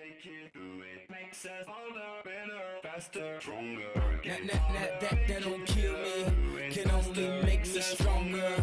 [0.00, 3.82] make it, do it makes us older, better, faster, stronger.
[4.24, 8.54] That, that, that, that, that don't kill me, can only make me stronger.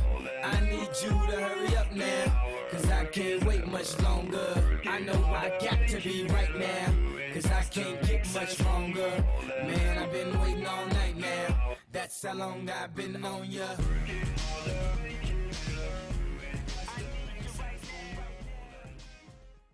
[0.43, 4.81] I need you to hurry up now, cause I can't wait much longer.
[4.87, 6.93] I know I got to be right now,
[7.33, 9.23] cause I can't get much longer.
[9.47, 13.67] Man, I've been waiting all night now, that's how long I've been on ya.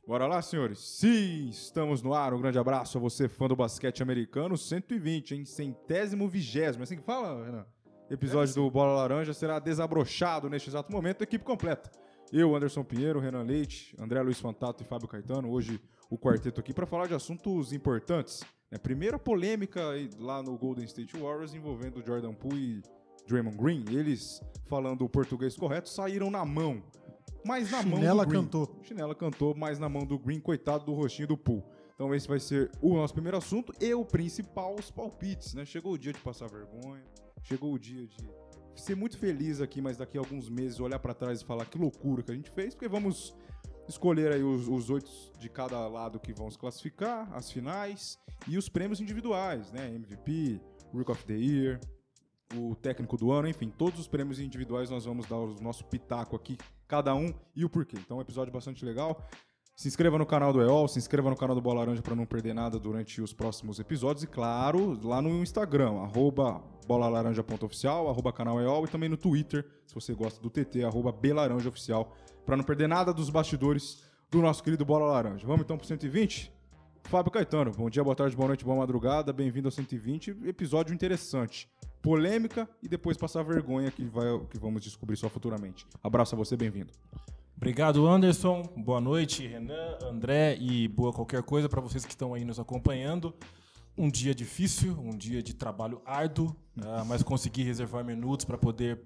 [0.05, 0.79] Bora lá, senhores?
[0.79, 2.33] Sim, estamos no ar.
[2.33, 4.57] Um grande abraço a você, fã do basquete americano.
[4.57, 5.45] 120, hein?
[5.45, 6.81] Centésimo vigésimo.
[6.81, 7.65] É assim que fala, Renan?
[8.09, 11.21] Episódio do Bola Laranja será desabrochado neste exato momento.
[11.21, 11.89] Equipe completa.
[12.33, 15.49] Eu, Anderson Pinheiro, Renan Leite, André Luiz Fantato e Fábio Caetano.
[15.49, 15.79] Hoje
[16.09, 18.43] o quarteto aqui para falar de assuntos importantes.
[18.69, 18.77] né?
[18.77, 19.81] Primeira polêmica
[20.19, 22.83] lá no Golden State Warriors envolvendo Jordan Poole e
[23.27, 23.85] Draymond Green.
[23.87, 26.83] Eles, falando o português correto, saíram na mão.
[27.45, 28.41] Mas na mão Chinela do Green.
[28.41, 28.79] cantou.
[28.83, 31.63] Chinela cantou, mas na mão do Green, coitado do rostinho do Poole.
[31.95, 35.65] Então esse vai ser o nosso primeiro assunto e o principal, os palpites, né?
[35.65, 37.03] Chegou o dia de passar vergonha,
[37.43, 38.17] chegou o dia de
[38.75, 41.77] ser muito feliz aqui, mas daqui a alguns meses olhar pra trás e falar que
[41.77, 43.35] loucura que a gente fez, porque vamos
[43.87, 48.57] escolher aí os, os oito de cada lado que vão se classificar, as finais e
[48.57, 49.93] os prêmios individuais, né?
[49.93, 50.59] MVP,
[50.91, 51.79] Rook of the Year,
[52.55, 56.35] o técnico do ano, enfim, todos os prêmios individuais nós vamos dar o nosso pitaco
[56.35, 57.97] aqui, cada um e o porquê.
[57.97, 59.21] Então, um episódio bastante legal.
[59.75, 62.27] Se inscreva no canal do EOL, se inscreva no canal do Bola Laranja para não
[62.27, 64.23] perder nada durante os próximos episódios.
[64.23, 69.95] E claro, lá no Instagram, arroba bolalaranja.oficial, arroba canal EOL e também no Twitter, se
[69.95, 72.15] você gosta do TT, arroba belaranjaoficial,
[72.45, 75.47] para não perder nada dos bastidores do nosso querido Bola Laranja.
[75.47, 76.51] Vamos então pro 120?
[77.03, 81.69] Fábio Caetano, bom dia, boa tarde, boa noite, boa madrugada, bem-vindo ao 120, episódio interessante.
[82.01, 85.85] Polêmica e depois passar vergonha que, vai, que vamos descobrir só futuramente.
[86.03, 86.91] Abraço a você, bem-vindo.
[87.55, 88.63] Obrigado, Anderson.
[88.75, 93.33] Boa noite, Renan, André e boa qualquer coisa para vocês que estão aí nos acompanhando.
[93.95, 98.99] Um dia difícil, um dia de trabalho árduo, ah, mas consegui reservar minutos para poder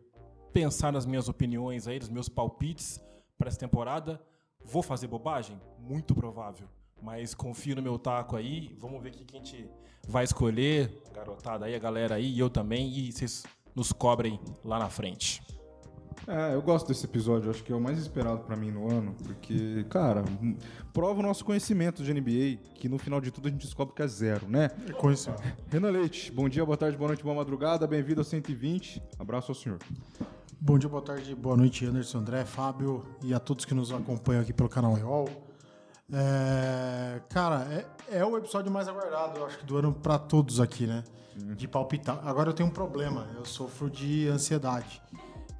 [0.54, 3.02] pensar nas minhas opiniões aí, nos meus palpites
[3.38, 4.22] para essa temporada.
[4.64, 5.60] Vou fazer bobagem?
[5.78, 6.68] Muito provável.
[7.02, 8.76] Mas confio no meu taco aí.
[8.80, 9.70] Vamos ver o que a gente
[10.08, 10.92] vai escolher.
[11.14, 12.90] Garotada aí, a galera aí, e eu também.
[12.90, 13.44] E vocês
[13.76, 15.42] nos cobrem lá na frente.
[16.26, 19.16] É, eu gosto desse episódio, acho que é o mais esperado pra mim no ano,
[19.24, 20.26] porque, cara,
[20.92, 24.02] prova o nosso conhecimento de NBA, que no final de tudo a gente descobre que
[24.02, 24.70] é zero, né?
[24.90, 25.36] É conhecido.
[25.70, 29.02] Renan Leite, bom dia, boa tarde, boa noite, boa madrugada, bem-vindo ao 120.
[29.20, 29.80] Abraço ao senhor.
[30.60, 34.42] Bom dia, boa tarde, boa noite, Anderson, André, Fábio e a todos que nos acompanham
[34.42, 35.47] aqui pelo canal EOL.
[36.12, 37.68] É, cara,
[38.10, 41.04] é, é o episódio mais aguardado, eu acho que do ano pra todos aqui, né?
[41.36, 42.26] De palpitar.
[42.28, 45.02] Agora eu tenho um problema, eu sofro de ansiedade.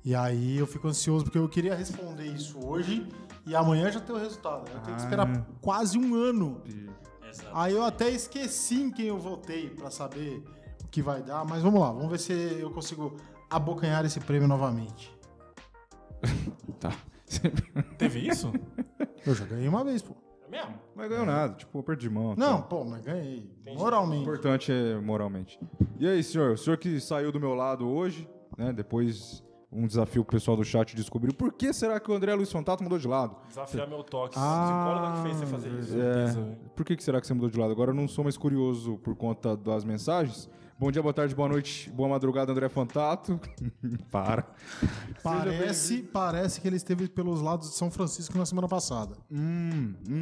[0.04, 3.08] E aí eu fico ansioso porque eu queria responder isso hoje
[3.46, 4.70] e amanhã já ter o resultado.
[4.72, 6.62] Eu tenho que esperar quase um ano.
[7.54, 10.44] Aí eu até esqueci em quem eu votei pra saber
[10.84, 13.18] o que vai dar, mas vamos lá, vamos ver se eu consigo
[13.50, 15.16] abocanhar esse prêmio novamente.
[16.80, 16.94] Tá.
[17.98, 18.54] Teve isso?
[19.26, 20.16] Eu já ganhei uma vez, pô.
[20.48, 20.74] É mesmo?
[20.96, 22.36] Não ganhou nada, tipo, perdi de mão.
[22.38, 22.64] Não, tá.
[22.64, 23.50] pô, mas ganhei.
[23.68, 24.22] O Moralmente.
[24.22, 25.60] importante é moralmente.
[26.00, 26.54] E aí, senhor?
[26.54, 28.72] O senhor que saiu do meu lado hoje, né?
[28.72, 31.34] Depois um desafio que o pessoal do chat descobriu.
[31.34, 33.36] Por que será que o André Luiz Fantato mudou de lado?
[33.48, 34.36] Desafiar meu toque.
[34.38, 35.98] Ah, Psicóloga que fez você fazer isso.
[36.00, 37.72] É, por que, que será que você mudou de lado?
[37.72, 40.50] Agora eu não sou mais curioso por conta das mensagens.
[40.80, 43.40] Bom dia, boa tarde, boa noite, boa madrugada, André Fantato.
[44.12, 44.46] Para.
[45.24, 49.18] Parece, parece que ele esteve pelos lados de São Francisco na semana passada.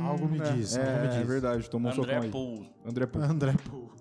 [0.01, 1.17] algo me é, diz, É, algo me diz.
[1.17, 2.31] é verdade, tomou um André socão aí.
[2.31, 2.69] Poole.
[2.85, 3.25] André Poole.
[3.25, 3.53] André.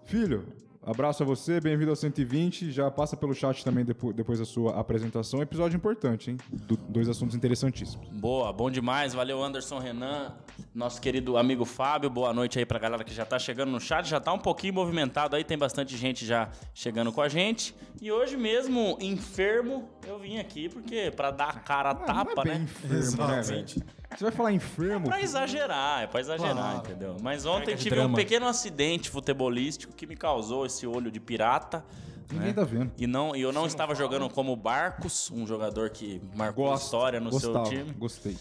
[0.05, 0.45] Filho,
[0.87, 2.71] abraço a você, bem-vindo ao 120.
[2.71, 5.41] Já passa pelo chat também depo- depois da sua apresentação.
[5.43, 6.37] Episódio importante, hein?
[6.51, 8.07] Do- dois assuntos interessantíssimos.
[8.11, 9.15] Boa, bom demais.
[9.15, 10.33] Valeu, Anderson Renan.
[10.75, 12.09] Nosso querido amigo Fábio.
[12.11, 14.09] Boa noite aí pra galera que já tá chegando no chat.
[14.09, 17.75] Já tá um pouquinho movimentado aí, tem bastante gente já chegando com a gente.
[18.01, 22.43] E hoje mesmo, enfermo, eu vim aqui porque pra dar a cara a tapa, não
[22.43, 22.65] é bem né?
[22.65, 23.79] enfermo, né, Exatamente.
[23.81, 23.87] velho?
[24.17, 25.09] Você vai falar enfermo?
[25.09, 26.79] Pra exagerar, é pra exagerar, Claro.
[26.79, 27.17] entendeu?
[27.21, 28.17] Mas ontem tive um drama.
[28.17, 31.85] pequeno acidente futebolístico que me causou esse olho de pirata.
[32.31, 32.53] Ninguém né?
[32.55, 32.93] tá vendo.
[32.97, 37.21] E, não, e eu não estava jogando como Barcos, um jogador que marcou Gosto, história
[37.21, 37.93] no gostava, seu time.
[37.93, 38.37] Gostei.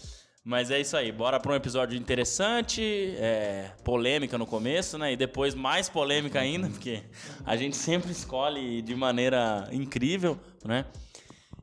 [0.46, 5.12] Mas é isso aí, bora para um episódio interessante, é, polêmica no começo, né?
[5.12, 7.02] E depois mais polêmica ainda, porque
[7.46, 10.84] a gente sempre escolhe de maneira incrível, né?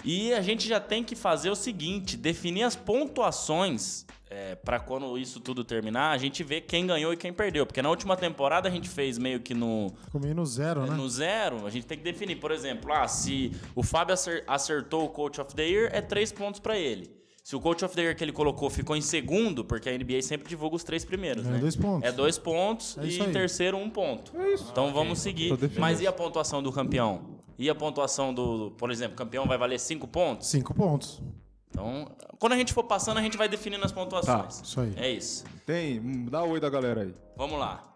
[0.04, 5.18] E a gente já tem que fazer o seguinte: definir as pontuações é, para quando
[5.18, 7.66] isso tudo terminar, a gente ver quem ganhou e quem perdeu.
[7.66, 10.96] Porque na última temporada a gente fez meio que no, Comi no zero, né?
[10.96, 15.06] no zero, a gente tem que definir, por exemplo, ah, se o Fábio acer- acertou
[15.06, 17.10] o Coach of the Year, é três pontos pra ele.
[17.44, 20.22] Se o Coach of the Year que ele colocou ficou em segundo, porque a NBA
[20.22, 21.58] sempre divulga os três primeiros, É né?
[21.58, 22.08] dois pontos.
[22.08, 23.32] É dois pontos É e em aí.
[23.34, 24.32] terceiro um ponto.
[24.40, 24.68] É isso.
[24.72, 25.52] Então vamos seguir.
[25.80, 27.41] Mas e a pontuação do campeão?
[27.62, 30.48] E a pontuação do, por exemplo, campeão vai valer cinco pontos?
[30.48, 31.22] Cinco pontos.
[31.70, 34.58] Então, quando a gente for passando, a gente vai definindo as pontuações.
[34.58, 34.94] Tá, isso aí.
[34.98, 35.46] É isso.
[35.64, 37.14] Tem, hum, dá oi da galera aí.
[37.38, 37.88] Vamos lá.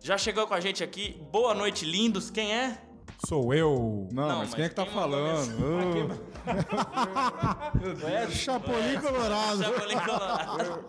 [0.00, 1.22] Já chegou com a gente aqui.
[1.30, 2.32] Boa noite, lindos.
[2.32, 2.82] Quem é?
[3.26, 4.08] Sou eu.
[4.12, 5.48] Não, Não, mas, mas quem é que tá falando?
[8.30, 9.62] Chapolin Colorado.
[9.62, 10.84] Chapolin Colorado.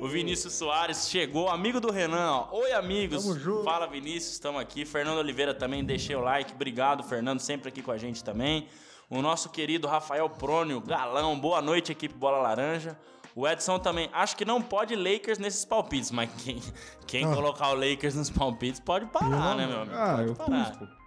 [0.00, 2.30] O Vinícius Soares chegou, amigo do Renan.
[2.30, 2.48] ó.
[2.58, 3.24] Oi, amigos.
[3.24, 3.64] Tamo junto.
[3.64, 4.84] Fala, Vinícius, estamos aqui.
[4.84, 6.52] Fernando Oliveira também, deixei o like.
[6.52, 8.68] Obrigado, Fernando, sempre aqui com a gente também.
[9.08, 11.38] O nosso querido Rafael Prônio, galão.
[11.38, 12.98] Boa noite, equipe Bola Laranja.
[13.34, 14.08] O Edson também.
[14.12, 16.60] Acho que não pode Lakers nesses palpites, mas quem,
[17.06, 17.34] quem Ah.
[17.34, 19.94] colocar o Lakers nos palpites pode parar, né, meu amigo?
[19.96, 20.70] Ah, Pode eu parar.
[20.70, 21.05] pus, pô.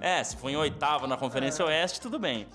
[0.00, 2.46] É, se for em oitavo na Conferência Oeste, tudo bem.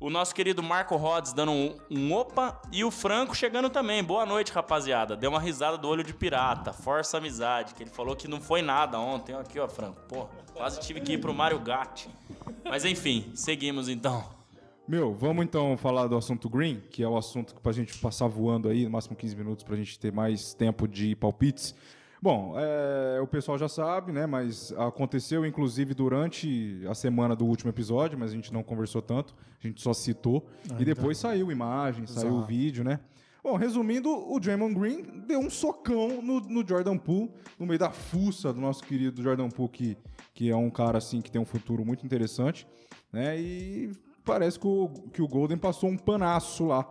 [0.00, 4.04] O nosso querido Marco Rhodes dando um, um opa e o Franco chegando também.
[4.04, 5.16] Boa noite, rapaziada.
[5.16, 6.72] Deu uma risada do olho de pirata.
[6.72, 9.34] Força amizade, que ele falou que não foi nada ontem.
[9.34, 10.02] Aqui, ó, Franco.
[10.08, 12.10] Pô, quase tive que ir pro Mario Gatti.
[12.64, 14.24] Mas enfim, seguimos então.
[14.86, 18.28] Meu, vamos então falar do assunto green, que é o assunto que pra gente passar
[18.28, 21.74] voando aí, no máximo 15 minutos, pra gente ter mais tempo de palpites.
[22.24, 24.24] Bom, é, o pessoal já sabe, né?
[24.24, 29.34] Mas aconteceu inclusive durante a semana do último episódio, mas a gente não conversou tanto,
[29.62, 30.48] a gente só citou.
[30.80, 32.46] e depois saiu imagem, saiu o Exato.
[32.46, 33.00] vídeo, né?
[33.42, 37.90] Bom, resumindo, o Draymond Green deu um socão no, no Jordan Poole, no meio da
[37.90, 39.98] fuça do nosso querido Jordan Poole, que,
[40.32, 42.66] que é um cara assim que tem um futuro muito interessante,
[43.12, 43.38] né?
[43.38, 43.92] E
[44.24, 46.90] parece que o, que o Golden passou um panaço lá.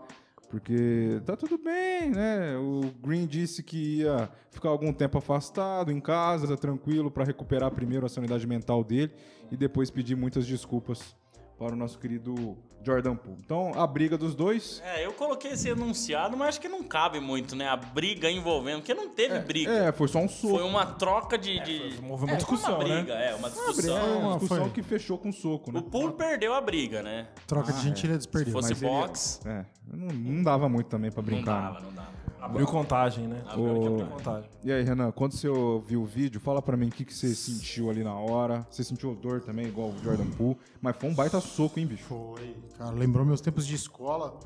[0.53, 2.55] Porque tá tudo bem, né?
[2.57, 8.05] O Green disse que ia ficar algum tempo afastado, em casa, tranquilo, para recuperar primeiro
[8.05, 9.11] a sanidade mental dele
[9.51, 11.15] e depois pedir muitas desculpas
[11.63, 13.37] para o nosso querido Jordan Poole.
[13.43, 14.81] Então, a briga dos dois.
[14.85, 17.67] É, eu coloquei esse enunciado, mas acho que não cabe muito, né?
[17.69, 19.71] A briga envolvendo, porque não teve briga.
[19.71, 20.55] É, foi só um soco.
[20.55, 21.59] Foi uma troca de.
[21.61, 21.99] de...
[22.09, 23.01] houve uma É, discussão, foi uma né?
[23.01, 24.19] briga, é, uma É discussão.
[24.19, 24.69] uma discussão foi.
[24.71, 25.79] que fechou com soco, né?
[25.79, 27.27] O Poole perdeu a briga, né?
[27.47, 28.51] Troca de gentileza Se perdeu.
[28.51, 31.61] fosse Mas ele- boxe, É, não, não dava muito também pra não brincar.
[31.61, 31.85] dava, né?
[31.85, 32.23] não dava.
[32.45, 33.41] Abriu contagem, né?
[33.47, 34.49] Abriu contagem.
[34.63, 35.47] E aí, Renan, quando você
[35.87, 38.67] viu o vídeo, fala pra mim o que, que você sentiu ali na hora.
[38.69, 40.57] Você sentiu dor também, igual o Jordan Poole.
[40.81, 42.03] Mas foi um baita soco, hein, bicho?
[42.03, 44.37] Foi, cara, lembrou meus tempos de escola,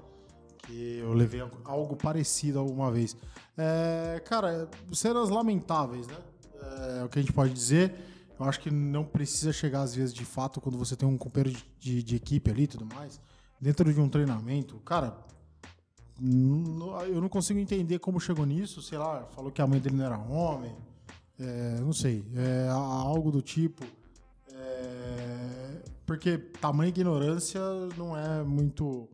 [0.63, 3.17] que eu levei algo parecido alguma vez.
[3.57, 6.17] É, cara, cenas lamentáveis, né?
[6.99, 7.93] É, o que a gente pode dizer.
[8.39, 11.57] Eu acho que não precisa chegar às vezes de fato quando você tem um companheiro
[11.79, 13.19] de, de- de equipe ali e tudo mais.
[13.59, 15.17] Dentro de um treinamento, cara,
[16.19, 18.81] eu não consigo entender como chegou nisso.
[18.81, 20.75] Sei lá, falou que a mãe dele não era homem.
[21.39, 23.83] É, não sei, é, algo do tipo.
[24.51, 27.61] É, porque tamanha ignorância
[27.95, 29.07] não é muito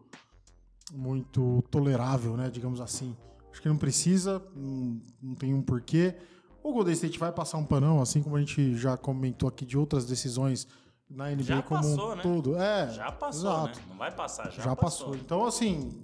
[0.93, 2.49] muito tolerável, né?
[2.49, 3.15] Digamos assim.
[3.51, 6.15] Acho que não precisa, não, não tem um porquê.
[6.63, 9.77] O Golden State vai passar um panão, assim como a gente já comentou aqui de
[9.77, 10.67] outras decisões
[11.09, 12.21] na NBA Já como passou, um né?
[12.23, 12.55] todo.
[12.55, 13.79] É, Já passou, exato.
[13.79, 13.85] né?
[13.89, 15.15] Não vai passar, já, Já, passou.
[15.15, 16.03] Então, assim,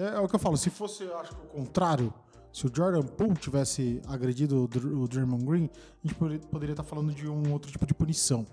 [0.00, 0.56] é, é o que eu falo.
[0.56, 2.12] Se fosse, eu acho que o contrário,
[2.52, 5.70] se o Jordan Poole tivesse agredido o, Dr- o Draymond Green,
[6.04, 8.46] a gente poderia, poderia estar falando de um outro tipo de punição.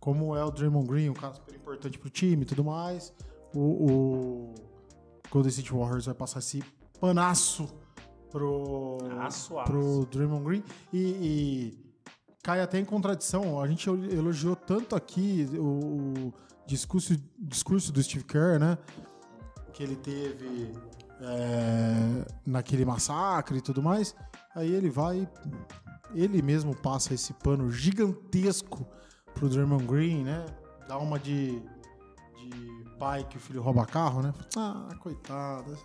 [0.00, 3.12] Como é o Draymond Green, um cara super importante pro time e tudo mais,
[3.54, 4.54] o, o
[5.30, 6.62] Golden State Warriors vai passar esse
[7.00, 7.68] panaço
[8.30, 9.70] pro, Aço, aço.
[9.70, 10.62] pro Draymond Green
[10.92, 11.78] e, e
[12.42, 13.60] cai até em contradição.
[13.60, 16.34] A gente elogiou tanto aqui o, o
[16.66, 18.78] discurso, discurso do Steve Kerr, né?
[19.78, 20.72] Que ele teve
[21.20, 24.12] é, naquele massacre e tudo mais.
[24.56, 25.28] Aí ele vai,
[26.12, 28.84] ele mesmo passa esse pano gigantesco
[29.34, 30.44] pro Draymond Green, né?
[30.88, 34.34] Dá uma de, de pai que o filho rouba carro, né?
[34.56, 35.78] Ah, coitado.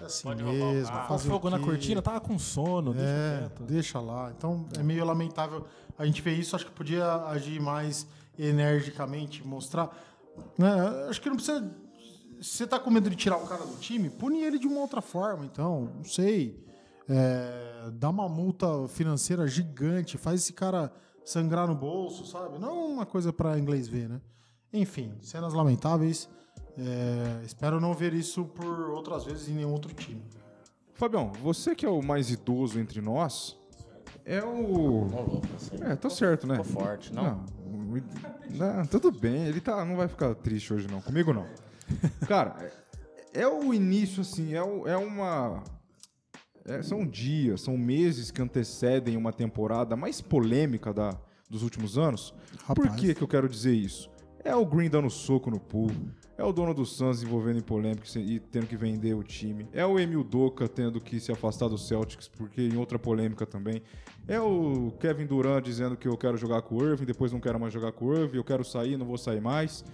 [0.00, 0.86] É assim Pode mesmo.
[0.92, 1.08] carro.
[1.08, 3.62] Faz o fogo na cortina, tava com sono, deixa É, quieto.
[3.64, 4.32] deixa lá.
[4.38, 5.66] Então é meio lamentável.
[5.98, 8.06] A gente vê isso, acho que podia agir mais
[8.38, 9.90] energicamente, mostrar.
[10.56, 11.68] né, Acho que não precisa.
[12.40, 14.80] Se você tá com medo de tirar o cara do time, pune ele de uma
[14.80, 15.90] outra forma, então.
[15.96, 16.64] Não sei.
[17.08, 20.92] É, dá uma multa financeira gigante, faz esse cara
[21.24, 22.58] sangrar no bolso, sabe?
[22.58, 24.20] Não uma coisa pra inglês ver, né?
[24.72, 26.28] Enfim, cenas lamentáveis.
[26.78, 30.22] É, espero não ver isso por outras vezes em nenhum outro time.
[30.94, 33.56] Fabião, você que é o mais idoso entre nós,
[34.24, 35.04] é o.
[35.08, 35.42] Louco,
[35.82, 36.62] É, tá certo, né?
[36.62, 37.44] ficou forte, não?
[38.50, 41.46] Não, não, tudo bem, ele tá, não vai ficar triste hoje não, comigo não.
[42.26, 42.56] Cara,
[43.34, 45.62] é, é o início assim, é, o- é uma...
[46.64, 51.16] é, são dias, são meses que antecedem uma temporada mais polêmica da,
[51.48, 52.34] dos últimos anos.
[52.74, 53.00] Por Rapaz.
[53.00, 54.08] que que eu quero dizer isso?
[54.42, 55.90] É o Green dando soco no pool.
[56.38, 59.68] É o dono do Suns envolvendo em polêmica e tendo que vender o time.
[59.74, 63.82] É o Emil Doca tendo que se afastar do Celtics porque em outra polêmica também.
[64.26, 67.60] É o Kevin Durant dizendo que eu quero jogar com o Irving, depois não quero
[67.60, 69.84] mais jogar com o Irving, eu quero sair, não vou sair mais.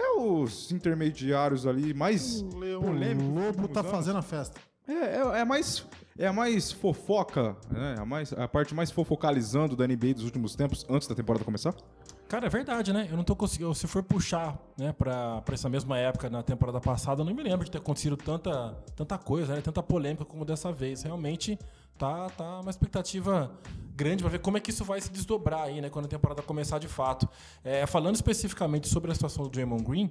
[0.00, 3.24] É os intermediários ali mais O Leão polêmicos.
[3.34, 3.90] dos Lobo tá anos.
[3.92, 4.60] fazendo a festa.
[4.86, 5.84] É, é, é mais
[6.16, 7.96] é a mais fofoca, né?
[7.98, 11.74] A, mais, a parte mais fofocalizando da NBA dos últimos tempos, antes da temporada começar.
[12.28, 13.06] Cara, é verdade, né?
[13.10, 13.74] Eu não tô conseguindo.
[13.74, 17.42] Se for puxar, né, pra, pra essa mesma época na temporada passada, eu não me
[17.42, 19.60] lembro de ter acontecido tanta, tanta coisa, né?
[19.60, 21.02] Tanta polêmica como dessa vez.
[21.02, 21.58] Realmente
[21.96, 23.50] tá, tá uma expectativa
[23.98, 25.90] grande pra ver como é que isso vai se desdobrar aí, né?
[25.90, 27.28] Quando a temporada começar de fato.
[27.64, 30.10] É, falando especificamente sobre a situação do Draymond Green,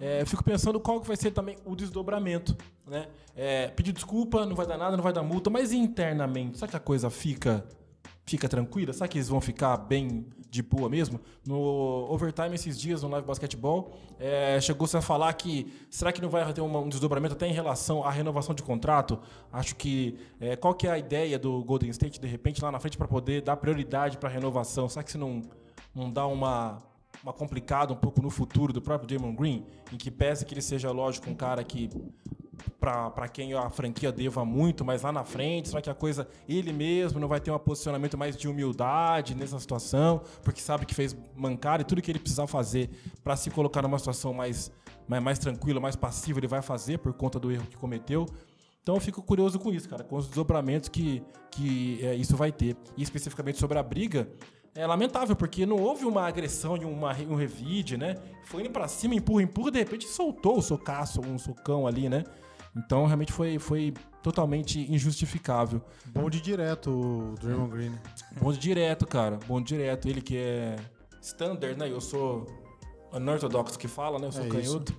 [0.00, 3.06] é, eu fico pensando qual que vai ser também o desdobramento, né?
[3.36, 6.76] É, pedir desculpa, não vai dar nada, não vai dar multa, mas internamente, será que
[6.76, 7.64] a coisa fica
[8.28, 8.92] fica tranquila?
[8.92, 11.20] Será que eles vão ficar bem de boa mesmo?
[11.46, 11.56] No
[12.10, 16.52] overtime esses dias no live basquetebol, é, chegou-se a falar que será que não vai
[16.52, 19.18] ter um desdobramento até em relação à renovação de contrato?
[19.52, 22.78] Acho que é, qual que é a ideia do Golden State de repente lá na
[22.78, 24.88] frente para poder dar prioridade para renovação?
[24.88, 25.42] Será que isso não
[25.94, 26.78] não dá uma
[27.22, 30.62] uma complicada um pouco no futuro do próprio Damon Green, em que pese que ele
[30.62, 31.90] seja lógico um cara que
[32.80, 36.72] para quem a franquia deva muito, mas lá na frente, será que a coisa ele
[36.72, 41.16] mesmo não vai ter um posicionamento mais de humildade nessa situação, porque sabe que fez
[41.36, 42.90] mancar e tudo que ele precisar fazer
[43.22, 44.70] para se colocar numa situação mais,
[45.06, 48.26] mais, mais tranquila, mais passiva, ele vai fazer por conta do erro que cometeu.
[48.82, 52.50] Então eu fico curioso com isso, cara, com os desdobramentos que, que é, isso vai
[52.50, 52.74] ter.
[52.96, 54.28] E especificamente sobre a briga,
[54.74, 58.14] é lamentável, porque não houve uma agressão e uma, um revide, né?
[58.44, 62.22] Foi indo pra cima, empurra, empurra, de repente soltou o socaço, um socão ali, né?
[62.78, 63.92] Então realmente foi, foi
[64.22, 65.82] totalmente injustificável.
[66.06, 67.92] Bom de direto o Draymond Green.
[68.40, 69.38] Bonde direto, cara.
[69.48, 70.08] Bonde direto.
[70.08, 70.76] Ele que é
[71.20, 71.90] standard, né?
[71.90, 72.46] Eu sou
[73.12, 74.26] unorthodox que fala, né?
[74.28, 74.94] Eu sou É canhoto.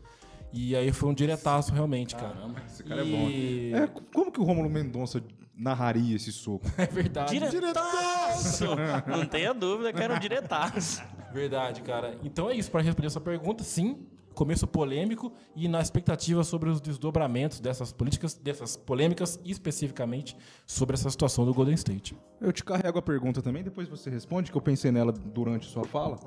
[0.51, 2.35] E aí foi um diretaço realmente, cara.
[2.65, 3.83] Esse cara E- é bom.
[3.83, 5.23] É, como que o Romulo Mendonça
[5.55, 6.65] narraria esse soco?
[6.77, 7.39] É verdade.
[7.39, 8.65] Diretaço!
[9.07, 11.01] Não tenha dúvida que era um diretaço.
[11.31, 12.17] Verdade, cara.
[12.23, 14.07] Então é isso, para responder essa pergunta, sim,
[14.39, 20.93] começo polêmico e na expectativa sobre os desdobramentos dessas políticas, dessas polêmicas, e especificamente sobre
[20.93, 22.17] essa situação do Golden State.
[22.39, 25.83] Eu te carrego a pergunta também, depois você responde, que eu pensei nela durante sua
[25.83, 26.17] fala.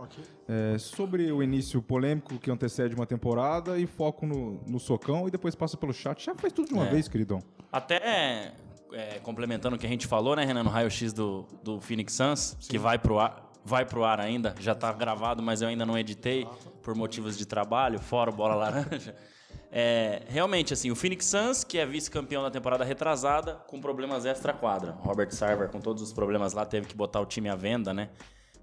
[0.47, 5.31] É, sobre o início polêmico que antecede uma temporada e foco no, no socão e
[5.31, 6.23] depois passa pelo chat.
[6.23, 6.91] Já faz tudo de uma É.
[6.91, 7.39] vez, queridão.
[7.73, 8.53] Até
[8.93, 12.59] é, complementando o que a gente falou, né, Renan, no raio-x do, do Phoenix Suns,
[12.69, 15.99] que vai pro, ar, vai pro ar ainda, já tá gravado, mas eu ainda não
[15.99, 16.47] editei
[16.83, 19.15] por motivos de trabalho, fora o Bola Laranja.
[19.75, 24.93] É, realmente, assim, o Phoenix Suns, que é vice-campeão da temporada retrasada, com problemas extra-quadra.
[25.01, 28.11] Robert Sarver, com todos os problemas lá, teve que botar o time à venda, né?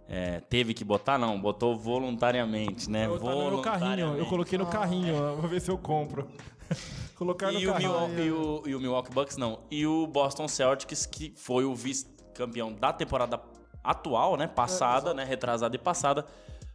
[0.08, 3.08] É, teve que botar, não, botou voluntariamente, né?
[3.08, 4.30] Eu, tá no meu carrinho, eu Voluntariamente.
[4.30, 6.28] coloquei no carrinho, ó, vou ver se eu compro.
[7.18, 7.92] Colocar no E o, carrinho.
[7.92, 9.62] Milwaukee, e, o, e o Milwaukee Bucks não.
[9.72, 13.42] E o Boston Celtics, que foi o vice-campeão da temporada
[13.90, 14.48] atual, né?
[14.48, 15.24] Passada, né?
[15.24, 16.26] Retrasada e passada.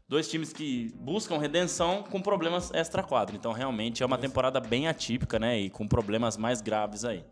[0.09, 3.35] Dois times que buscam redenção com problemas extra-quadro.
[3.37, 5.59] Então, realmente, é uma temporada bem atípica, né?
[5.59, 7.25] E com problemas mais graves aí.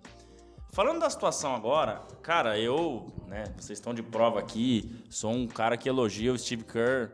[0.70, 5.76] Falando da situação agora, cara, eu, né, vocês estão de prova aqui, sou um cara
[5.76, 7.10] que elogia o Steve Kerr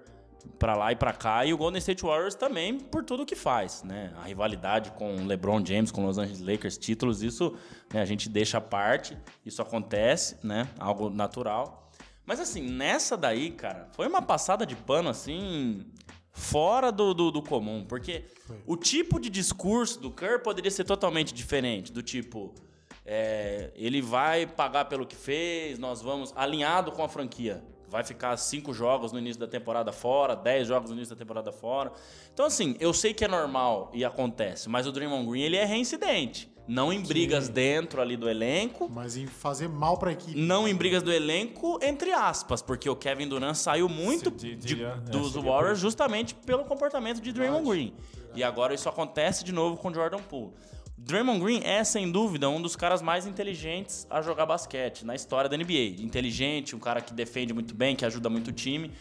[0.61, 3.83] pra lá e pra cá e o Golden State Warriors também por tudo que faz,
[3.83, 4.13] né?
[4.23, 7.57] A rivalidade com o LeBron James, com os Los Angeles Lakers, títulos, isso
[7.93, 10.69] né, a gente deixa à parte, isso acontece, né?
[10.79, 11.88] Algo natural.
[12.29, 15.87] Mas assim, nessa daí, cara, foi uma passada de pano assim
[16.31, 18.27] fora do, do, do comum, porque
[18.67, 22.55] o tipo de discurso do Kerr poderia ser totalmente diferente, do tipo
[23.03, 27.65] é, ele vai pagar pelo que fez, nós vamos alinhado com a franquia.
[27.89, 31.51] Vai ficar cinco jogos no início da temporada fora, dez jogos no início da temporada
[31.51, 31.91] fora.
[32.35, 35.65] Então, assim, eu sei que é normal e acontece, mas o Draymond Green ele é
[35.65, 36.53] reincidente.
[36.69, 40.39] Não em brigas dentro ali do elenco, Mas em fazer mal pra equipe.
[40.39, 45.03] não em brigas do elenco, entre aspas, porque o Kevin Durant saiu muito de- diria-
[45.07, 47.95] é, dos Warriors justamente pelo comportamento de Draymond Green.
[48.35, 50.53] E agora isso acontece de novo com Jordan Poole.
[50.99, 55.49] Draymond Green é, sem dúvida, um dos caras mais inteligentes a jogar basquete na história
[55.49, 56.03] da NBA.
[56.03, 58.93] Inteligente, um cara que defende muito bem, que ajuda muito o time.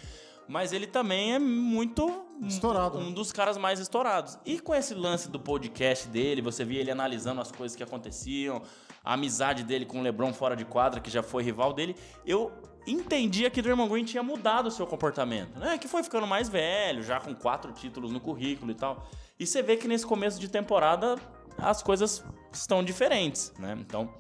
[0.48, 2.24] Mas ele também é muito.
[2.42, 4.38] Estourado, Um dos caras mais estourados.
[4.46, 8.62] E com esse lance do podcast dele, você via ele analisando as coisas que aconteciam,
[9.04, 12.52] a amizade dele com o LeBron fora de quadra, que já foi rival dele, eu
[12.86, 15.78] entendia que Draymond Green tinha mudado o seu comportamento, né?
[15.78, 19.08] Que foi ficando mais velho, já com quatro títulos no currículo e tal.
[19.40, 21.16] E você vê que nesse começo de temporada
[21.58, 23.78] as coisas estão diferentes, né?
[23.80, 24.14] Então,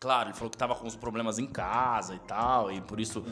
[0.00, 3.24] Claro, ele falou que tava com uns problemas em casa e tal, e por isso.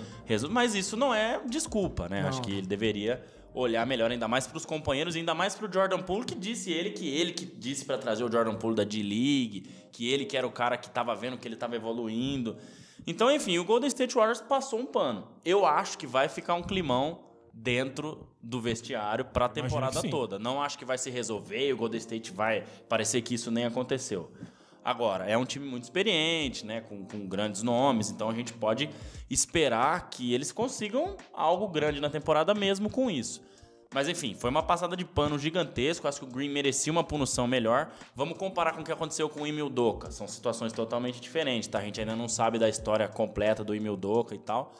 [0.50, 2.26] Mas isso não é desculpa, né?
[2.26, 3.24] Acho que ele deveria
[3.56, 6.90] olhar melhor, ainda mais pros companheiros, e ainda mais pro Jordan Poole, que disse ele
[6.90, 10.46] que ele que disse pra trazer o Jordan Poole da D-League, que ele que era
[10.46, 12.56] o cara que tava vendo que ele tava evoluindo.
[13.06, 15.26] Então, enfim, o Golden State Warriors passou um pano.
[15.44, 20.10] Eu acho que vai ficar um climão dentro do vestiário pra temporada que sim.
[20.10, 20.38] toda.
[20.38, 23.64] Não acho que vai se resolver e o Golden State vai parecer que isso nem
[23.64, 24.30] aconteceu.
[24.86, 26.80] Agora, é um time muito experiente, né?
[26.80, 28.88] Com, com grandes nomes, então a gente pode
[29.28, 33.42] esperar que eles consigam algo grande na temporada mesmo com isso.
[33.92, 36.06] Mas enfim, foi uma passada de pano gigantesco.
[36.06, 37.90] Acho que o Green merecia uma punição melhor.
[38.14, 40.12] Vamos comparar com o que aconteceu com o Emil Doka.
[40.12, 41.80] São situações totalmente diferentes, tá?
[41.80, 44.72] A gente ainda não sabe da história completa do Emil Doka e tal.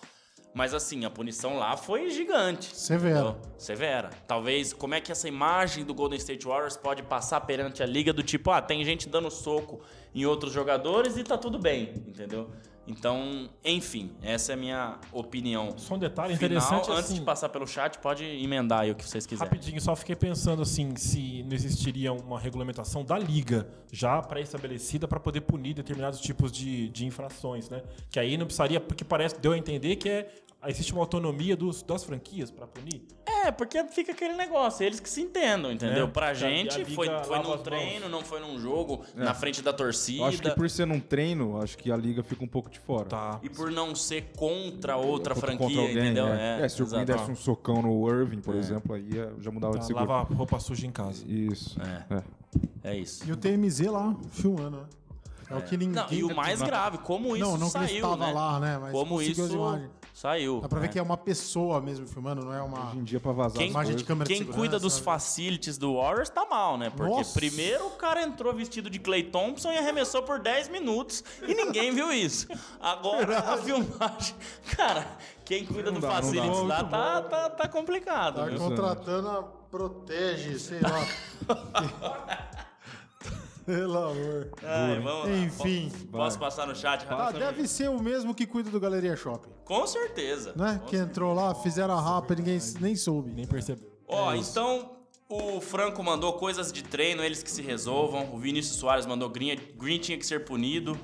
[0.56, 2.74] Mas assim, a punição lá foi gigante.
[2.74, 3.18] Severa.
[3.18, 3.36] entendeu?
[3.58, 4.08] Severa.
[4.26, 8.10] Talvez, como é que essa imagem do Golden State Warriors pode passar perante a liga
[8.10, 9.82] do tipo, ah, tem gente dando soco
[10.14, 12.50] em outros jogadores e tá tudo bem, entendeu?
[12.88, 15.76] Então, enfim, essa é a minha opinião.
[15.76, 18.94] Só um detalhe Final, interessante, antes assim, de passar pelo chat, pode emendar aí o
[18.94, 19.50] que vocês quiserem.
[19.50, 25.18] Rapidinho, só fiquei pensando assim, se não existiria uma regulamentação da liga já pré-estabelecida para
[25.18, 27.82] poder punir determinados tipos de, de infrações, né?
[28.08, 30.32] Que aí não precisaria, porque parece, deu a entender que é,
[30.68, 33.02] existe uma autonomia dos, das franquias para punir.
[33.26, 36.06] É, porque fica aquele negócio, eles que se entendam, entendeu?
[36.06, 38.10] É, pra gente, foi, foi num treino, mãos.
[38.10, 40.22] não foi num jogo, na frente da torcida.
[40.22, 42.78] Eu acho que por ser num treino, acho que a liga fica um pouco de
[42.78, 43.04] fora.
[43.08, 43.40] Tá.
[43.42, 46.26] E por não ser contra outra Contra- franquia, contra alguém, entendeu?
[46.28, 46.62] É.
[46.62, 49.74] É, se o Green desse um socão no Irving, por exemplo, aí é- já mudava
[49.74, 50.06] Tá, de seguro.
[50.06, 51.24] lava roupa suja em casa.
[51.26, 51.76] Isso.
[51.80, 52.16] É.
[52.16, 52.22] É.
[52.92, 53.24] É isso.
[53.28, 54.84] E o TMZ lá, filmando, né?
[55.50, 55.94] É, o que ninguém...
[55.94, 58.32] Não, e o mais grave, como isso Não, não que ele saiu, estava né?
[58.32, 58.78] lá, né?
[58.80, 59.46] Mas como isso.
[60.16, 60.62] Saiu.
[60.62, 60.92] Dá pra ver né?
[60.94, 62.88] que é uma pessoa mesmo filmando, não é uma...
[62.88, 65.04] Hoje em dia, pra vazar Quem- imagem de câmera de Quem segurança, cuida dos sabe?
[65.04, 66.88] facilities do Warriors tá mal, né?
[66.88, 67.38] Porque Nossa.
[67.38, 71.94] primeiro o cara entrou vestido de Clay Thompson e arremessou por 10 minutos e ninguém
[71.94, 72.48] viu isso.
[72.80, 74.34] Agora a filmagem.
[74.74, 75.06] Cara,
[75.44, 78.36] quem cuida do dá, não facilities lá tá, tá, tá complicado.
[78.36, 78.58] Tá viu?
[78.58, 81.06] contratando a Protege, sei lá.
[83.66, 84.50] Pelo amor.
[84.62, 85.36] Ai, vamos lá.
[85.38, 85.90] Enfim.
[86.10, 87.44] Po- Posso passar no chat Ah, rapidinho?
[87.46, 90.52] deve ser o mesmo que cuida do Galeria Shopping, Com certeza.
[90.56, 90.78] né?
[90.82, 93.32] Com Que entrou lá, fizeram a rapa e ninguém nem soube.
[93.32, 93.90] Nem percebeu.
[94.06, 94.92] Ó, então
[95.28, 98.32] o Franco mandou coisas de treino, eles que se resolvam.
[98.32, 100.96] O Vinícius Soares mandou Green, Green tinha que ser punido.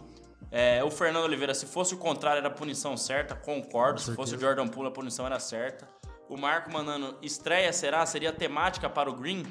[0.51, 4.01] É, o Fernando Oliveira, se fosse o contrário, era a punição certa, concordo.
[4.01, 5.89] Se fosse o Jordan Poole, a punição era certa.
[6.29, 8.05] O Marco mandando, estreia será?
[8.07, 9.45] Seria temática para o Green?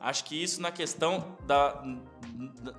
[0.00, 1.82] Acho que isso na questão da.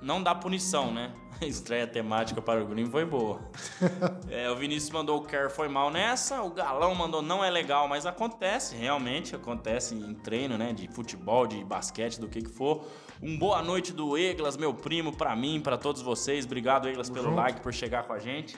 [0.00, 1.12] Não da punição, né?
[1.42, 3.40] Estreia temática para o Green foi boa.
[4.30, 6.40] É, o Vinícius mandou o Kerr foi mal nessa.
[6.42, 10.72] O Galão mandou não é legal, mas acontece, realmente acontece em treino, né?
[10.72, 12.84] De futebol, de basquete, do que que for.
[13.20, 16.44] Um boa noite do Eglas, meu primo, pra mim, pra todos vocês.
[16.44, 18.56] Obrigado, Eglas, pelo like, por chegar com a gente.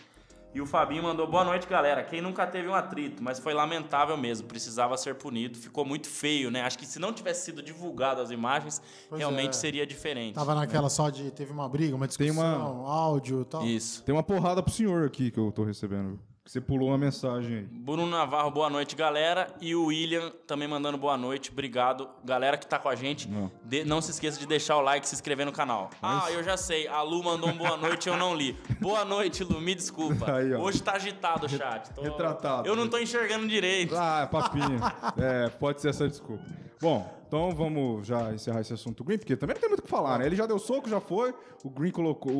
[0.54, 2.04] E o Fabinho mandou boa noite, galera.
[2.04, 5.56] Quem nunca teve um atrito, mas foi lamentável mesmo, precisava ser punido.
[5.56, 6.60] Ficou muito feio, né?
[6.60, 9.52] Acho que se não tivesse sido divulgado as imagens, Pois realmente é.
[9.54, 10.34] seria diferente.
[10.34, 12.34] Tava naquela só de teve uma briga, uma discussão,
[12.82, 13.64] uma- áudio e tal.
[13.66, 14.02] Isso.
[14.02, 16.20] Tem uma porrada pro senhor aqui que eu tô recebendo.
[16.44, 17.62] Você pulou uma mensagem aí.
[17.70, 19.46] Bruno Navarro, boa noite, galera.
[19.60, 21.52] E o William também mandando boa noite.
[21.52, 22.08] Obrigado.
[22.24, 23.48] Galera que tá com a gente, Não.
[23.64, 25.88] de- não se esqueça de deixar o like e se inscrever no canal.
[26.02, 26.88] Ah, eu já sei.
[26.88, 28.58] A Lu mandou um boa noite eu não li.
[28.80, 29.60] Boa noite, Lu.
[29.60, 30.32] Me desculpa.
[30.34, 30.58] Aí, ó.
[30.62, 31.94] Hoje tá agitado o chat.
[31.94, 32.66] Tô- retratado.
[32.66, 33.94] Eu não tô enxergando direito.
[33.96, 34.80] Ah, papinho.
[35.18, 36.42] é, pode ser essa desculpa.
[36.82, 39.88] Bom, então vamos já encerrar esse assunto Green, porque também não tem muito o que
[39.88, 40.26] falar, né?
[40.26, 41.32] Ele já deu soco, já foi.
[41.62, 42.32] O Green colocou.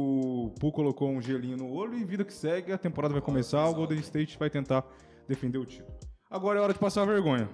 [0.47, 3.65] O Poole colocou um gelinho no olho e vida que segue, a temporada vai começar,
[3.69, 4.85] o Golden State vai tentar
[5.29, 5.97] defender o título.
[6.29, 7.49] Agora é hora de passar vergonha.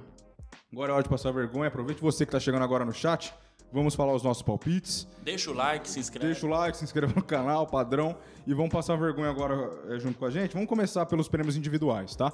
[0.72, 1.68] Agora é hora de passar vergonha.
[1.68, 3.34] Aproveite você que tá chegando agora no chat.
[3.70, 5.06] Vamos falar os nossos palpites.
[5.22, 6.24] Deixa o like, se inscreve.
[6.24, 8.16] Deixa o like, se inscreva no canal, padrão.
[8.46, 10.54] E vamos passar vergonha agora é, junto com a gente.
[10.54, 12.32] Vamos começar pelos prêmios individuais, tá?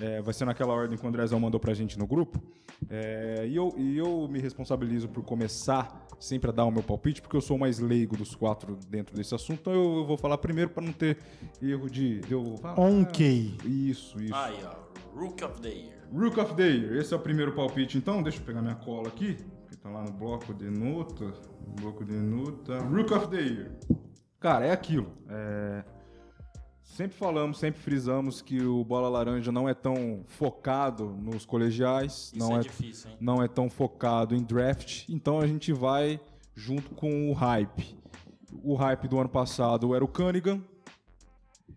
[0.00, 2.42] É, vai ser naquela ordem que o Andrezão mandou pra gente no grupo.
[2.90, 7.22] É, e, eu, e eu me responsabilizo por começar sempre a dar o meu palpite,
[7.22, 9.60] porque eu sou o mais leigo dos quatro dentro desse assunto.
[9.60, 11.18] Então eu, eu vou falar primeiro pra não ter
[11.62, 12.20] erro de.
[12.20, 13.56] de eu, ah, Ok.
[13.64, 14.34] Isso, isso.
[14.34, 14.84] Aí, ó.
[15.18, 15.94] Rook of the Year.
[16.12, 18.22] Rook of the Year, esse é o primeiro palpite, então.
[18.22, 19.36] Deixa eu pegar minha cola aqui,
[19.68, 21.32] que tá lá no bloco de nota.
[21.80, 22.78] Bloco de nota.
[22.78, 23.70] Rook of the Year.
[24.40, 25.06] Cara, é aquilo.
[25.28, 25.84] é,
[26.94, 32.38] Sempre falamos, sempre frisamos que o Bola Laranja não é tão focado nos colegiais, Isso
[32.38, 33.16] não é, é, difícil, hein?
[33.20, 36.20] não é tão focado em draft, então a gente vai
[36.54, 37.98] junto com o hype.
[38.62, 40.62] O hype do ano passado era o Cunningham,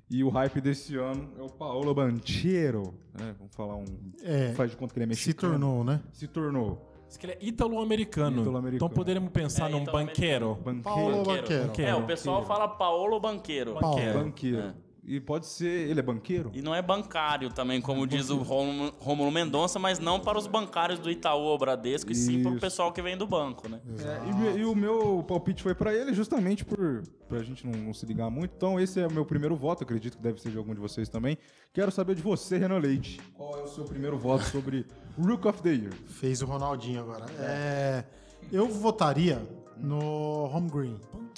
[0.08, 3.34] e o hype desse ano é o Paolo Banchero, né?
[3.40, 3.86] Vamos falar um.
[4.24, 5.54] É, faz de conta que ele é Se mexicano.
[5.54, 6.00] tornou, né?
[6.14, 6.94] Se tornou.
[7.08, 8.70] Diz que ele é ítalo-americano.
[8.72, 10.56] Então poderíamos pensar É, num banqueiro.
[10.64, 10.84] Banqueiro.
[10.84, 11.68] Paulo Banqueiro.
[11.68, 11.92] Banqueiro.
[11.92, 13.74] É, o pessoal fala Paolo Banqueiro.
[13.74, 13.96] Paulo.
[13.96, 14.20] Banqueiro.
[14.20, 14.60] Banqueiro.
[14.60, 14.87] É.
[15.08, 15.90] E pode ser.
[15.90, 16.52] Ele é banqueiro?
[16.54, 21.00] E não é bancário também, como diz o Rômulo Mendonça, mas não para os bancários
[21.00, 22.62] do Itaú ou Bradesco, e sim para o Isso.
[22.62, 23.80] pessoal que vem do banco, né?
[24.00, 27.94] É, e, e o meu palpite foi pra ele justamente por pra gente não, não
[27.94, 28.54] se ligar muito.
[28.58, 31.08] Então, esse é o meu primeiro voto, acredito que deve ser de algum de vocês
[31.08, 31.38] também.
[31.72, 33.22] Quero saber de você, Renan Leite.
[33.34, 34.86] Qual é o seu primeiro voto sobre
[35.18, 35.94] Rook of the Year?
[36.06, 37.26] Fez o Ronaldinho agora.
[37.40, 38.04] É,
[38.52, 39.42] eu votaria
[39.78, 41.00] no Home Green.
[41.14, 41.34] O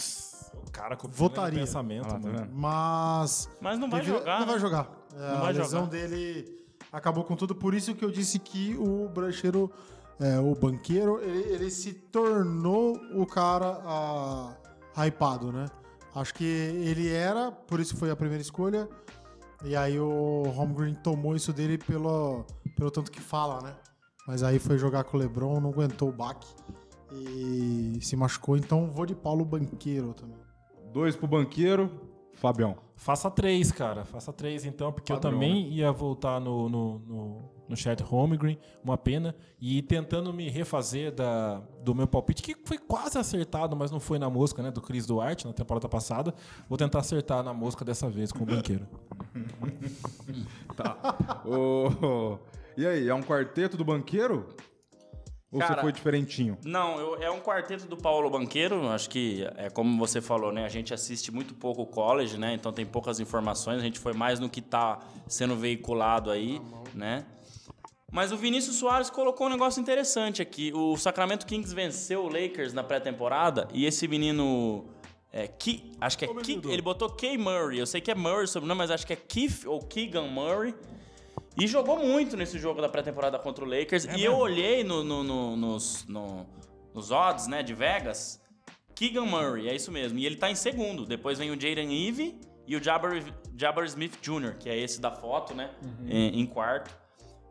[0.70, 1.60] cara com Votaria.
[1.60, 2.48] pensamento, Ah, tá?
[2.52, 3.50] Mas.
[3.62, 4.52] Mas não vai Devia- jogar, Não né?
[4.52, 4.92] vai jogar.
[5.16, 5.92] É, Não vai a lesão jogar.
[5.92, 7.54] dele acabou com tudo.
[7.56, 9.72] Por isso que eu disse que o brancheiro,
[10.20, 14.54] é, o banqueiro, ele, ele se tornou o cara ah,
[15.06, 15.66] hypado, né?
[16.16, 18.88] Acho que ele era, por isso foi a primeira escolha.
[19.64, 23.76] E aí o Holmgren tomou isso dele pelo, pelo tanto que fala, né?
[24.28, 26.48] Mas aí foi jogar com o LeBron, não aguentou o baque
[27.12, 28.56] e se machucou.
[28.58, 30.38] Então vou de Paulo Banqueiro também.
[30.92, 32.78] Dois pro banqueiro, Fabião.
[32.96, 34.06] Faça três, cara.
[34.06, 38.58] Faça três, então, porque Padrão, eu também ia voltar no, no, no, no chat Holmgren,
[38.84, 39.36] uma pena.
[39.60, 44.18] E tentando me refazer da, do meu palpite, que foi quase acertado, mas não foi
[44.18, 44.72] na mosca, né?
[44.72, 46.34] Do Chris Duarte na temporada passada.
[46.68, 48.88] Vou tentar acertar na mosca dessa vez com o banqueiro.
[50.76, 51.42] Tá.
[51.46, 52.38] Ô,
[52.78, 54.48] E aí, é um quarteto do banqueiro?
[55.52, 56.58] Ou Cara, você foi diferentinho?
[56.64, 58.88] Não, eu- é um quarteto do Paulo Banqueiro.
[58.90, 60.64] Acho que é como você falou, né?
[60.64, 62.54] A gente assiste muito pouco o college, né?
[62.54, 63.80] Então tem poucas informações.
[63.80, 66.62] A gente foi mais no que tá sendo veiculado aí,
[66.94, 67.26] né?
[68.12, 70.72] Mas o Vinícius Soares colocou um negócio interessante aqui.
[70.74, 74.86] O Sacramento Kings venceu o Lakers na pré-temporada e esse menino.
[75.32, 77.78] É, Ki, acho que é Ki, ele botou Kay Murray.
[77.80, 80.74] Eu sei que é Murray o sobrenome, mas acho que é Keith ou Keegan Murray.
[81.60, 84.06] E jogou muito nesse jogo da pré-temporada contra o Lakers.
[84.06, 86.46] e eu olhei no, no- no- nos, no-
[86.94, 88.42] nos odds, né, de Vegas.
[88.96, 90.20] Keegan Murray, é isso mesmo.
[90.20, 91.06] E ele tá em segundo.
[91.06, 93.12] Depois vem o Jaden Ivey e o Jabbar,
[93.58, 95.70] Jabbar Smith Jr., que é esse da foto, né,
[96.08, 96.96] em, em quarto.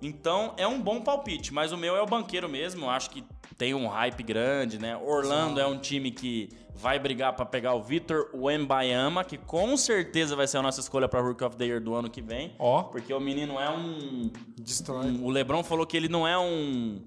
[0.01, 2.89] Então, é um bom palpite, mas o meu é o banqueiro mesmo.
[2.89, 3.25] Acho que
[3.57, 4.97] tem um hype grande, né?
[4.97, 10.37] Orlando é um time que vai brigar pra pegar o Vitor Wembayama, que com certeza
[10.37, 12.53] vai ser a nossa escolha pra Rookie of the Year do ano que vem.
[12.59, 12.85] Ó.
[12.85, 14.31] Porque o menino é um.
[14.57, 15.07] Destrói.
[15.07, 17.01] um- o Lebron falou que ele não é um.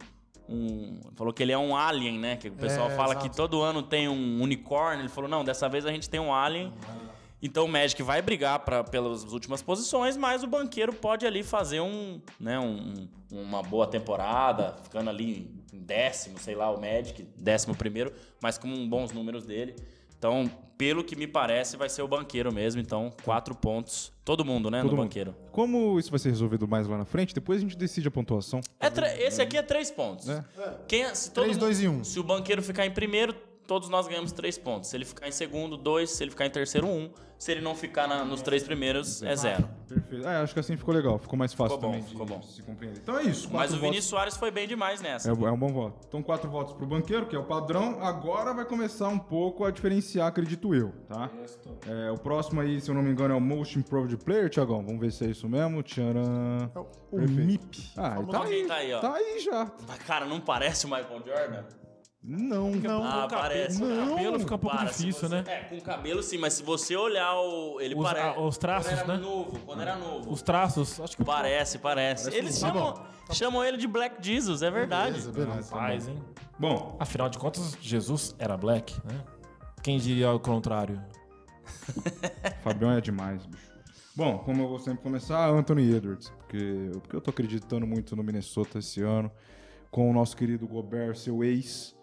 [0.49, 2.35] um- falou que ele é um alien, né?
[2.35, 3.29] Que o pessoal É, fala exato.
[3.29, 5.01] que todo ano tem um unicórnio.
[5.03, 6.73] Ele falou: não, dessa vez a gente tem um alien.
[7.43, 11.79] Então o Magic vai brigar pra, pelas últimas posições, mas o banqueiro pode ali fazer
[11.81, 18.13] um, né, um- uma boa temporada, ficando ali décimo, sei lá, o Magic, décimo primeiro,
[18.41, 19.75] mas com bons números dele.
[20.17, 22.79] Então, pelo que me parece, vai ser o banqueiro mesmo.
[22.79, 24.11] Então, quatro pontos.
[24.23, 25.05] Todo mundo, né, Todo no mundo.
[25.07, 25.35] banqueiro.
[25.51, 28.61] Como isso vai ser resolvido mais lá na frente, depois a gente decide a pontuação.
[28.79, 30.29] É esse aqui é três pontos.
[30.29, 30.43] É.
[30.87, 32.03] Quem, se todo Três, mundo- dois e um.
[32.03, 33.35] Se o banqueiro ficar em primeiro,
[33.71, 34.89] todos nós ganhamos três pontos.
[34.89, 36.09] Se ele ficar em segundo, dois.
[36.09, 37.09] Se ele ficar em terceiro, um.
[37.37, 39.67] Se ele não ficar na- nos três primeiros, é zero.
[39.87, 40.27] Perfeito.
[40.27, 42.41] É, acho que assim ficou legal, ficou mais fácil Ficou bom, também de ficou bom.
[42.43, 42.99] se compreender.
[43.01, 43.43] Então é isso.
[43.45, 43.81] Mas quatro o votos.
[43.81, 45.29] Vinícius Soares foi bem demais nessa.
[45.29, 46.05] É, é um bom voto.
[46.07, 47.97] Então, quatro votos pro banqueiro, que é o padrão.
[48.03, 51.31] Agora vai começar um pouco a diferenciar, acredito eu, tá?
[51.87, 54.83] É, o próximo aí, se eu não me engano, é o Most Improved Player, Tiagão.
[54.85, 55.81] Vamos ver se é isso mesmo.
[55.81, 56.69] Tcharam.
[57.11, 57.41] O Perfeito.
[57.41, 57.91] MIP.
[57.97, 58.99] Ah, tá aí, tá aí, ó.
[58.99, 59.71] Tá aí já.
[59.87, 61.63] Mas, cara, não parece o Michael Jordan?
[62.23, 63.03] Não, Não.
[63.03, 63.79] Ah, parece.
[63.79, 65.43] Com o cabelo fica um pouco Para, difícil, você- né?
[65.47, 67.81] É, com o cabelo sim, mas se você olhar o.
[67.81, 68.27] Ele Os- parece.
[68.37, 69.23] ah, os traços, quando era né?
[69.23, 70.31] novo, quando era novo.
[70.31, 72.29] Os traços, acho que Parece, parece.
[72.35, 75.13] Eles chamam, chamam ele de Black Jesus, é verdade.
[75.19, 75.71] Beleza, beleza.
[75.75, 76.23] Paz, hein?
[76.59, 79.19] Bom, Afinal de contas, Jesus era black, né?
[79.81, 81.01] Quem diria o contrário?
[82.63, 83.71] Fabião é demais, bicho.
[84.15, 86.29] Bom, como eu vou sempre começar, Anthony Edwards.
[86.37, 89.31] Porque, porque eu tô acreditando muito no Minnesota esse ano.
[89.89, 91.95] Com o nosso querido Gobert, seu ex.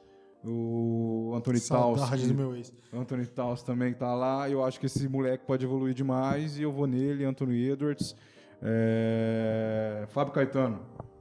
[0.45, 1.99] O Anthony Taus.
[2.01, 2.73] Saudade que- do meu ex.
[2.93, 4.49] Anthony Taus também tá lá.
[4.49, 6.59] Eu acho que esse moleque pode evoluir demais.
[6.59, 8.15] E eu vou nele, Anthony Edwards.
[8.63, 10.05] É...
[10.09, 10.81] Fábio Caetano,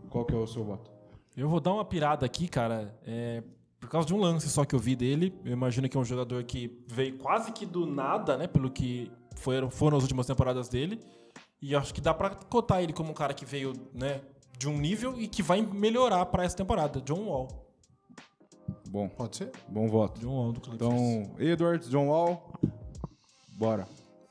[0.09, 0.91] qual que é o seu voto?
[1.35, 3.43] Eu vou dar uma pirada aqui, cara, é,
[3.79, 5.33] por causa de um lance só que eu vi dele.
[5.45, 8.47] Eu imagino que é um jogador que veio quase que do nada, né?
[8.47, 10.99] Pelo que foram, foram as últimas temporadas dele.
[11.61, 14.21] E acho que dá pra cotar ele como um cara que veio, né,
[14.57, 17.01] de um nível e que vai melhorar pra essa temporada.
[17.01, 17.66] John Wall.
[18.89, 19.51] Bom, Pode ser?
[19.67, 20.19] bom voto.
[20.19, 20.75] John Wall do Clippers.
[20.91, 22.53] Então, Edwards, John Wall.
[23.53, 23.87] Bora.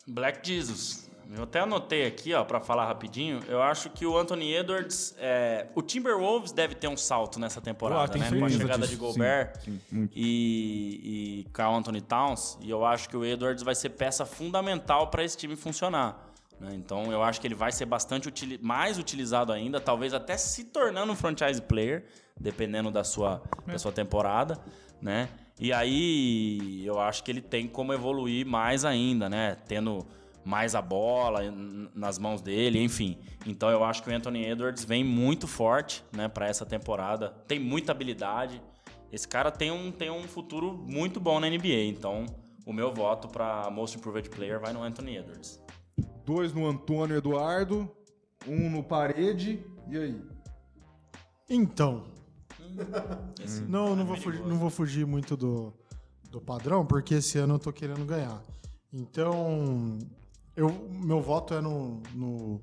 [0.07, 1.05] Black Jesus.
[1.37, 3.41] Eu até anotei aqui, ó, pra falar rapidinho.
[3.49, 5.13] Eu acho que o Anthony Edwards.
[5.19, 8.39] é, O Timberwolves deve ter um salto nessa temporada, tenho né?
[8.39, 8.91] Com a chegada disso.
[8.93, 10.13] de Gobert Sim, sim, muito.
[10.17, 12.57] e, e Carl Anthony Towns.
[12.61, 16.33] E eu acho que o Edwards vai ser peça fundamental para esse time funcionar.
[16.61, 16.73] né?
[16.77, 20.63] Então eu acho que ele vai ser bastante utili- mais utilizado ainda, talvez até se
[20.67, 22.05] tornando um franchise player,
[22.39, 24.59] dependendo da sua, da sua temporada,
[25.01, 25.29] né?
[25.59, 29.57] E aí eu acho que ele tem como evoluir mais ainda, né?
[29.67, 30.07] Tendo
[30.45, 31.41] mais a bola
[31.93, 33.19] nas mãos dele, enfim.
[33.45, 37.31] Então eu acho que o Anthony Edwards vem muito forte, né, para essa temporada.
[37.49, 38.63] Tem muita habilidade.
[39.11, 41.87] Esse cara tem um, tem um futuro muito bom na NBA.
[41.89, 42.27] Então
[42.65, 45.61] o meu voto para Most Improved Player vai no Anthony Edwards.
[46.25, 47.91] Dois no Antônio Eduardo,
[48.47, 49.65] um no Parede.
[49.89, 50.23] E aí?
[51.49, 52.05] Então,
[53.45, 55.73] Esse- não, não vou, fugir, não vou fugir muito do,
[56.31, 58.43] do padrão, porque esse ano eu tô querendo ganhar.
[58.93, 59.99] Então,
[60.57, 62.61] eu, meu voto é no, no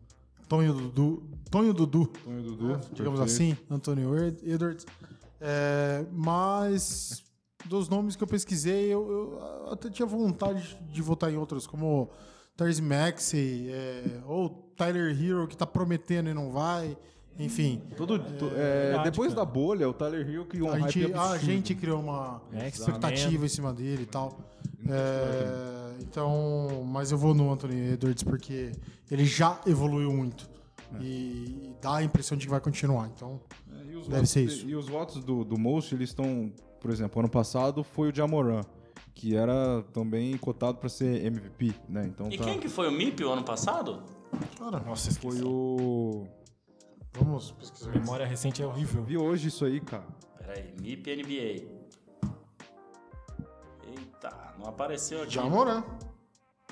[0.48, 1.24] Tonho Dudu.
[1.50, 2.12] Tonho Dudu.
[2.18, 2.80] Antônio Dudu.
[2.94, 3.22] digamos perfeito.
[3.24, 4.86] assim, Antônio Ed- Edwards.
[5.40, 7.22] É, mas
[7.66, 12.10] dos nomes que eu pesquisei, eu, eu até tinha vontade de votar em outros, como
[12.58, 16.98] Tyrese Maxey, é, ou Tyler Hero, que tá prometendo e não vai.
[17.40, 20.92] Enfim, Todo, to- é, verdade, depois da bolha, o Tyler Hill criou um a hype
[20.92, 24.38] gente, a gente criou uma É, expectativa em cima dele e tal.
[24.88, 28.72] É, então, mas eu vou no Anthony Edwards porque
[29.10, 30.48] ele já evoluiu muito.
[31.02, 33.08] E dá a impressão de que vai continuar.
[33.16, 33.42] Então,
[33.72, 34.68] É, e os Deve votos ser isso.
[34.68, 38.62] E os votos do, do Most, eles estão, por exemplo, ano passado foi o Jamoran,
[39.16, 42.06] que era também cotado para ser MVP, né?
[42.06, 44.04] Então E tá, quem que foi o MIP o ano passado?
[44.60, 45.38] cara, Nossa, esqueci.
[45.40, 46.28] foi o
[47.14, 47.92] vamos pesquisar.
[47.92, 49.04] Memória recente é Eu horrível.
[49.04, 50.06] vi hoje isso aí, cara.
[50.38, 51.68] Pera aí, MIP NBA.
[53.88, 55.34] Eita, não apareceu aqui.
[55.34, 55.84] Jamoran.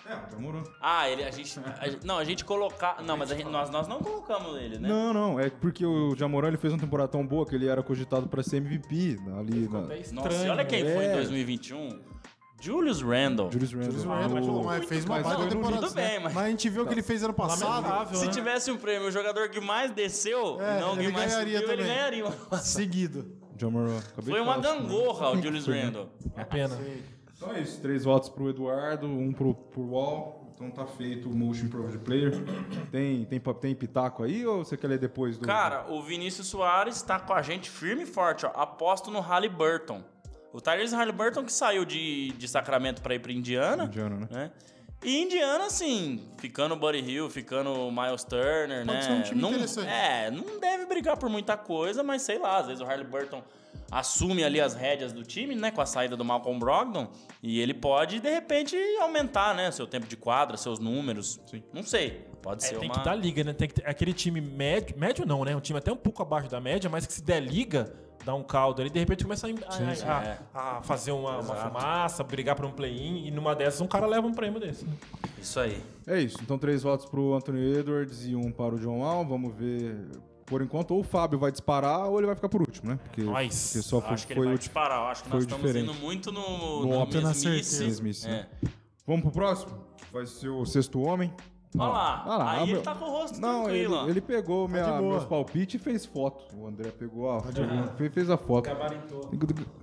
[0.06, 0.64] É, Jamoran.
[0.82, 1.64] Ah, ele, a gente, a
[2.06, 4.90] não, a gente colocar, não, mas a gente- nós, nós não colocamos ele, né?
[4.90, 7.84] Não, não, é porque o Jamoran ele fez uma temporada tão boa que ele era
[7.84, 10.96] cogitado para ser MVP ali na Até Nossa, e olha quem né?
[10.96, 11.14] foi em É.
[11.16, 12.00] 2021.
[12.62, 13.52] Julius Randle.
[13.52, 13.92] Julius Randle.
[13.92, 15.82] Julius Randle, mas fez uma mas baita temporada.
[15.82, 18.16] tudo bem, mas- a gente viu o que ele fez ano passado.
[18.16, 18.32] Se né?
[18.32, 21.82] tivesse um prêmio, o jogador que mais desceu, É, não ele mais ganharia subiu, ele
[21.84, 21.96] também.
[21.96, 22.26] ganharia.
[22.62, 23.36] Seguido.
[23.58, 23.98] Jamoran.
[23.98, 24.64] Acabei Foi uma né?
[24.64, 26.10] gangorra o Julius Randle.
[26.36, 26.80] Uma pena.
[27.36, 30.40] Então é isso, três votos pro Eduardo, um pro, pro Wall.
[30.54, 32.32] Então tá feito o Motion Improved Player.
[32.92, 35.46] Tem, tem, tem pitaco aí ou você quer ler depois do.
[35.48, 38.52] Cara, o Vinícius Soares tá com a gente firme e forte, ó.
[38.54, 40.04] Aposto no Halliburton.
[40.54, 43.86] O Tyrese Halliburton que saiu de, de Sacramento pra ir pra Indiana.
[43.86, 44.28] Indiana, né?
[44.30, 44.52] né?
[45.04, 49.02] E Indiana, assim, ficando o Buddy Hill, ficando o Miles Turner, Pode né?
[49.02, 49.88] ser um time não, interessante.
[49.88, 53.42] É, não deve brigar por muita coisa, mas sei lá, às vezes o Halliburton
[53.90, 55.72] assume ali as rédeas do time, né?
[55.72, 57.10] Com a saída do Malcolm Brogdon.
[57.42, 59.72] E ele pode, de repente, aumentar, né?
[59.72, 61.42] Seu tempo de quadra, seus números.
[61.74, 62.28] Não sei.
[62.42, 63.00] Pode É, ser tem uma...
[63.00, 63.54] que dar liga, né?
[63.54, 65.56] Tem que ter aquele time médio, médio não, né?
[65.56, 67.92] Um time até um pouco abaixo da média, mas que se der liga,
[68.26, 70.06] dá um caldo ali, de repente começa a, a- sim.
[70.06, 70.40] a- É.
[70.54, 74.26] a fazer uma, uma fumaça, brigar por um play-in, e numa dessas um cara leva
[74.28, 74.86] um prêmio desse.
[74.86, 74.94] né?
[75.42, 75.82] Isso aí.
[76.08, 76.38] É isso.
[76.42, 79.26] Então três votos pro Anthony Edwards e um para o John Wall.
[79.26, 79.96] Vamos ver.
[80.46, 83.00] Por enquanto, ou o Fábio vai disparar ou ele vai ficar por último, né?
[83.04, 83.68] Porque, Nós.
[83.72, 85.00] porque só foi, acho que ele foi vai o disparar.
[85.00, 85.90] Eu acho que nós o estamos diferente.
[85.90, 87.84] indo muito no, No no mesmice.
[87.86, 88.32] mesmice, É.
[88.32, 88.48] né?
[89.08, 89.72] Vamos pro próximo?
[90.12, 91.34] Vai ser o sexto homem.
[91.78, 92.26] Olha lá.
[92.26, 93.96] Lá, aí meu- ele tá com o rosto Não, ele, tranquilo.
[93.96, 94.10] ó.
[94.10, 95.02] ele pegou minha, de boa.
[95.14, 96.44] meus palpites e fez foto.
[96.56, 97.40] O André pegou a.
[97.98, 98.70] fez, fez a foto.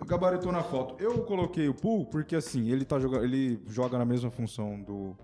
[0.06, 0.94] Gabaritou na foto.
[1.02, 5.16] Eu coloquei o Pool porque assim, ele, tá joga, ele joga na mesma função do,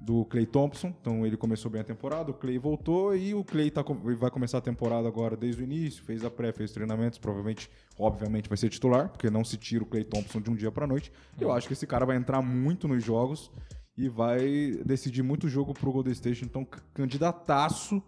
[0.00, 0.94] do Clay Thompson.
[1.00, 3.82] Então ele começou bem a temporada, o Clay voltou e o Clay tá,
[4.18, 8.48] vai começar a temporada agora desde o início, fez a pré, fez treinamentos, provavelmente, obviamente
[8.48, 11.12] vai ser titular, porque não se tira o Clay Thompson de um dia pra noite.
[11.40, 13.50] Eu acho que esse cara vai entrar muito nos jogos
[13.98, 18.02] e vai decidir muito jogo pro Golden State, então candidataço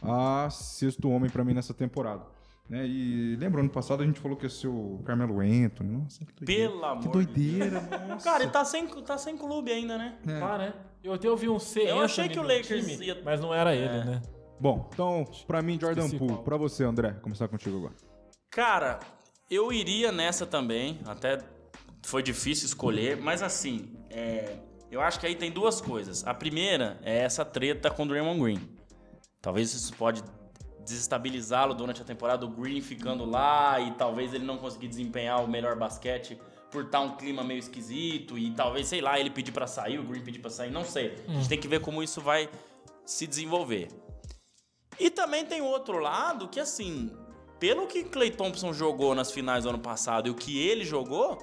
[0.00, 2.24] a sexto homem pra mim nessa temporada.
[2.70, 2.86] Né?
[2.86, 5.90] E lembra, ano passado a gente falou que ia ser o Carmelo Anthony.
[5.96, 6.70] Nossa, que doideira.
[6.70, 8.24] Pelo amor Que de doideira, nossa.
[8.24, 10.16] Cara, ele tá sem, tá sem clube ainda, né?
[10.24, 10.72] Tá, né?
[11.02, 11.80] Eu até ouvi um C.
[11.82, 14.04] Eu achei que o Lakers time, ia- Mas não era ele, É.
[14.04, 14.22] né?
[14.60, 16.34] Bom, então, pra mim, Jordan Esqueci Poole.
[16.34, 16.44] qual.
[16.44, 17.94] Pra você, André, começar contigo agora.
[18.48, 19.00] Cara,
[19.50, 21.00] eu iria nessa também.
[21.04, 21.38] Até
[22.04, 24.56] foi difícil escolher, mas assim, é,
[24.92, 26.22] eu acho que aí tem duas coisas.
[26.26, 28.68] A primeira é essa treta com o Draymond Green.
[29.40, 30.22] Talvez isso pode
[30.84, 35.48] desestabilizá-lo durante a temporada, o Green ficando lá e talvez ele não conseguir desempenhar o
[35.48, 36.38] melhor basquete
[36.70, 40.02] por estar um clima meio esquisito e talvez, sei lá, ele pedir pra sair, o
[40.02, 41.16] Green pedir pra sair, não sei.
[41.26, 42.50] A gente tem que ver como isso vai
[43.06, 43.88] se desenvolver.
[45.00, 47.10] E também tem outro lado que, assim,
[47.58, 51.38] pelo que Clay Thompson jogou nas finais do ano passado e o que ele jogou,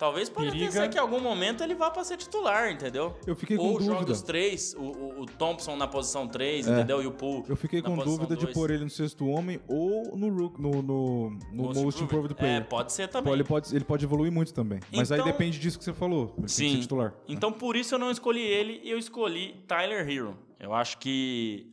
[0.00, 0.72] talvez pode até Periga.
[0.72, 3.14] ser que em algum momento ele vá pra ser titular, entendeu?
[3.26, 3.92] Eu fiquei com Ou dúvida.
[3.98, 6.72] joga os três, o, o- o Thompson na posição 3, É.
[6.72, 7.02] entendeu?
[7.02, 8.54] E o Poole Eu fiquei com dúvida de dois.
[8.54, 12.56] pôr ele no sexto homem ou no, Rook- no, no, no Most, Improved Player.
[12.56, 13.32] É, pode ser também.
[13.32, 14.80] Ele pode, ele pode evoluir muito também.
[14.92, 16.34] Mas aí Então- depende disso que você falou.
[16.38, 16.80] Ele Sim.
[16.80, 17.14] titular.
[17.28, 20.34] Então por isso eu não escolhi ele e eu escolhi Tyler Hero.
[20.58, 21.66] Eu acho que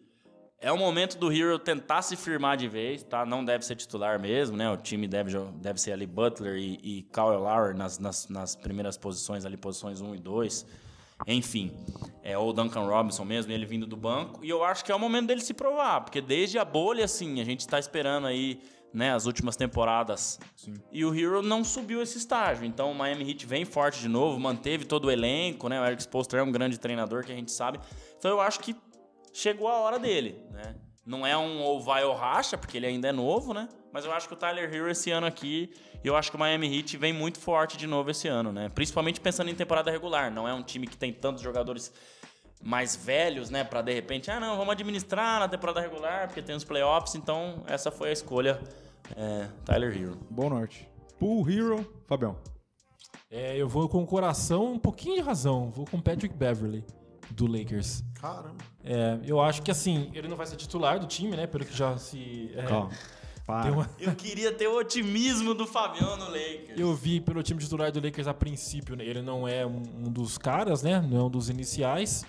[0.59, 3.25] é o momento do Hero tentar se firmar de vez, tá?
[3.25, 4.69] Não deve ser titular mesmo, né?
[4.71, 8.97] O time deve, deve ser ali Butler e, e Kyle Lowry nas, nas, nas primeiras
[8.97, 10.65] posições ali, posições 1 e 2.
[11.25, 11.71] Enfim,
[12.23, 14.43] é, ou o Duncan Robinson mesmo, ele vindo do banco.
[14.43, 17.39] E eu acho que é o momento dele se provar, porque desde a bolha, assim,
[17.39, 18.61] a gente está esperando aí
[18.93, 20.39] né, as últimas temporadas.
[20.91, 22.65] E o Hero não subiu esse estágio.
[22.65, 25.79] Então o Miami Heat vem forte de novo, manteve todo o elenco, né?
[25.79, 27.79] O Eric Spoelstra é um grande treinador que a gente sabe.
[28.17, 28.75] Então eu acho que
[29.37, 30.75] chegou a hora dele, né?
[31.05, 33.69] Não é um ou vai ou racha, porque ele ainda é novo, né?
[33.93, 35.71] Mas eu acho que o Tyler Hero esse ano aqui,
[36.03, 38.67] eu acho que o Miami Heat vem muito forte de novo esse ano, né?
[38.67, 40.29] Principalmente pensando em temporada regular.
[40.31, 41.93] Não é um time que tem tantos jogadores
[42.61, 43.63] mais velhos, né?
[43.63, 47.15] Pra de repente, ah, não, vamos administrar na temporada regular, porque tem os playoffs.
[47.15, 48.59] Então, essa foi a escolha.
[49.15, 50.17] É, Tyler Hero.
[50.29, 50.89] Bom norte.
[51.17, 52.37] Pool Hero, Fabião.
[53.29, 55.69] É, eu vou com o coração um pouquinho de razão.
[55.69, 56.83] Vou com Patrick Beverly,
[57.31, 58.03] do Lakers.
[58.19, 58.66] Caramba.
[58.89, 61.45] É, eu acho que assim, ele não vai ser titular do time, né?
[61.45, 62.51] Pelo que já se.
[62.55, 62.89] é, Calma.
[63.45, 63.71] Para.
[63.71, 66.77] uma- Eu queria ter o otimismo do Fabiano no Lakers.
[66.77, 69.05] Eu vi pelo time titular do Lakers a princípio, né?
[69.05, 70.99] Ele não é um, um dos caras, né?
[71.01, 72.25] Não é um dos iniciais.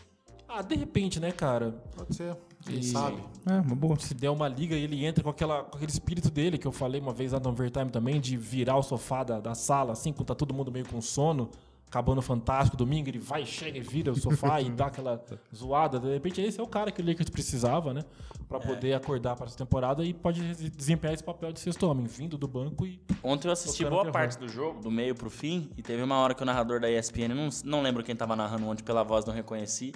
[0.48, 1.72] Ah, de repente, né, cara?
[1.96, 2.36] Pode ser.
[2.64, 3.22] Quem E- sabe?
[3.46, 3.98] É, uma boa.
[3.98, 6.72] Se der uma liga e ele entra com, aquela, com aquele espírito dele, que eu
[6.72, 10.12] falei uma vez lá no Overtime também, de virar o sofá da, da sala, assim,
[10.12, 11.50] quando tá todo mundo meio com sono,
[11.88, 15.22] acabando fantástico domingo, ele vai, chega e vira o sofá e dá aquela
[15.54, 15.98] zoada.
[15.98, 18.04] De repente, esse é o cara que o Lakers precisava, né?
[18.46, 22.38] Pra poder acordar para essa temporada e pode desempenhar esse papel de sexto homem, vindo
[22.38, 23.00] do banco e.
[23.22, 26.34] Ontem eu assisti boa parte do jogo, do meio pro fim, e teve uma hora
[26.34, 29.34] que o narrador da ESPN, não, não lembro quem tava narrando ontem pela voz, não
[29.34, 29.94] reconheci,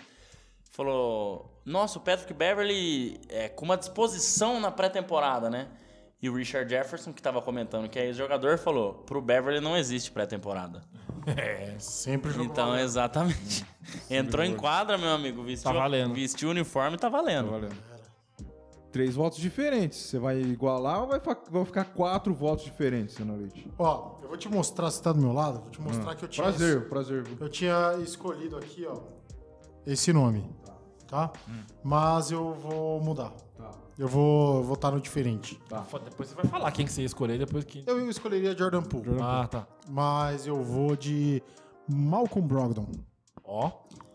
[0.71, 5.69] falou: Nossa, o Patrick Beverly é com uma disposição na pré-temporada, né?
[6.23, 10.11] E o Richard Jefferson, que tava comentando que é ex-jogador, falou: Pro Beverly não existe
[10.13, 10.83] pré-temporada.
[11.79, 12.47] Sempre jogou.
[12.47, 12.85] Então, valendo.
[12.85, 13.67] exatamente.
[14.09, 16.15] Entrou em quadra, meu amigo, vestiu, Tá valendo.
[16.15, 17.47] vestiu o uniforme, tá valendo.
[17.47, 17.77] Tá valendo.
[18.93, 19.99] Três votos diferentes.
[19.99, 23.67] Você vai igualar ou vai, ficar quatro votos diferentes, Senhor Leite?
[23.79, 25.61] Ó, eu vou te mostrar, você tá do meu lado?
[25.61, 26.45] Vou te mostrar que eu tinha.
[26.47, 27.23] Prazer, prazer.
[27.25, 27.37] viu?
[27.41, 29.01] Eu tinha escolhido aqui, ó,
[29.87, 30.45] esse nome,
[31.09, 31.33] tá?
[31.83, 33.33] Mas eu vou mudar.
[33.99, 35.61] Eu vou votar no diferente.
[35.89, 37.85] Foda, Depois você vai falar quem que você ia escolher, depois que.
[37.87, 39.67] Eu escolheria Jordan Poole, Ah, tá.
[39.89, 41.43] mas eu vou de
[41.89, 42.87] Malcolm Brogdon.
[43.45, 43.71] Ó.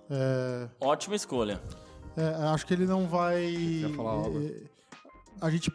[0.10, 1.62] É, Ótima escolha.
[2.16, 3.92] é, acho que ele não vai.
[3.96, 4.40] falar algo?
[4.42, 4.62] é,
[5.42, 5.72] a gente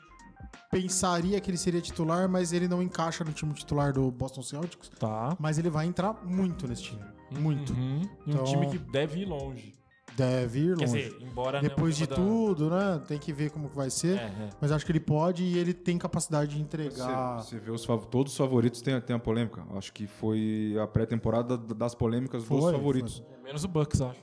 [0.71, 4.88] pensaria que ele seria titular, mas ele não encaixa no time titular do Boston Celtics.
[4.99, 5.37] Tá.
[5.38, 7.03] Mas ele vai entrar muito nesse time.
[7.31, 7.73] Muito.
[7.73, 8.03] Uhum.
[8.27, 9.75] E um Então- time que deve ir longe.
[10.16, 11.03] Deve ir Quer longe.
[11.11, 11.61] dizer, embora.
[11.61, 13.03] Depois o de tema da- tudo, né?
[13.09, 14.18] Tem que ver como que vai ser.
[14.18, 14.51] É, é.
[14.61, 17.37] Mas acho que ele pode e ele tem capacidade de Você, entregar.
[17.42, 19.62] você vê os fav- todos os favoritos tem, tem a polêmica.
[19.75, 23.22] Acho que foi a pré-temporada das polêmicas dos Foi, favoritos.
[23.42, 24.20] Menos o Bucks, acho.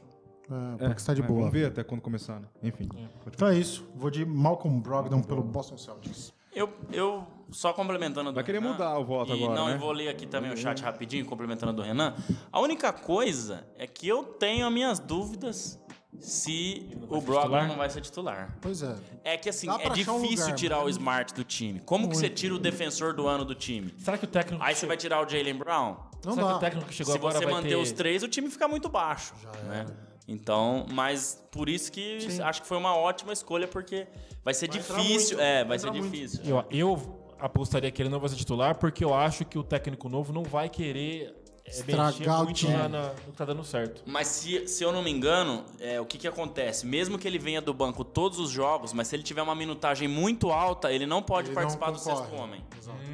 [0.51, 1.39] É, porque está de mas boa.
[1.41, 2.47] Vamos ver até quando começar, né?
[2.63, 2.89] Enfim.
[3.27, 3.87] Então é isso.
[3.95, 6.33] Vou de Malcolm Brogdon pelo Boston Celtics.
[6.53, 8.29] Eu, eu só complementando.
[8.29, 9.75] a do Vai querer Renan, mudar o voto e agora, Não, né?
[9.75, 12.15] eu vou ler aqui também o chat rapidinho, complementando a do Renan.
[12.51, 15.79] A única coisa é que eu tenho as minhas dúvidas
[16.19, 17.67] se o Brogdon titular?
[17.67, 18.57] não vai ser titular.
[18.61, 18.95] Pois é.
[19.23, 21.43] É que assim, Dá é pra achar um difícil lugar, tirar mas o Smart do
[21.43, 21.79] time.
[21.81, 23.93] Como que você tira o defensor do ano do time?
[23.97, 24.61] Será que o técnico.
[24.63, 25.95] Aí você vai tirar o Jalen Brown?
[26.25, 26.57] Não Será que dá.
[26.57, 27.75] o técnico que chegou Se agora você vai manter ter...
[27.75, 29.33] os três, o time fica muito baixo.
[29.65, 29.85] né?
[30.27, 34.05] Então, mas por isso que acho que foi uma ótima escolha, porque
[34.43, 35.37] vai ser difícil.
[35.37, 36.41] muito, é, vai ser difícil.
[36.45, 40.09] Eu, eu apostaria que ele não vai ser titular porque eu acho que o técnico
[40.09, 42.73] novo não vai querer é, Estragar mexer o time.
[42.73, 44.01] na- na- no que tá dando certo.
[44.05, 46.83] Mas se, se eu não me engano, é, o que, que acontece?
[46.85, 50.07] Mesmo que ele venha do banco todos os jogos, mas se ele tiver uma minutagem
[50.07, 52.63] muito alta, ele não pode Ele participar não do sexto homem.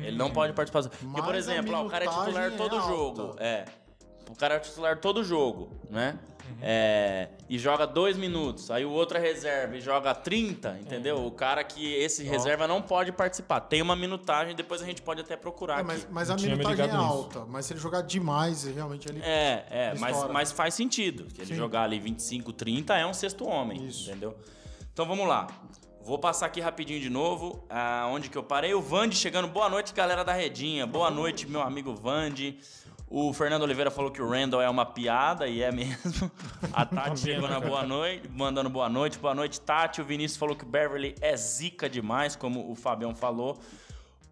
[0.02, 0.82] Ele não pode participar.
[0.84, 3.36] do- Porque, por exemplo, ó, o cara é titular minutagem todo é jogo.
[3.40, 3.66] É.
[4.30, 6.18] O cara é titular todo jogo, né?
[6.50, 6.58] Uhum.
[6.62, 8.70] É, e joga dois minutos.
[8.72, 11.26] Aí o outro é reserva e joga 30, entendeu?
[11.26, 13.60] O cara que esse reserva não pode participar.
[13.62, 15.88] Tem uma minutagem, depois a gente pode até procurar É, aqui.
[15.88, 16.98] mas, mas a minutagem é nisso.
[17.02, 17.46] alta.
[17.46, 19.22] Mas se ele jogar demais, realmente ele.
[19.24, 21.26] É, é, Ele mas, mas faz sentido.
[21.26, 21.56] Que ele Sim.
[21.56, 24.10] jogar ali 25, 30 é um sexto homem, Isso.
[24.10, 24.36] entendeu?
[24.94, 25.48] Então vamos lá.
[26.02, 28.76] Vou passar aqui rapidinho de novo, ah, onde que eu parei.
[28.76, 29.48] O Vande chegando.
[29.48, 30.86] Boa noite, galera da Redinha.
[30.86, 32.60] Boa noite, meu amigo Vande.
[33.18, 36.30] O Fernando Oliveira falou que o Randall é uma piada, e é mesmo.
[36.74, 39.18] A Tati chegou na boa noite, mandando boa noite.
[39.18, 40.02] Boa noite, Tati.
[40.02, 43.58] O Vinícius falou que o Beverly é zica demais, como o Fabião falou.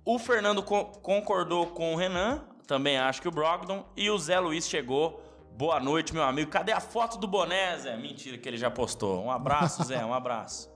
[0.04, 3.86] O Fernando co- concordou com o Renan, também acho que o Brogdon.
[3.96, 5.24] E o Zé Luiz chegou.
[5.58, 6.52] Boa noite, meu amigo.
[6.52, 7.96] Cadê a foto do boné, Zé?
[7.96, 9.24] Mentira que ele já postou.
[9.24, 10.70] Um abraço, Zé, um abraço.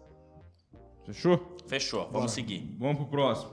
[1.05, 1.57] Fechou?
[1.67, 2.73] Fechou, vamos seguir.
[2.79, 3.51] Vamos pro próximo.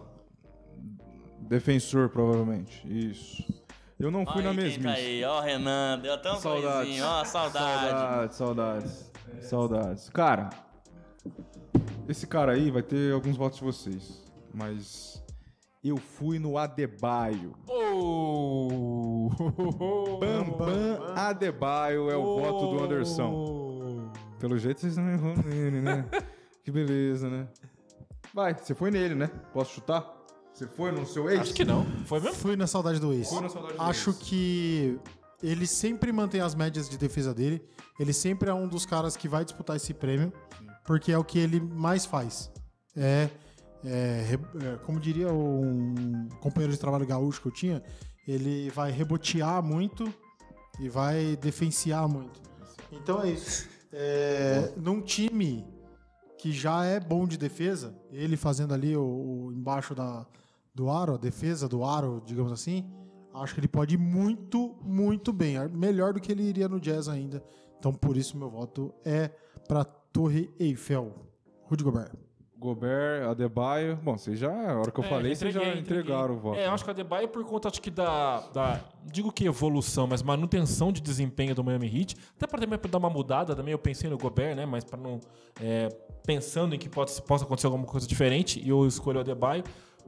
[1.40, 2.80] Defensor, provavelmente.
[2.86, 3.63] Isso.
[4.04, 7.00] Eu não fui Olha na aí quem tá aí, ó, Renan, deu até um Saudades.
[7.00, 7.56] ó, saudade.
[7.56, 9.12] Saudades, saudades.
[9.40, 10.10] Saudades.
[10.10, 10.50] Cara,
[12.06, 14.22] esse cara aí vai ter alguns votos de vocês.
[14.52, 15.24] Mas
[15.82, 17.54] eu fui no Adebayo.
[17.66, 19.30] Oh!
[20.20, 24.12] Bambam Adebayo é o voto do Anderson.
[24.38, 26.04] Pelo jeito vocês não erram nele, né?
[26.62, 27.48] que beleza, né?
[28.34, 29.28] Vai, você foi nele, né?
[29.50, 30.23] Posso chutar?
[30.54, 31.40] Você foi no seu ex?
[31.40, 31.84] Acho que não.
[32.06, 32.36] Foi mesmo?
[32.36, 33.28] Fui na saudade do ex.
[33.28, 34.18] Fui na saudade do Acho ex.
[34.20, 35.00] que
[35.42, 37.60] ele sempre mantém as médias de defesa dele.
[37.98, 40.32] Ele sempre é um dos caras que vai disputar esse prêmio,
[40.86, 42.52] porque é o que ele mais faz.
[42.96, 43.28] É,
[43.84, 47.82] é, é, como diria um companheiro de trabalho gaúcho que eu tinha,
[48.26, 50.12] ele vai rebotear muito
[50.78, 52.40] e vai defenciar muito.
[52.92, 53.68] Então é isso.
[53.92, 55.66] É, num time
[56.38, 60.26] que já é bom de defesa, ele fazendo ali o, o embaixo da,
[60.74, 62.84] do aro, a defesa do aro, digamos assim,
[63.32, 65.56] acho que ele pode ir muito, muito bem.
[65.68, 67.42] Melhor do que ele iria no Jazz ainda.
[67.78, 69.30] Então por isso meu voto é
[69.68, 71.12] para Torre Eiffel.
[71.66, 72.12] Rudy Gobert.
[72.56, 73.98] Gobert, Adebayo.
[74.02, 76.02] Bom, vocês já, a hora que eu É, falei, vocês já entreguei, entreguei.
[76.02, 76.58] entregaram o voto.
[76.58, 80.06] É, eu acho que a Adebayo por conta acho que da, da digo que evolução,
[80.06, 83.78] mas manutenção de desempenho do Miami Heat, até para também dar uma mudada também, eu
[83.78, 85.20] pensei no Gobert, né, mas para não
[85.60, 85.88] é,
[86.24, 89.62] pensando em que pode, possa acontecer alguma coisa diferente, e eu escolho o Adebayo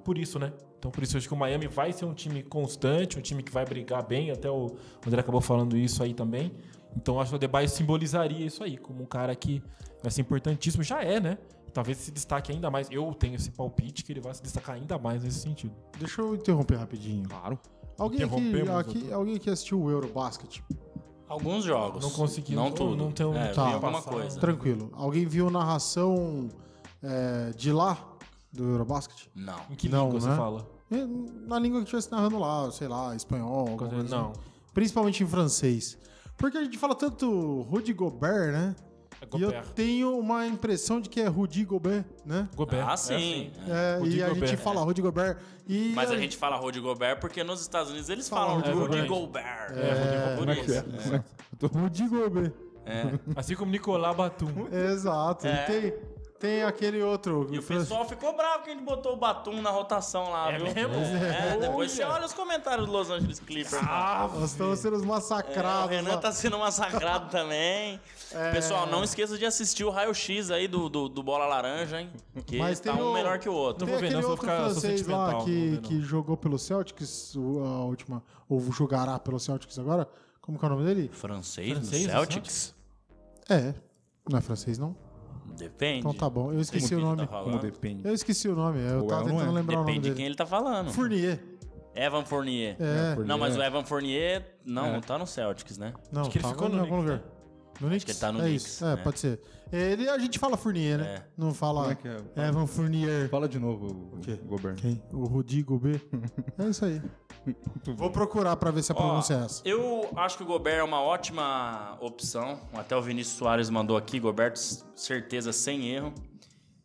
[0.06, 0.52] por isso, né?
[0.78, 3.42] Então por isso eu acho que o Miami vai ser um time constante, um time
[3.42, 4.76] que vai brigar bem, até o
[5.06, 6.52] André acabou falando isso aí também.
[6.96, 9.62] Então eu acho que o Adebayo simbolizaria isso aí, como um cara que
[10.02, 11.38] vai ser importantíssimo, já é, né?
[11.74, 12.88] Talvez se destaque ainda mais.
[12.90, 15.74] Eu tenho esse palpite que ele vai se destacar ainda mais nesse sentido.
[15.98, 17.28] Deixa eu interromper rapidinho.
[17.28, 17.58] Claro.
[17.98, 20.62] Alguém aqui, Interrompemos, aqui, alguém que assistiu o Eurobasket?
[21.28, 22.02] Alguns jogos.
[22.04, 22.96] Não consegui, Não não- tudo.
[22.96, 23.62] não tem um- é, Tá.
[23.74, 24.14] alguma Passado.
[24.14, 24.38] coisa.
[24.40, 24.90] Tranquilo.
[24.94, 26.48] Alguém viu narração
[27.02, 28.15] é, de lá,
[28.52, 29.28] do Eurobasket?
[29.34, 29.58] Não.
[29.70, 30.36] Em que Não, língua você né?
[30.36, 30.66] fala?
[30.90, 30.96] É,
[31.46, 34.30] Na língua que estivesse narrando lá, sei lá, espanhol, alguma coisa Não.
[34.30, 34.40] assim.
[34.72, 35.98] Principalmente em francês.
[36.36, 38.76] Porque a gente fala tanto Rudy Gobert, né?
[39.20, 39.66] É E eu Gobert.
[39.74, 42.46] tenho uma impressão de que é Rudy Gobert, né?
[42.54, 42.86] Gobert.
[42.86, 43.50] Ah, sim.
[43.66, 44.48] É, Rudy e a Gobert.
[44.50, 45.38] gente fala Rudy Gobert.
[45.66, 48.70] E Mas a gente fala Rudy Gobert porque nos Estados Unidos eles Fala falam Rudy
[48.98, 49.08] Rudy Gobert.
[49.08, 49.72] Gobert.
[49.78, 50.60] É, por Rudy.
[50.60, 50.84] Gobert.
[51.62, 51.78] É.
[51.78, 52.52] Rudy Gobert.
[53.34, 54.68] Assim como Nicolás Batum.
[54.70, 55.46] Exato.
[55.46, 55.62] É.
[55.62, 55.94] E tem,
[56.38, 57.46] tem aquele outro.
[57.50, 60.58] E o pessoal ficou bravo que a gente botou o Batum na rotação lá, É
[60.58, 60.72] viu?
[60.72, 60.94] mesmo?
[60.94, 62.24] É, depois você Olha.
[62.26, 63.82] os comentários do Los Angeles Clippers.
[63.82, 65.90] Ah, Nós estamos sendo É, o massacrados.
[65.90, 68.00] Renan tá sendo massacrado também.
[68.32, 68.50] É.
[68.50, 72.10] Pessoal, não esqueça de assistir o raio-x aí do, do, do Bola Laranja, hein?
[72.44, 73.86] Que Mas tá tem um o- melhor que o outro.
[73.86, 77.34] Não Tem vou ver, não, outro ficar- francês lá não que, que jogou pelo Celtics,
[77.36, 80.08] a última, ou jogará pelo Celtics agora.
[80.40, 81.08] Como que é o nome dele?
[81.12, 82.74] Francês, Francês, no o Celtics?
[83.48, 83.74] É.
[84.28, 84.96] Não é francês, não?
[85.56, 85.98] Depende.
[86.00, 86.52] Então tá bom.
[86.52, 87.26] Eu esqueci o nome.
[87.26, 88.06] tá Como depende.
[88.06, 88.80] Eu esqueci o nome.
[88.80, 89.60] Eu Ou tava é não tentando é?
[89.60, 90.90] lembrar o nome Depende de quem ele tá falando.
[90.92, 91.42] Fournier.
[91.94, 92.76] Evan Fournier.
[92.78, 93.14] É.
[93.14, 93.26] Fournier.
[93.26, 94.92] Não, mas o Evan Fournier não, É.
[94.92, 95.94] não tá no Celtics, né?
[96.12, 97.22] Não, Acho que ele tava ficou no em algum lugar.
[97.80, 98.04] No Knicks?
[98.04, 98.84] que ele tá no é Knicks, isso.
[98.84, 99.02] É, né?
[99.02, 99.40] pode ser.
[99.72, 101.04] Ele, a gente fala Fournier, né?
[101.16, 101.22] É.
[101.36, 102.08] Não fala Como é que
[102.40, 102.48] é?
[102.48, 103.28] Evan Fournier.
[103.28, 104.38] Fala de novo, o quê?
[104.44, 104.76] Gobert.
[104.76, 105.02] Quem?
[105.12, 106.00] O Rudy Gobert?
[106.58, 107.02] é isso aí.
[107.96, 109.62] Vou procurar pra ver se a Ó, pronúncia é essa.
[109.64, 112.60] Eu acho que o Gobert é uma ótima opção.
[112.72, 114.56] Até o Vinícius Soares mandou aqui, Gobert,
[114.94, 116.14] certeza sem erro.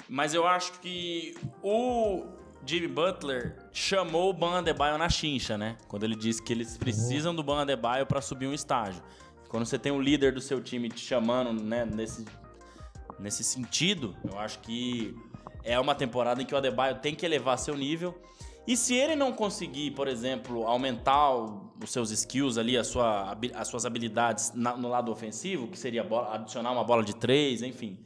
[0.10, 2.26] Mas eu acho que o
[2.66, 5.78] Jimmy Butler chamou o Ban Adebayo na chincha, né?
[5.88, 9.02] Quando ele disse que eles precisam do Ban Adebayo para subir um estágio.
[9.52, 12.24] Quando você tem um líder do seu time te chamando, né, nesse,
[13.20, 15.14] nesse sentido, eu acho que
[15.62, 18.18] é uma temporada em que o Adebayo tem que elevar seu nível.
[18.66, 23.68] E se ele não conseguir, por exemplo, aumentar os seus skills ali, a sua, as
[23.68, 28.00] suas habilidades na- no lado ofensivo, que seria bola- adicionar uma bola de três, enfim.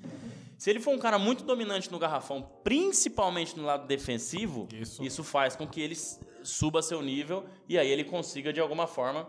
[0.57, 5.03] Se ele for um cara muito dominante no garrafão, principalmente no lado defensivo, Isso.
[5.03, 5.95] isso, faz com que ele
[6.41, 9.27] suba seu nível e aí ele consiga, de alguma forma,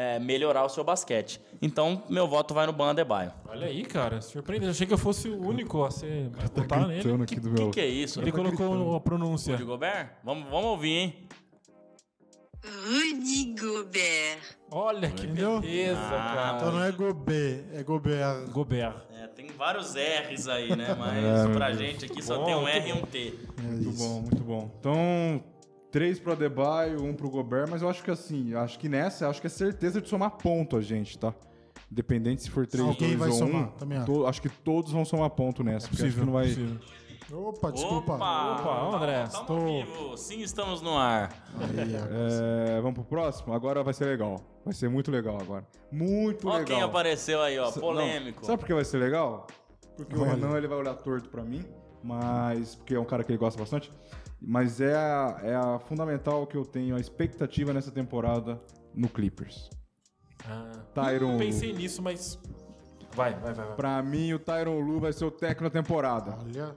[0.00, 1.40] é, melhorar o seu basquete.
[1.60, 3.32] Então, meu voto vai no Ban Adebayo.
[3.48, 4.20] Olha aí, cara.
[4.20, 4.66] Surpreendente.
[4.66, 7.02] Eu achei que eu fosse o único a ser a votar nele.
[7.02, 7.70] Gritando Que, aqui do que, meu...
[7.72, 8.20] que é isso?
[8.20, 9.54] Ele colocou a pronúncia.
[9.54, 10.10] Rudy Gobert?
[10.22, 11.28] Vamos, vamos ouvir, hein?
[12.64, 14.38] Rudy Gobert.
[14.70, 15.60] Olha que Entendeu?
[15.60, 16.56] beleza, Ah, cara.
[16.58, 18.50] Então não é Gobert, é Gobert.
[18.50, 18.94] Gobert.
[19.20, 20.94] É, tem vários R's aí, né?
[20.98, 21.78] Mas É, meu pra Deus.
[21.78, 23.34] gente aqui só Bom, tem um R e um T.
[23.58, 23.98] É Muito isso.
[23.98, 24.70] bom, muito bom.
[24.78, 25.42] Então,
[25.90, 29.24] três pro Adebayo, um pro Gobert, mas eu acho que assim, eu acho que nessa,
[29.24, 31.32] eu acho que é certeza de somar ponto a gente, tá?
[31.90, 34.06] Independente se for três, Alguém dois vai ou somar, um, também acho.
[34.06, 36.46] to- acho que todos vão somar ponto nessa, porque acho que Possível, não vai...
[36.48, 36.78] possível.
[37.30, 38.14] Opa, desculpa.
[38.14, 38.52] Opa!
[38.88, 40.16] Opa, André, Estamos ao vivo.
[40.16, 41.30] Sim, estamos no ar.
[41.60, 41.94] Aí.
[42.70, 43.52] É, vamos pro próximo?
[43.52, 44.40] Agora vai ser legal.
[44.64, 45.66] Vai ser muito legal agora.
[45.92, 46.64] Muito Ó legal.
[46.64, 47.70] quem apareceu aí, ó.
[47.70, 48.40] Polêmico.
[48.40, 49.46] não, sabe por que vai ser legal?
[49.94, 50.30] Porque o Olha.
[50.36, 51.62] Renan ele vai olhar torto pra mim,
[52.02, 53.92] mas porque é um cara que ele gosta bastante.
[54.40, 58.60] Mas é a, é a fundamental que eu tenho a expectativa nessa temporada
[58.94, 59.68] no Clippers.
[60.46, 61.38] Ah, Tyron Lu.
[61.38, 62.38] pensei nisso, mas.
[63.14, 63.66] Vai, vai, vai.
[63.66, 63.76] vai.
[63.76, 66.38] Pra mim, o Tyron Lu vai ser o técnico da temporada.
[66.44, 66.76] Olha.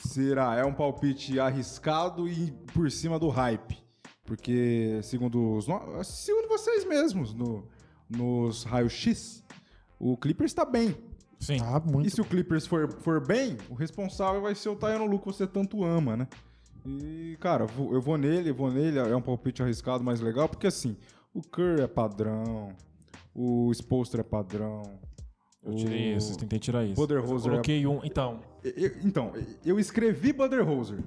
[0.00, 0.56] Será?
[0.56, 3.76] É um palpite arriscado e por cima do hype.
[4.24, 5.66] Porque, segundo os.
[6.06, 7.68] Segundo vocês mesmos no,
[8.08, 9.44] nos raios-x.
[9.98, 10.96] O Clippers tá bem.
[11.38, 11.58] Sim.
[11.58, 12.06] Tá muito.
[12.06, 15.26] E se o Clippers for, for bem, o responsável vai ser o Tyron Lu que
[15.26, 16.28] você tanto ama, né?
[16.84, 20.66] E, cara, eu vou- nele, eu vou nele, é um palpite arriscado, mas legal, porque
[20.66, 20.96] assim,
[21.32, 22.70] o Kerr é padrão,
[23.34, 24.82] o Spolster é padrão.
[25.62, 26.96] Eu tirei o- isso, tentei tirar isso.
[26.96, 28.00] Budenholzer Eu coloquei um.
[28.04, 29.32] Então, Eu- então,
[29.64, 30.98] eu escrevi Budenholzer.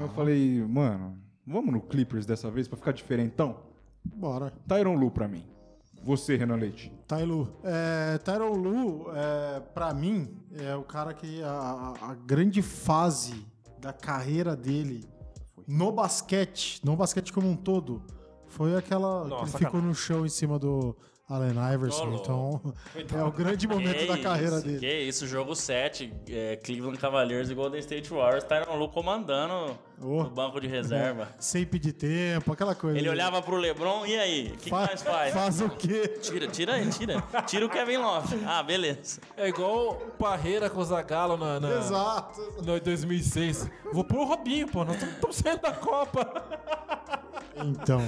[0.00, 1.16] Eu falei, mano,
[1.46, 3.56] vamos no Clippers dessa vez pra ficar diferentão?
[4.04, 4.52] Bora.
[4.66, 5.44] Tyron Lu pra mim.
[6.04, 6.92] Você, Renan Leite.
[7.08, 7.48] Tylu.
[7.64, 13.44] É, Tyron Lu, é, pra mim, é o cara que a- a grande fase
[13.80, 15.08] da carreira dele
[15.66, 18.02] no basquete, no basquete como um todo,
[18.46, 20.96] foi aquela que Nossa, ele ficou no chão em cima do
[21.28, 22.14] Allen Iverson.
[22.14, 22.60] Então,
[23.18, 24.78] é o grande momento da carreira isso, dele.
[24.78, 30.22] Que isso, jogo 7, é, Cleveland Cavaliers e Golden State Warriors, Tyron Lu comandando Oh.
[30.22, 31.28] no banco de reserva.
[31.40, 32.96] Sem pedir tempo, aquela coisa.
[32.96, 34.52] Ele olhava pro LeBron, e aí?
[34.54, 35.34] O que, nós faz?
[35.34, 36.06] Faz o quê?
[36.22, 37.20] Tira, tira aí, tira.
[37.44, 38.38] Tira o Kevin Love.
[38.46, 39.20] Ah, beleza.
[39.36, 42.40] é igual o Parreira com o Zagallo na, na, Exato.
[42.64, 43.68] no 2006.
[43.92, 44.84] Vou pôr o Robinho, pô.
[44.84, 46.44] Nós estamos saindo da Copa.
[47.56, 48.00] Então,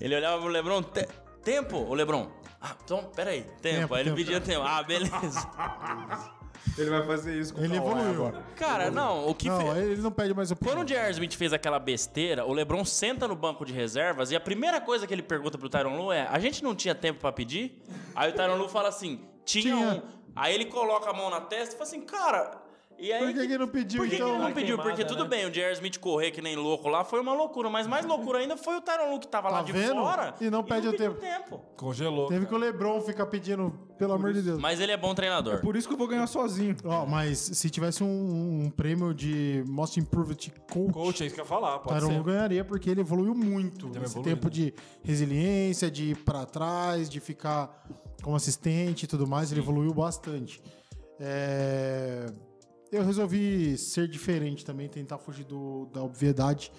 [0.00, 1.08] Ele olhava pro LeBron, "Te-
[1.44, 2.28] tempo, o LeBron.
[2.60, 3.80] Ah, então, peraí, tempo.
[3.80, 4.16] Tempo, aí ele tempo.
[4.16, 4.62] pedia tempo.
[4.66, 5.12] Ah, beleza.
[6.78, 8.26] Ele vai fazer isso com Ele o Kawhi evoluiu.
[8.26, 8.44] agora.
[8.56, 9.76] Cara, não, o que não, fez...
[9.76, 10.74] ele não pede mais opinião.
[10.74, 11.10] Quando o J.R.
[11.12, 15.06] Smith fez aquela besteira, o LeBron senta no banco de reservas e a primeira coisa
[15.06, 17.80] que ele pergunta pro Tyron Lu é: a gente não tinha tempo pra pedir?
[18.16, 19.76] Aí o Tyron Lu fala assim: tinha, Tinha.
[19.88, 20.02] um.
[20.34, 22.63] Aí ele coloca a mão na testa e fala assim: cara.
[22.96, 24.28] E aí, Por que que não pediu, Por que, então?
[24.28, 24.76] que ele não pediu?
[24.76, 25.28] queimada, Porque tudo né?
[25.28, 25.72] bem, o J.R.
[25.74, 28.80] Smith correr que nem louco lá foi uma loucura, mas mais loucura ainda foi o
[28.80, 29.94] Tyron Lu que tava lá Tá de vendo?
[30.00, 31.60] fora E não pede o pediu tempo.
[31.76, 32.28] Congelou.
[32.28, 34.58] Teve que o Lebron ficar pedindo, pelo amor de Deus.
[34.60, 35.60] Mas ele é bom treinador.
[35.60, 36.76] Por isso que eu vou ganhar sozinho.
[36.84, 41.40] Ó, mas se tivesse um, um prêmio de Most Improved Coach, Coach, é isso que
[41.40, 41.80] eu ia falar.
[41.80, 42.18] Pode Tyron ser.
[42.18, 43.88] Lu ganharia porque ele evoluiu muito.
[43.88, 44.36] Deu uma Esse evoluída.
[44.36, 44.72] tempo de
[45.02, 47.84] resiliência, de ir pra trás, de ficar
[48.22, 50.62] como assistente e tudo mais, ele evoluiu bastante.
[51.20, 52.26] É,
[52.94, 56.70] Eu resolvi ser diferente também, tentar fugir do- da obviedade.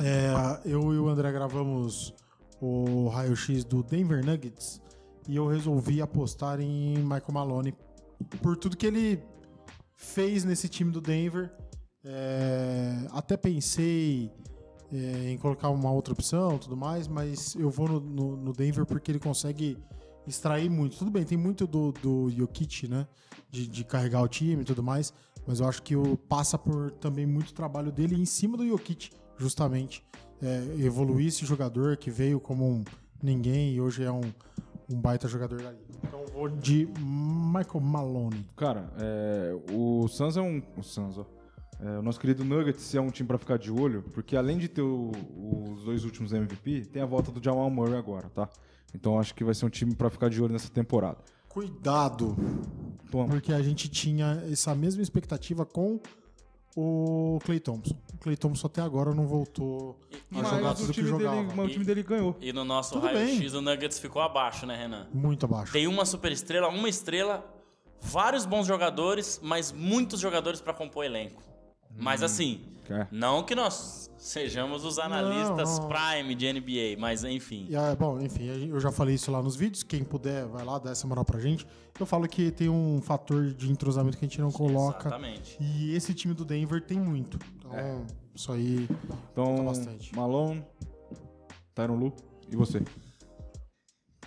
[0.00, 0.32] É,
[0.64, 2.12] eu e o André gravamos
[2.60, 4.80] o raio-x do Denver Nuggets
[5.28, 7.74] e eu resolvi apostar em Michael Maloney
[8.42, 9.22] por tudo que ele
[9.94, 11.52] fez nesse time do Denver.
[12.04, 14.32] É, até pensei
[14.92, 18.84] é, em colocar uma outra opção tudo mais, mas eu vou no, no- no Denver
[18.84, 19.78] porque ele consegue
[20.26, 20.96] extrair muito.
[20.98, 23.06] Tudo bem, tem muito do, do Jokic, né?
[23.50, 25.12] De, de carregar o time e tudo mais,
[25.46, 29.10] mas eu acho que o, passa por também muito trabalho dele em cima do Jokic,
[29.38, 30.04] justamente.
[30.42, 32.84] É, evoluir esse jogador que veio como um
[33.22, 34.20] ninguém e hoje é um,
[34.90, 35.84] um baita jogador da liga.
[36.06, 38.44] Então vou de Michael Maloney.
[38.56, 40.60] Cara, é, o Suns é um.
[40.76, 41.24] O Suns, ó.
[41.80, 44.66] É, o nosso querido Nuggets é um time pra ficar de olho, porque além de
[44.68, 45.10] ter o-
[45.74, 48.48] os dois últimos MVP, tem a volta do Jamal Murray agora, tá?
[48.96, 51.18] Então acho que vai ser um time pra ficar de olho nessa temporada.
[51.48, 52.34] Cuidado,
[53.10, 53.28] Toma.
[53.28, 56.00] porque a gente tinha essa mesma expectativa com
[56.74, 57.94] o Clay Thompson.
[58.14, 59.98] O Clay Thompson até agora não voltou
[60.34, 61.36] a jogar tudo o que jogava.
[61.42, 62.36] dele, mas o time dele ganhou.
[62.40, 65.06] E no nosso raio-x, o Nuggets ficou abaixo, né, Renan?
[65.12, 65.72] Muito abaixo.
[65.72, 67.44] Tem uma super estrela, uma estrela,
[68.00, 71.42] vários bons jogadores, mas muitos jogadores pra compor elenco.
[71.98, 73.06] Mas assim, É.
[73.10, 75.88] não que nós sejamos os analistas não.
[75.88, 77.68] prime de NBA, mas enfim.
[77.74, 79.82] Ah, bom, enfim, eu já falei isso lá nos vídeos.
[79.82, 81.66] Quem puder, vai lá, dá essa moral pra gente.
[81.98, 85.00] Eu falo que tem um fator de entrosamento que a gente não coloca.
[85.08, 85.56] Exatamente.
[85.60, 87.38] E esse time do Denver tem muito.
[87.56, 88.88] Então, isso aí.
[89.32, 90.14] Então, bastante.
[90.14, 90.64] Malone,
[91.74, 92.12] Tyron Lu
[92.50, 92.82] e você.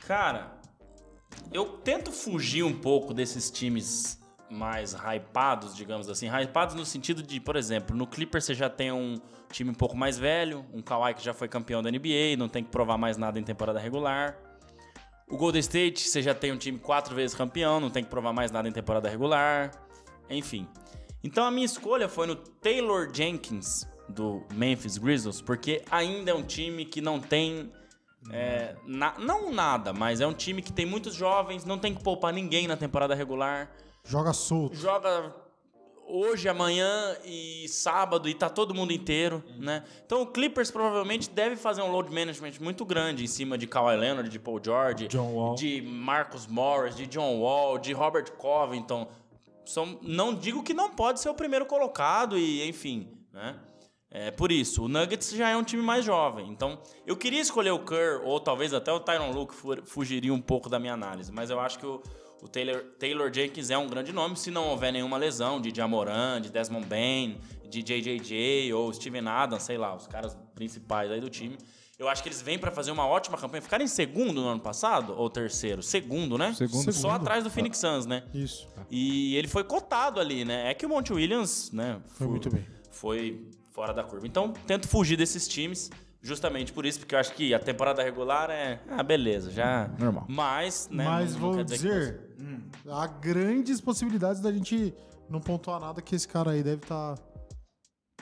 [0.07, 0.57] Cara,
[1.51, 6.27] eu tento fugir um pouco desses times mais hypados, digamos assim.
[6.27, 9.19] Hypados no sentido de, por exemplo, no Clippers você já tem um
[9.51, 12.63] time um pouco mais velho, um Kawhi que já foi campeão da NBA, não tem
[12.63, 14.37] que provar mais nada em temporada regular.
[15.27, 18.33] O Golden State, você já tem um time quatro vezes campeão, não tem que provar
[18.33, 19.71] mais nada em temporada regular.
[20.29, 20.67] Enfim.
[21.23, 26.41] Então a minha escolha foi no Taylor Jenkins, do Memphis Grizzlies, porque ainda é um
[26.43, 27.71] time que não tem.
[28.31, 32.03] é, na- não nada, mas é um time que tem muitos jovens, não tem que
[32.03, 33.69] poupar ninguém na temporada regular.
[34.03, 34.75] Joga solto.
[34.75, 35.33] Joga
[36.09, 39.83] hoje, amanhã e sábado e tá todo mundo inteiro, né?
[40.05, 43.95] Então o Clippers provavelmente deve fazer um load management muito grande em cima de Kawhi
[43.95, 45.55] Leonard, de Paul George, John Wall.
[45.55, 49.07] de Marcus Morris, de John Wall, de Robert Covington.
[49.65, 53.59] São, não digo que não pode ser o primeiro colocado e enfim, né?
[54.11, 56.49] É, por isso, o Nuggets já é um time mais jovem.
[56.49, 59.53] Então, eu queria escolher o Kerr ou talvez até o Tyron Luke
[59.85, 62.01] fugiria um pouco da minha análise, mas eu acho que o,
[62.41, 66.41] o Taylor, Taylor Jenkins é um grande nome se não houver nenhuma lesão de Jamoran,
[66.41, 67.37] de Desmond Bain,
[67.69, 71.57] de JJJ ou Steven Adams, sei lá, os caras principais aí do time.
[71.97, 73.61] Eu acho que eles vêm pra fazer uma ótima campanha.
[73.61, 75.13] Ficaram em segundo no ano passado?
[75.17, 75.83] Ou terceiro?
[75.83, 76.53] Segundo, né?
[76.53, 76.93] Segundo.
[76.93, 78.23] Só atrás do Phoenix Suns, né?
[78.33, 78.69] Isso.
[78.89, 80.71] E ele foi cotado ali, né?
[80.71, 81.99] É que o Monte Williams, né?
[82.07, 82.65] Foi muito bem.
[82.89, 84.25] Foi fora da curva.
[84.25, 85.91] Então, tento fugir desses times.
[86.21, 88.81] Justamente por isso, porque eu acho que a temporada regular é.
[88.89, 89.89] Ah, beleza, já.
[89.99, 90.25] Normal.
[90.27, 91.03] Mas, né?
[91.03, 94.93] Mas vou quer que dizer, há grandes possibilidades da gente
[95.29, 97.17] não pontuar nada que esse cara aí deve estar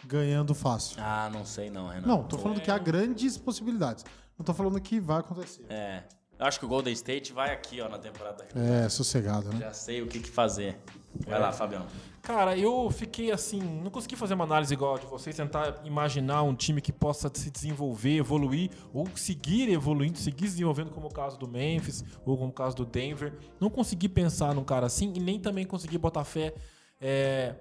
[0.05, 0.97] ganhando fácil.
[0.99, 2.07] Ah, não sei não, Renan.
[2.07, 4.05] Não, tô falando que há grandes possibilidades.
[4.37, 5.65] Não tô falando que vai acontecer.
[5.69, 6.03] É.
[6.39, 8.47] Eu acho que o Golden State vai aqui, ó, na temporada.
[8.55, 9.59] É, sossegado, né?
[9.59, 10.77] Já sei o que, que fazer.
[11.25, 11.83] Vai lá, Fabião.
[12.27, 16.43] Cara, eu fiquei assim, não consegui fazer uma análise igual a de vocês, tentar imaginar
[16.43, 21.09] um time que possa se desenvolver, evoluir, ou seguir evoluindo, seguir se desenvolvendo, como o
[21.09, 23.33] caso do Memphis, ou como o caso do Denver.
[23.61, 26.53] Não consegui pensar num cara assim e nem também consegui botar fé
[26.99, 27.55] é,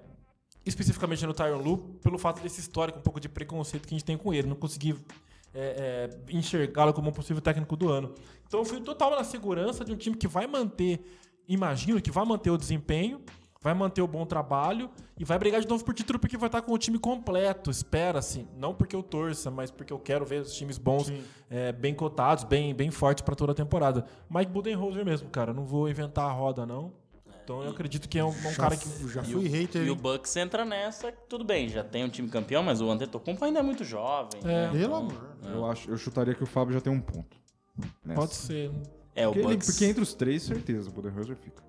[0.65, 4.03] especificamente no Tyron Lu, pelo fato desse histórico, um pouco de preconceito que a gente
[4.03, 4.49] tem com ele.
[4.49, 4.97] Não consegui
[5.53, 8.13] é, é, enxergá-lo como um possível técnico do ano.
[8.45, 10.99] Então eu fui total na segurança de um time que vai manter,
[11.47, 13.21] imagino que vai manter o desempenho,
[13.67, 14.89] vai manter o bom trabalho
[15.19, 18.47] e vai brigar de novo por título porque vai estar com o time completo, espera-se.
[18.57, 21.11] Não porque eu torça, mas porque eu quero ver os times bons,
[21.49, 24.05] é, bem cotados, bem, bem fortes para toda a temporada.
[24.29, 25.53] Mike Budenholzer mesmo, cara.
[25.53, 26.93] Não vou inventar a roda, não.
[27.43, 28.87] Então eu acredito que é um, um cara que.
[29.09, 29.85] Já fui o, hater.
[29.85, 29.95] e o?
[29.95, 33.63] Bucks entra nessa, tudo bem, já tem um time campeão, mas o Antetokounmpo ainda é
[33.63, 34.41] muito jovem.
[34.43, 34.69] né?
[34.71, 35.35] Pelo Então, amor.
[35.53, 37.35] Eu, acho, eu chutaria que o Fábio já tem um ponto.
[38.05, 38.19] nessa.
[38.21, 38.71] Pode ser.
[39.15, 39.71] É, o Porque, ele- Bucks...
[39.71, 41.63] porque entre os três, certeza, o Budenholzer fica.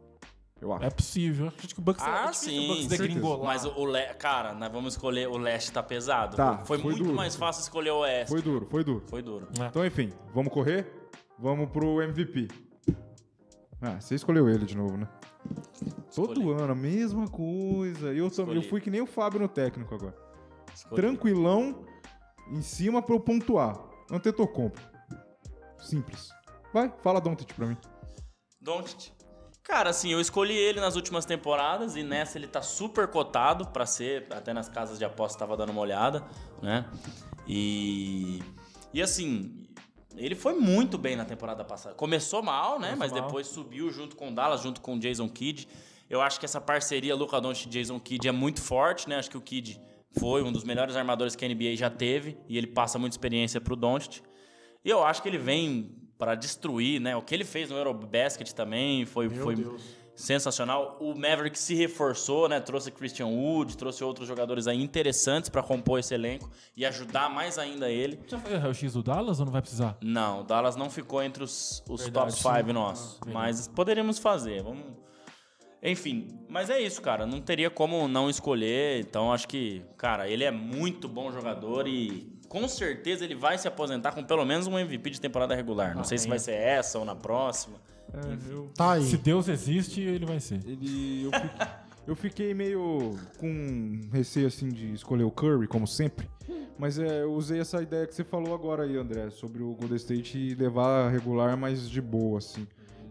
[0.61, 0.85] Eu acho.
[0.85, 1.47] É possível.
[1.47, 3.45] Eu Acho que o Bucks Ah, é sim, o Bucks.
[3.45, 4.15] Mas o, o Le...
[4.15, 5.29] cara, nós vamos escolher.
[5.29, 6.37] O leste tá pesado.
[6.37, 7.15] Tá, foi, foi muito duro.
[7.17, 8.31] mais fácil escolher o oeste.
[8.31, 9.05] Foi duro, foi duro.
[9.09, 9.49] Foi duro.
[9.53, 10.93] Então, enfim, vamos correr?
[11.39, 12.49] Vamos pro MVP.
[13.81, 15.09] Ah, você escolheu ele de novo, né?
[16.13, 16.63] Todo Escolhi.
[16.63, 18.13] ano, a mesma coisa.
[18.13, 20.17] Eu, também- eu fui que nem o Fábio no técnico agora.
[20.75, 21.01] Escolhi.
[21.01, 21.85] Tranquilão,
[22.51, 23.79] em cima pra eu pontuar.
[24.11, 24.81] Antetokounmpo.
[25.79, 26.31] Simples.
[26.73, 27.77] Vai, fala Doncic pra mim.
[28.61, 29.13] Doncic.
[29.69, 33.85] Cara, assim, eu escolhi ele nas últimas temporadas e nessa ele tá super cotado pra
[33.85, 36.25] ser, até nas casas de aposta tava dando uma olhada,
[36.63, 36.87] né?
[37.47, 38.43] E
[38.95, 39.69] e assim,
[40.17, 41.95] ele foi muito bem na temporada passada.
[41.95, 42.93] Começou mal, né?
[42.93, 43.21] Começou Mas mal.
[43.21, 45.69] depois subiu junto com o Dallas, junto com o Jason Kidd.
[46.09, 49.17] Eu acho que essa parceria Luca Doncic e Jason Kidd é muito forte, né?
[49.17, 49.79] Acho que o Kidd
[50.19, 53.61] foi um dos melhores armadores que a NBA já teve e ele passa muita experiência
[53.61, 54.23] pro Doncic.
[54.83, 57.17] E eu acho que ele vem para destruir, né?
[57.17, 59.55] O que ele fez no Eurobasket também foi, foi
[60.19, 60.99] sensacional.
[61.01, 62.59] O Maverick se reforçou, né?
[62.59, 67.57] Trouxe Christian Wood, trouxe outros jogadores aí interessantes para compor esse elenco e ajudar mais
[67.57, 68.19] ainda ele.
[68.27, 69.97] Já foi o X do Dallas ou não vai precisar?
[70.03, 72.73] Não, o Dallas não ficou entre os, os Verdade, top 5 sim.
[72.73, 73.21] nossos.
[73.23, 74.63] Ah, mas poderíamos fazer.
[74.63, 74.85] Vamos.
[75.81, 77.25] Enfim, mas é isso, cara.
[77.25, 78.99] Não teria como não escolher.
[78.99, 83.69] Então acho que, cara, ele é muito bom jogador e com certeza ele vai se
[83.69, 85.95] aposentar com pelo menos um MVP de temporada regular.
[85.95, 87.77] Não sei se vai ser essa ou na próxima.
[88.75, 89.05] Tá aí.
[89.05, 90.61] Se Deus existe, ele vai ser.
[90.67, 91.25] Ele.
[91.25, 91.51] Eu, fi-
[92.07, 96.29] eu fiquei meio com receio assim de escolher o Curry, como sempre.
[96.79, 99.97] Mas é, eu usei essa ideia que você falou agora aí, André, sobre o Golden
[99.97, 102.67] State levar a regular mais de boa, assim.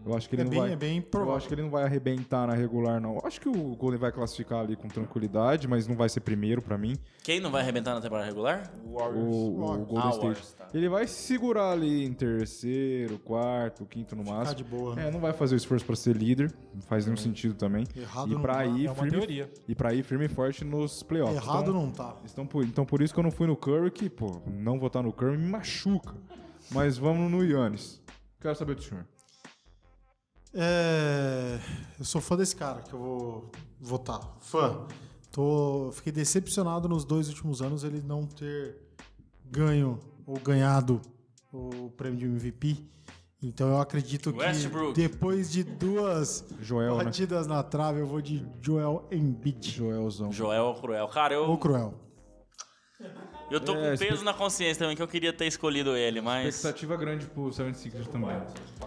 [0.08, 0.72] Eu acho que ele É não bem, vai.
[0.72, 3.14] é bem Eu acho que ele não vai arrebentar na regular, não.
[3.16, 6.62] Eu acho que o Golden vai classificar ali com tranquilidade, mas não vai ser primeiro
[6.62, 6.96] pra mim.
[7.22, 8.70] Quem não vai arrebentar na temporada regular?
[8.84, 10.18] O, o Golden Ah, State.
[10.26, 10.68] Warriors, tá.
[10.72, 14.56] Ele vai se segurar ali em terceiro, quarto, quinto no Tá máximo.
[14.56, 14.94] de boa.
[14.94, 15.08] né?
[15.08, 17.84] É, não vai fazer o esforço pra ser líder, não faz nenhum sentido também.
[17.96, 18.66] Errado e não pra tá.
[18.66, 19.52] ir É uma firme, teoria.
[19.68, 21.36] E pra ir firme e forte nos playoffs.
[21.36, 22.16] Errado então, não tá.
[22.24, 25.02] Estão por, então por isso que eu não fui no Curry, que, pô, não votar
[25.02, 26.14] no Curry me machuca.
[26.70, 28.00] Mas vamos no Yannis.
[28.40, 29.04] Quero saber do senhor.
[30.60, 31.56] É,
[32.00, 33.50] eu sou fã desse cara que eu vou
[33.80, 34.20] votar.
[34.40, 34.88] Fã.
[35.30, 38.76] Tô, fiquei decepcionado nos dois últimos anos ele não ter
[39.44, 41.00] ganho ou ganhado
[41.52, 42.76] o prêmio de MVP.
[43.40, 44.94] Então eu acredito que Westbrook.
[44.94, 47.04] depois de duas Joel, né?
[47.04, 49.70] batidas na trave, eu vou de Joel Embiid.
[49.70, 50.32] Joelzão.
[50.32, 51.06] Joel ou Cruel?
[51.06, 51.94] Cara, eu, Ou Cruel.
[53.50, 56.54] Eu tô É, com peso na consciência também que eu queria ter escolhido ele, mas.
[56.56, 58.36] Expectativa grande pro 76ers também.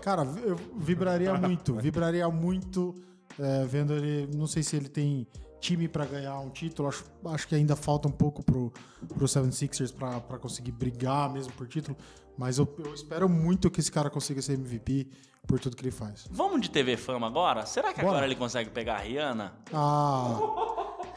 [0.02, 2.96] Cara, eu vibraria muito, vibraria muito
[3.40, 4.28] é, vendo ele.
[4.36, 5.28] Não sei se ele tem
[5.60, 6.90] time pra ganhar um título.
[6.90, 8.72] Acho, acho que ainda falta um pouco pro,
[9.10, 11.96] pro 76ers pra, pra conseguir brigar mesmo por título.
[12.38, 15.08] Mas eu, eu espero muito que esse cara consiga ser MVP
[15.46, 16.28] por tudo que ele faz.
[16.32, 17.66] Vamos de TV Fama agora?
[17.66, 18.12] Será que Bora.
[18.14, 19.54] agora ele consegue pegar a Rihanna?
[19.74, 20.40] Ah,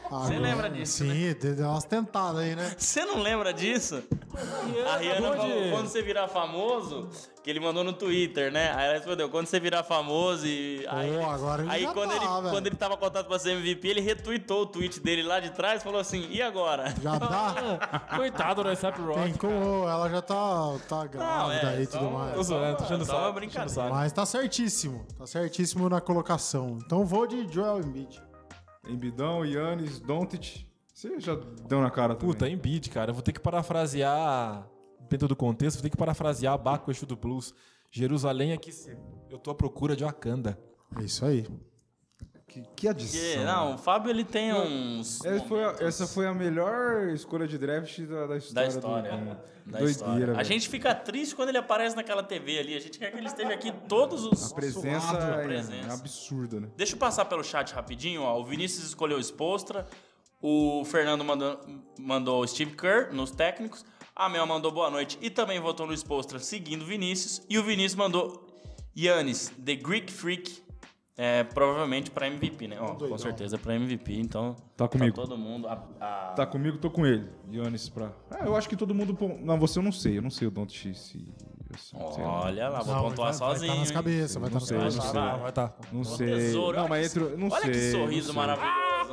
[0.09, 1.33] Você lembra disso, Sim, né?
[1.33, 2.75] deu umas tentadas aí, né?
[2.77, 4.03] Você não lembra disso?
[4.93, 7.09] A Rihanna falou, de- quando você virar famoso,
[7.43, 8.71] que ele mandou no Twitter, né?
[8.75, 10.85] Aí ela respondeu, quando você virar famoso e...
[10.89, 12.49] Aí, Pô, agora ele aí já quando, tá, ele, velho.
[12.49, 15.81] quando ele tava contado pra ser MVP, ele retweetou o tweet dele lá de trás
[15.81, 16.93] e falou assim, e agora?
[17.01, 17.99] Já dá.
[18.15, 19.21] Coitado do ASAP Rock.
[19.21, 22.33] Tem como, ela já tá, tá Não, grávida é, aí e tudo mais.
[22.35, 23.89] Tô zoando, tô achando Só uma brincadeira.
[23.89, 25.05] Mas tá certíssimo.
[25.17, 26.77] Tá certíssimo na colocação.
[26.85, 28.21] Então vou de Joel Embiid.
[28.87, 30.65] Embidão, Yannis, Doncic.
[30.93, 31.35] Você já
[31.67, 32.33] deu na cara também.
[32.33, 33.09] Puta, Embiid, cara.
[33.11, 34.67] Eu vou ter que parafrasear,
[35.09, 37.53] dentro do contexto, vou ter que parafrasear Baco Exu do Blues.
[37.91, 38.97] Jerusalém é que se-
[39.29, 40.57] eu tô à procura de Wakanda.
[40.99, 41.45] É isso aí.
[42.55, 43.19] Que, que adição.
[43.19, 45.23] Porque, não, o Fábio ele tem uns...
[45.25, 48.53] Essa foi, a, essa foi a melhor escolha de draft da, da história.
[48.53, 49.11] Da história.
[49.11, 49.25] Do,
[49.65, 50.37] Da doideira, história.
[50.37, 52.73] A gente fica triste quando ele aparece naquela TV ali.
[52.77, 54.53] A gente quer que ele esteja aqui todos os.
[54.53, 55.41] A presença, suado.
[55.41, 55.89] É, presença.
[55.89, 56.69] é absurda, né?
[56.77, 58.21] Deixa eu passar pelo chat rapidinho.
[58.21, 58.39] Ó.
[58.39, 59.85] O Vinícius escolheu o Spostra.
[60.41, 61.59] O Fernando mandou,
[61.99, 63.83] mandou o Steve Kerr nos técnicos.
[64.15, 67.41] A Mel mandou boa noite e também votou no Spostra, seguindo o Vinícius.
[67.49, 68.47] E o Vinícius mandou
[68.95, 70.63] Yannis, The Greek Freak.
[71.17, 72.77] É, provavelmente pra MVP, né?
[72.79, 74.53] Ó, com certeza pra MVP, então.
[74.75, 75.15] Tá comigo.
[75.15, 75.65] todo mundo.
[75.67, 77.29] A, a- Tá comigo, tô com ele.
[77.49, 78.11] Yannis pra.
[78.37, 79.17] É, eu acho que todo mundo.
[79.41, 80.17] Não, você eu não sei.
[80.17, 80.51] Eu não sei o
[82.11, 82.41] sei lá.
[82.43, 83.73] Olha lá, vou Não, pontuar vai, vai sozinho.
[83.73, 85.31] tá nas cabeças, vai Não estar sei, nas não cabeças.
[85.31, 85.41] sei.
[85.41, 85.73] Vai tá.
[85.93, 86.27] Não sei.
[86.27, 87.37] Tesouro, não, olha mas que- entre.
[87.37, 87.71] Não Olha sei.
[87.71, 88.35] que sorriso não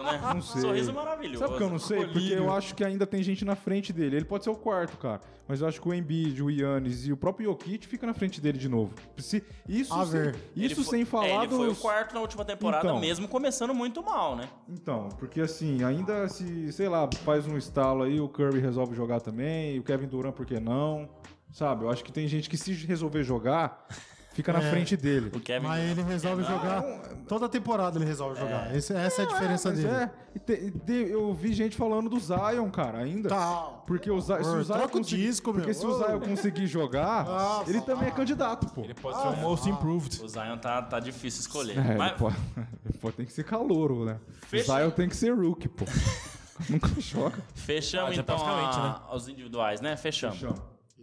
[0.03, 0.21] né?
[0.35, 0.61] Não sei.
[0.63, 1.39] Sorriso maravilhoso.
[1.39, 2.07] Sabe por que eu não sei?
[2.07, 4.17] Porque eu acho que ainda tem gente na frente dele.
[4.17, 5.21] Ele pode ser o quarto, cara.
[5.49, 8.41] Mas eu acho que o Embiid, o Yannis e o próprio Jokic fica na frente
[8.41, 8.95] dele de novo.
[9.19, 12.21] Se, isso A sem, isso foi- sem falar é, ele foi o dos- quarto na
[12.21, 13.01] última temporada, Então.
[13.01, 14.49] mesmo começando muito mal, né?
[14.69, 19.21] Então, porque assim, ainda se, sei lá, faz um estalo aí, o Curry resolve jogar
[19.21, 21.09] também, e o Kevin Durant, por que não?
[21.51, 21.85] Sabe?
[21.85, 23.87] Eu acho que tem gente que se resolver jogar,
[24.35, 24.71] fica na É.
[24.71, 25.31] frente dele.
[25.35, 25.67] O Kevin.
[25.67, 26.83] Mas ele resolve jogar.
[27.29, 28.75] Toda temporada ele resolve jogar.
[28.75, 29.89] Esse- essa é a diferença dele.
[29.89, 33.29] é, e te- e te- eu vi gente falando do Zion, cara, ainda.
[33.29, 33.63] Tá.
[33.87, 35.75] Porque o Zion, se o Zion troca o conseguir- disco, porque meu.
[35.75, 37.71] se o Zion conseguir jogar, Nossa.
[37.71, 38.83] ele também é candidato, pô.
[38.83, 40.23] Ele pode ser o most improved.
[40.23, 41.79] O Zion tá, tá difícil escolher.
[41.79, 42.37] É, Mas ele pode,
[42.87, 44.19] ele pode- tem que ser calouro, né?
[44.49, 44.73] Fecha.
[44.73, 45.85] O Zion tem que ser rookie, pô.
[46.69, 47.39] Nunca joga.
[47.55, 49.97] fechamos Ah, já então praticamente, a- os individuais, né?
[49.97, 50.41] Fechamos.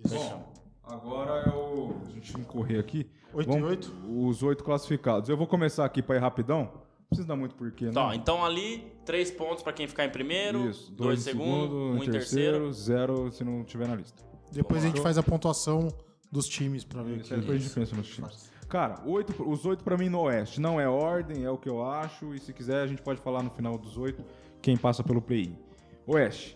[0.07, 0.53] Bom,
[0.89, 1.95] agora é o.
[2.07, 3.09] A gente vai correr aqui.
[3.33, 3.93] Oito e Vamos- oito?
[4.07, 5.29] Os oito classificados.
[5.29, 6.61] Eu vou começar aqui pra ir rapidão.
[6.73, 7.91] Não precisa dar muito porquê, né?
[7.91, 10.91] Tá, então ali, três pontos pra quem ficar em primeiro, Isso.
[10.91, 12.71] dois, em segundo, um em terceiro.
[12.71, 14.21] zero se não tiver na lista.
[14.51, 15.87] Depois a gente faz a pontuação
[16.31, 17.41] dos times pra ver Isso, aqui.
[17.41, 18.51] depois a gente pensa nos times.
[18.67, 20.61] Cara, oito, os oito pra mim no Oeste.
[20.61, 22.35] Não é ordem, é o que eu acho.
[22.35, 24.23] E se quiser, a gente pode falar no final dos oito
[24.61, 25.57] quem passa pelo play-in.
[26.05, 26.55] Oeste.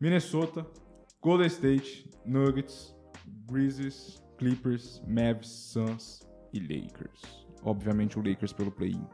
[0.00, 0.66] Minnesota,
[1.20, 2.92] Golden State, Nuggets,
[3.52, 6.20] Grizzlies, Clippers, Mavs, Suns
[6.52, 7.20] e Lakers.
[7.62, 9.06] Obviamente o Lakers pelo play-in.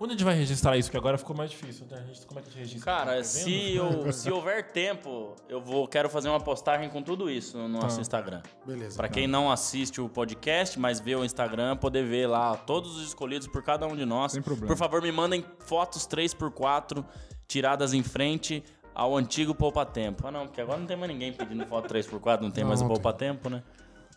[0.00, 0.90] Onde a gente vai registrar isso?
[0.90, 1.86] Que agora ficou mais difícil.
[1.88, 1.98] né?
[2.00, 2.92] A gente, como é que a gente registra?
[2.92, 7.30] Cara, Tá se, eu, se houver tempo, eu vou quero fazer uma postagem com tudo
[7.30, 8.42] isso no nosso Instagram.
[8.66, 8.96] Beleza.
[8.96, 13.06] Pra quem não assiste o podcast, mas vê o Instagram, poder ver lá todos os
[13.06, 14.32] escolhidos por cada um de nós.
[14.32, 14.66] Sem problema.
[14.66, 17.04] Por favor, me mandem fotos 3x4
[17.46, 18.64] tiradas em frente
[18.94, 20.26] ao antigo Poupa Tempo.
[20.26, 22.80] Ah, não, porque agora não tem mais ninguém pedindo foto 3x4, não tem Não, mais
[22.80, 23.62] o não Poupa Tempo, né?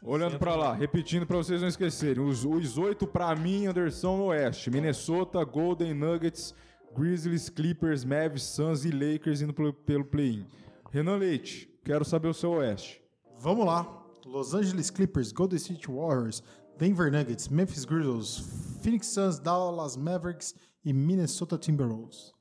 [0.03, 2.23] Olhando pra lá, repetindo pra vocês não esquecerem.
[2.23, 4.69] Os, os oito pra mim, Anderson no Oeste.
[4.69, 6.53] Minnesota, Golden Nuggets,
[6.95, 10.45] Grizzlies, Clippers, Mavs, Suns e Lakers indo pelo, pelo play-in.
[10.91, 13.01] Renan Leite, quero saber o seu Oeste.
[13.39, 14.03] Vamos lá.
[14.25, 16.43] Los Angeles Clippers, Golden State Warriors,
[16.77, 18.43] Denver Nuggets, Memphis Grizzlies,
[18.81, 22.33] Phoenix Suns, Dallas Mavericks e Minnesota Timberwolves.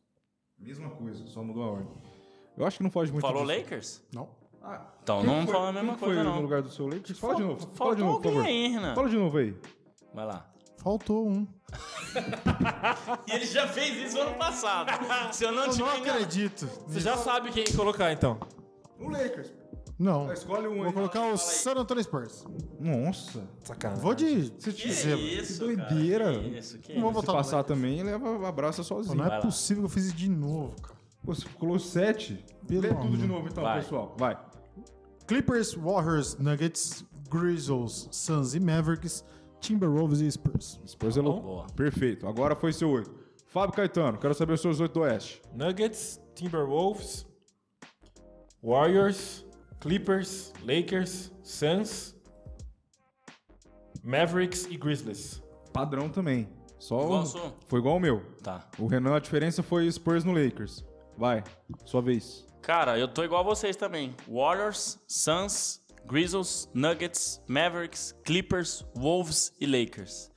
[0.58, 1.92] Mesma coisa, só mudou a ordem.
[2.56, 3.58] Eu acho que não foge muito Falou disso.
[3.58, 4.02] Lakers?
[4.12, 4.28] Não.
[5.02, 6.40] Então Quem não foi- fala a mesma quem foi coisa, no não.
[6.42, 7.18] lugar do seu Lakers?
[7.18, 7.68] Fala de novo.
[7.74, 8.46] Fala de novo, por favor.
[8.46, 8.94] aí, Renan.
[8.94, 9.54] Fala de novo aí.
[10.14, 10.46] Vai lá.
[10.78, 11.46] Faltou um.
[13.26, 14.88] E ele já fez isso ano passado.
[15.34, 16.66] Se eu não Eu não acredito.
[16.86, 18.38] Você já sabe quem colocar, então.
[19.00, 19.52] O Lakers.
[19.98, 20.32] Não.
[20.32, 20.92] Escolhe um Vou aí.
[20.92, 22.44] colocar o San Antonio Spurs.
[22.80, 24.02] Nossa, Sacanagem.
[24.02, 25.18] Vou de você te Que dizer.
[25.18, 26.24] isso, que doideira.
[26.24, 27.20] cara, que isso, que Não vou isso.
[27.20, 29.14] Se passar também, leva abraça sozinho.
[29.16, 30.93] Não é possível que eu fiz isso de novo, cara.
[31.24, 32.44] Pô, Você colocou sete.
[32.66, 33.80] Pelo Lê tudo de novo então, Vai.
[33.80, 34.14] pessoal.
[34.18, 34.38] Vai.
[35.26, 39.24] Clippers, Warriors, Nuggets, Grizzlies, Suns e Mavericks,
[39.60, 40.78] Timberwolves e Spurs.
[40.86, 41.40] Spurs é louco.
[41.42, 41.66] Boa.
[41.74, 42.26] Perfeito.
[42.28, 43.14] Agora foi seu oito.
[43.46, 45.40] Fábio Caetano, quero saber os seus oito do Oeste.
[45.54, 47.24] Nuggets, Timberwolves,
[48.62, 49.46] Warriors,
[49.80, 52.16] Clippers, Lakers, Suns,
[54.02, 55.42] Mavericks e Grizzlies.
[55.72, 56.48] Padrão também.
[56.78, 57.56] Só Igual?
[57.68, 58.22] Foi igual o meu.
[58.42, 58.68] Tá.
[58.78, 60.84] O Renan, a diferença foi Spurs no Lakers.
[61.16, 61.42] Vai,
[61.84, 62.46] sua vez.
[62.62, 64.14] Cara, eu tô igual a vocês também.
[64.28, 70.30] Warriors, Suns, Grizzlies, Nuggets, Mavericks, Clippers, Wolves e Lakers.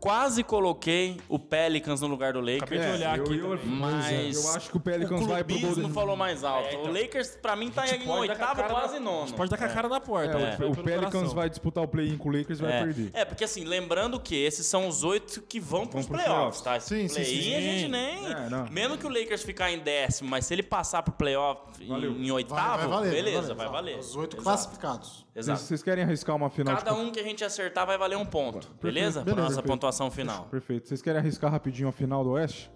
[0.00, 2.62] Quase coloquei o Pelicans no lugar do Lakers.
[2.62, 3.76] Acabei de olhar eu, aqui eu, também.
[3.76, 6.68] Mas eu acho que o o Pelicans vai pro Golden falou mais alto.
[6.68, 6.90] É, então.
[6.90, 9.32] O Lakers, pra mim, tá em a oitavo, quase nono.
[9.32, 10.36] Pode dar com a cara na porta.
[10.38, 10.58] É, né?
[10.60, 11.34] o, o Pelicans coração.
[11.34, 12.82] vai disputar o play-in com o Lakers e vai É.
[12.84, 13.10] perder.
[13.12, 16.62] É, porque assim, lembrando que esses são os oito que vão pros pros playoffs, playoffs.
[16.62, 16.76] tá?
[16.76, 17.54] Esse Sim, sim, play-in sim.
[17.54, 18.26] a gente nem.
[18.32, 18.66] É, não.
[18.70, 22.12] Mesmo que o Lakers ficar em décimo, mas se ele passar pro playoff em, Valeu.
[22.12, 23.98] em Vai, oitavo, vai valer, beleza, vai vai valer.
[23.98, 25.25] Os oito classificados.
[25.36, 25.60] Vocês, Exato.
[25.64, 28.24] vocês querem arriscar uma final Cada de um que a gente acertar vai valer um
[28.24, 29.20] ponto, beleza?
[29.22, 29.66] Pra beleza, nossa perfeito.
[29.66, 30.46] pontuação final.
[30.46, 30.88] Perfeito.
[30.88, 32.70] Vocês querem arriscar rapidinho a final do Oeste?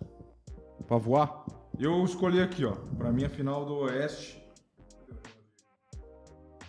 [0.86, 1.46] Pra voar?
[1.78, 2.72] Eu escolhi aqui, ó.
[2.98, 4.38] Pra mim, a final do Oeste.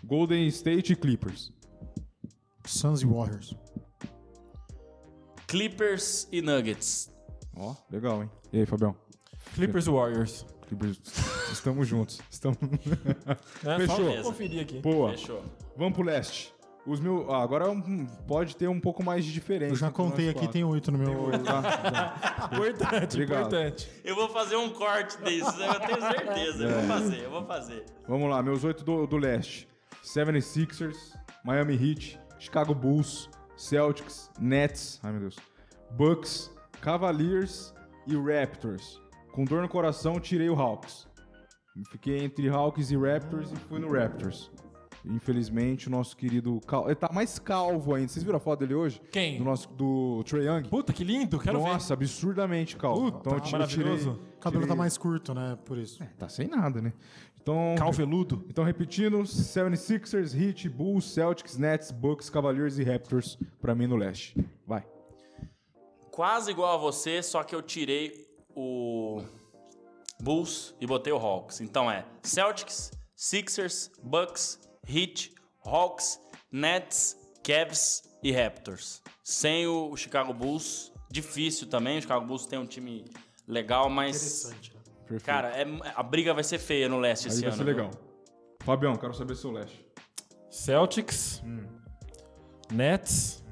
[0.06, 1.52] Golden State e Clippers.
[2.66, 3.54] Suns e Warriors.
[5.46, 7.14] Clippers e Nuggets.
[7.54, 8.32] Ó, legal, hein?
[8.54, 8.96] E aí, Fabião?
[9.56, 10.46] Clippers Warriors.
[10.72, 11.00] Clippers.
[11.52, 12.22] Estamos juntos.
[12.30, 12.58] Estamos...
[13.66, 14.24] É, Fechou.
[14.24, 14.80] Conferir aqui.
[14.80, 15.12] Boa.
[15.12, 15.44] Fechou.
[15.78, 16.54] Vamos pro leste.
[16.86, 17.30] Os meus...
[17.30, 19.74] ah, agora hum, pode ter um pouco mais de diferença.
[19.74, 20.54] Eu já contei aqui, quatro.
[20.54, 21.30] tem oito no meu.
[21.44, 22.50] Tá?
[22.52, 23.48] Importante, Obrigado.
[23.48, 23.90] importante.
[24.04, 26.64] Eu vou fazer um corte desses, eu tenho certeza.
[26.64, 27.86] Eu vou fazer, eu vou fazer.
[28.08, 29.68] Vamos lá, meus oito do, do leste.
[30.04, 31.16] 76ers,
[31.46, 35.36] Miami Heat, Chicago Bulls, Celtics, Nets, ai meu Deus,
[35.92, 36.52] Bucks,
[36.82, 37.74] Cavaliers
[38.08, 39.01] e Raptors.
[39.32, 41.08] Com dor no coração, tirei o Hawks.
[41.90, 44.52] Fiquei entre Hawks e Raptors e fui no Raptors.
[45.06, 46.60] Infelizmente, o nosso querido...
[46.68, 46.86] Cal...
[46.86, 48.10] Ele tá mais calvo ainda.
[48.10, 49.02] Vocês viram a foto dele hoje?
[49.12, 49.38] Quem?
[49.38, 50.70] Do, nosso, do Trae Young?
[50.70, 51.40] Puta, que lindo.
[51.40, 53.12] Quero Nossa, absurdamente calvo.
[53.12, 53.60] Puta, então eu tirei...
[53.60, 54.12] maravilhoso.
[54.12, 55.58] O cabelo tirei- tá mais curto, né?
[55.66, 56.04] Por isso.
[56.20, 56.94] Tá sem nada, né?
[57.42, 57.74] Então...
[57.74, 57.80] ver.
[57.80, 58.46] Calveludo.
[58.48, 64.36] Então, repetindo, 76ers, Heat, Bulls, Celtics, Nets, Bucks, Cavaliers e Raptors pra mim no leste.
[64.68, 64.86] Vai.
[66.12, 69.24] Quase igual a você, só que eu tirei o
[70.22, 71.62] Bulls e botei o Hawks.
[71.62, 75.34] Então é Celtics, Sixers, Bucks, Heat,
[75.66, 76.20] Hawks,
[76.52, 79.02] Nets, Cavs e Raptors.
[79.24, 81.98] Sem o Chicago Bulls, difícil também.
[81.98, 83.06] O Chicago Bulls tem um time
[83.48, 84.82] legal, mas Interessante, né?
[85.08, 85.26] Perfeito.
[85.26, 87.58] cara, é- a briga vai ser feia no leste Aí esse vai ano.
[87.58, 87.76] ser viu?
[87.76, 87.92] legal.
[88.64, 89.86] Fabião, quero saber seu leste.
[90.50, 91.42] Celtics.
[92.72, 93.44] Nets.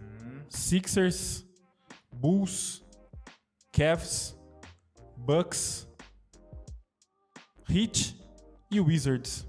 [0.49, 1.45] Sixers.
[2.11, 2.83] Bulls.
[3.71, 4.37] Cavs.
[5.29, 5.87] Bucks.
[7.69, 8.19] Heat.
[8.71, 9.45] E Wizards.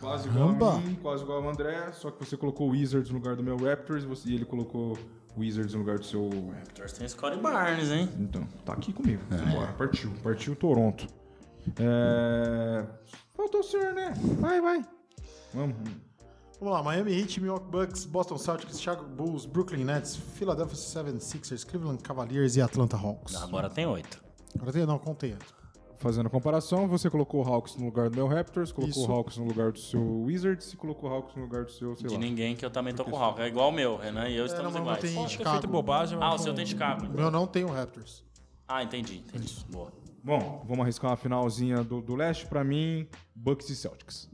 [0.00, 0.74] Quase igual Caramba.
[0.74, 3.42] a mim, quase igual ao André, só que você colocou o Wizards no lugar do
[3.42, 4.96] meu Raptors e, você, e ele colocou
[5.36, 6.54] o Wizards no lugar do seu Raptors.
[6.54, 8.08] Raptors tem Scottie Barnes, hein?
[8.20, 9.20] Então, tá aqui comigo.
[9.52, 10.12] Bora, partiu.
[10.22, 11.04] Partiu Toronto.
[11.76, 12.86] É...
[13.34, 14.12] Faltou o senhor, né?
[14.38, 14.84] Vai, vai.
[15.52, 15.76] Vamos.
[16.60, 22.02] Vamos lá, Miami Heat, Milwaukee Bucks, Boston Celtics, Chicago Bulls, Brooklyn Nets, Philadelphia 76ers, Cleveland
[22.04, 23.34] Cavaliers e Atlanta Hawks.
[23.34, 24.19] Agora tem oito.
[24.56, 25.36] Agora tem, não, contei.
[25.98, 29.10] Fazendo a comparação, você colocou o Hawks no lugar do meu Raptors, colocou Isso.
[29.10, 31.94] o Hawks no lugar do seu Wizards e colocou o Hawks no lugar do seu,
[31.94, 32.20] sei De lá.
[32.20, 33.42] ninguém que eu também tô com o Hawks.
[33.44, 35.00] É igual o meu, Renan e eu estamos não, mas iguais.
[35.02, 35.56] tem- Pode ter Chicago.
[35.58, 37.04] feito bobagem, mas Ah, o não- seu tem Chicago.
[37.06, 38.24] O meu não tem o Raptors.
[38.66, 39.54] Ah, entendi, entendi.
[39.68, 39.92] Boa.
[40.24, 42.46] Bom, vamos arriscar uma finalzinha do, do leste.
[42.46, 44.30] Pra mim, Bucks e Celtics.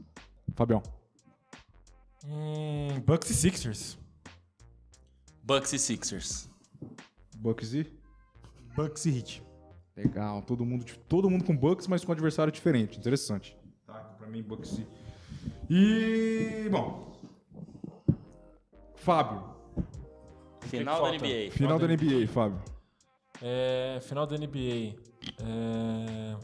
[0.55, 0.81] Fabião.
[2.25, 3.97] Hum, Bucks e Sixers.
[5.43, 6.49] Bucks e Sixers.
[7.37, 7.85] Bucks e...
[8.75, 9.43] Bucks e Heat.
[9.97, 12.99] Legal, todo mundo, todo mundo com Bucks, mas com adversário diferente.
[12.99, 13.57] Interessante.
[13.85, 14.79] Tá, então pra mim, Bucks
[15.69, 16.69] e...
[16.69, 17.07] Bom...
[18.95, 19.41] Fábio.
[20.61, 21.17] Final que da?
[21.17, 21.51] NBA.
[21.51, 22.61] Final da NBA, Fábio.
[23.41, 24.95] É, final da NBA.
[25.39, 26.35] É,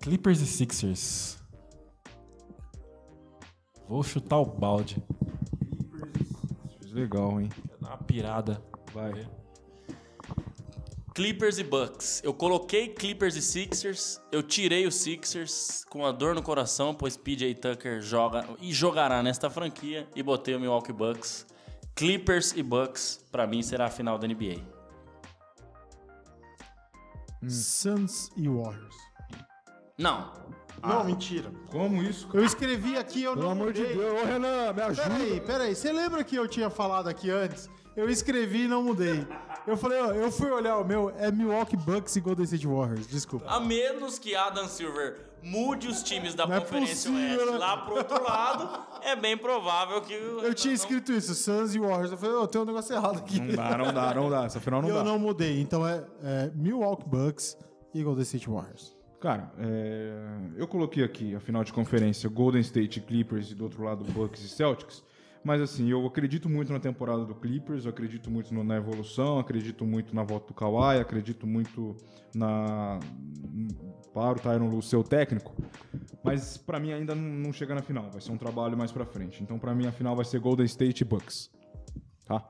[0.00, 1.38] Clippers e Sixers.
[3.88, 5.02] Vou chutar o balde.
[6.90, 7.50] Legal, hein?
[7.80, 8.62] Dar uma pirada.
[8.94, 9.28] Vai.
[11.16, 12.20] Clippers e Bucks.
[12.22, 14.20] Eu coloquei Clippers e Sixers.
[14.30, 19.22] Eu tirei os Sixers com a dor no coração, pois PJ Tucker joga e jogará
[19.22, 20.06] nesta franquia.
[20.14, 21.46] E botei o Milwaukee Bucks.
[21.94, 24.60] Clippers e Bucks, pra mim, será a final da NBA.
[27.48, 28.96] Suns e Warriors.
[29.96, 30.34] Não.
[30.82, 31.50] Não, mentira.
[31.70, 32.40] Como isso, cara?
[32.40, 33.86] Eu escrevi aqui, eu Pelo não amor de.
[33.86, 34.22] Deus.
[34.22, 35.08] Ô, Renan, me ajuda.
[35.08, 35.74] Peraí, peraí.
[35.74, 37.70] Você lembra que eu tinha falado aqui antes?
[37.96, 39.26] Eu escrevi e não mudei.
[39.66, 43.06] Eu falei, ó, eu fui olhar o meu, é Milwaukee Bucks e Golden State Warriors.
[43.06, 43.46] Desculpa.
[43.48, 47.58] A menos que Adam Silver mude os times da Não é Conferência possível, Oeste né?
[47.58, 50.12] lá pro outro lado, é bem provável que.
[50.14, 52.12] o Eu tinha Renan escrito isso, Suns e Warriors.
[52.12, 53.40] Eu falei, ô, tem um negócio errado aqui.
[53.40, 54.44] Não dá, não dá, não dá.
[54.44, 55.04] Essa final não eu dá.
[55.04, 55.60] não mudei.
[55.60, 57.56] Então é, é Milwaukee Bucks
[57.94, 58.94] e Golden State Warriors.
[59.20, 60.12] Cara, é,
[60.56, 64.42] eu coloquei aqui a final de conferência Golden State Clippers e do outro lado Bucks
[64.42, 65.02] e Celtics.
[65.46, 69.86] Mas assim, eu acredito muito na temporada do Clippers, eu acredito muito na evolução, acredito
[69.86, 71.94] muito na volta do Kawhi, acredito muito
[72.34, 72.98] na
[74.12, 75.54] para o Tyron Lu ser o técnico.
[76.24, 79.40] Mas pra mim ainda não chega na final, vai ser um trabalho mais pra frente.
[79.40, 81.48] Então pra mim a final vai ser Golden State e Bucks.
[82.26, 82.42] Tá?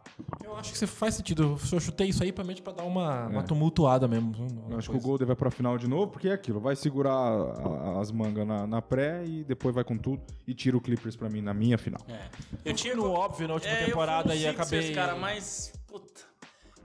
[0.42, 1.58] Eu acho que você faz sentido.
[1.70, 4.32] Eu chutei isso aí pra, mente pra dar uma, uma tumultuada mesmo.
[4.70, 6.58] Eu acho que o Golden vai pra final de novo, porque é aquilo.
[6.58, 10.78] Vai segurar a- as mangas na, na pré e depois vai com tudo e tira
[10.78, 12.00] o Clippers pra mim na minha final.
[12.08, 12.28] É.
[12.64, 14.94] Eu tinha no óbvio na última É, eu temporada fui no e Sixers, acabei.
[14.94, 15.72] cara, mas.
[15.86, 16.22] Puta.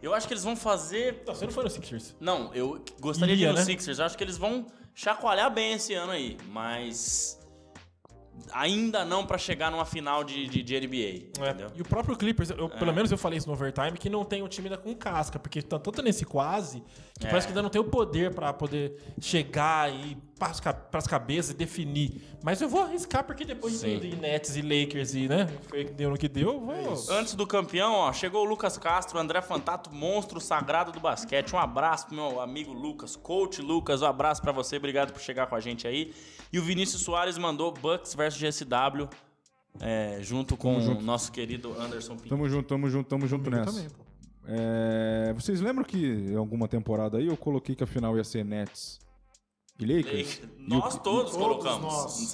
[0.01, 1.23] Eu acho que eles vão fazer.
[1.25, 2.13] Não, você não foi no Sixers.
[2.19, 3.63] Não, eu gostaria de ir no né?
[3.63, 3.99] Sixers.
[3.99, 7.39] Eu acho que eles vão chacoalhar bem esse ano aí, mas.
[8.53, 11.43] Ainda não pra chegar numa final de, de, de NBA.
[11.45, 11.71] É?
[11.75, 12.79] E o próprio Clippers, eu- É.
[12.79, 15.37] pelo menos eu falei isso no overtime, que não tem um time ainda com casca,
[15.39, 16.83] porque tá tanto nesse quase
[17.19, 17.29] que É.
[17.29, 21.51] parece que ainda não tem o poder pra poder chegar e pras, ca- pras cabeças
[21.51, 22.21] e definir.
[22.43, 23.99] Mas eu vou arriscar porque depois Sim.
[23.99, 27.15] de, Nets e Lakers e, né, foi que deu no que deu, eu vou.
[27.15, 31.53] Antes do campeão, ó, chegou o Lucas Castro, André Fantato, monstro sagrado do basquete.
[31.55, 35.45] Um abraço pro meu amigo Lucas, coach Lucas, um abraço pra você, obrigado por chegar
[35.45, 36.11] com a gente aí.
[36.51, 39.07] E o Vinícius Soares mandou Bucks versus GSW,
[39.79, 42.29] é, junto com o nosso querido Anderson Pinto.
[42.29, 43.71] Tamo junto, tamo junto, tamo junto nessa.
[43.71, 44.03] também, pô.
[44.45, 48.43] É, vocês lembram que em alguma temporada aí eu coloquei que a final ia ser
[48.43, 48.99] Nets
[49.79, 50.41] e Lakers?
[50.57, 51.81] E Nós o- todos, colocamos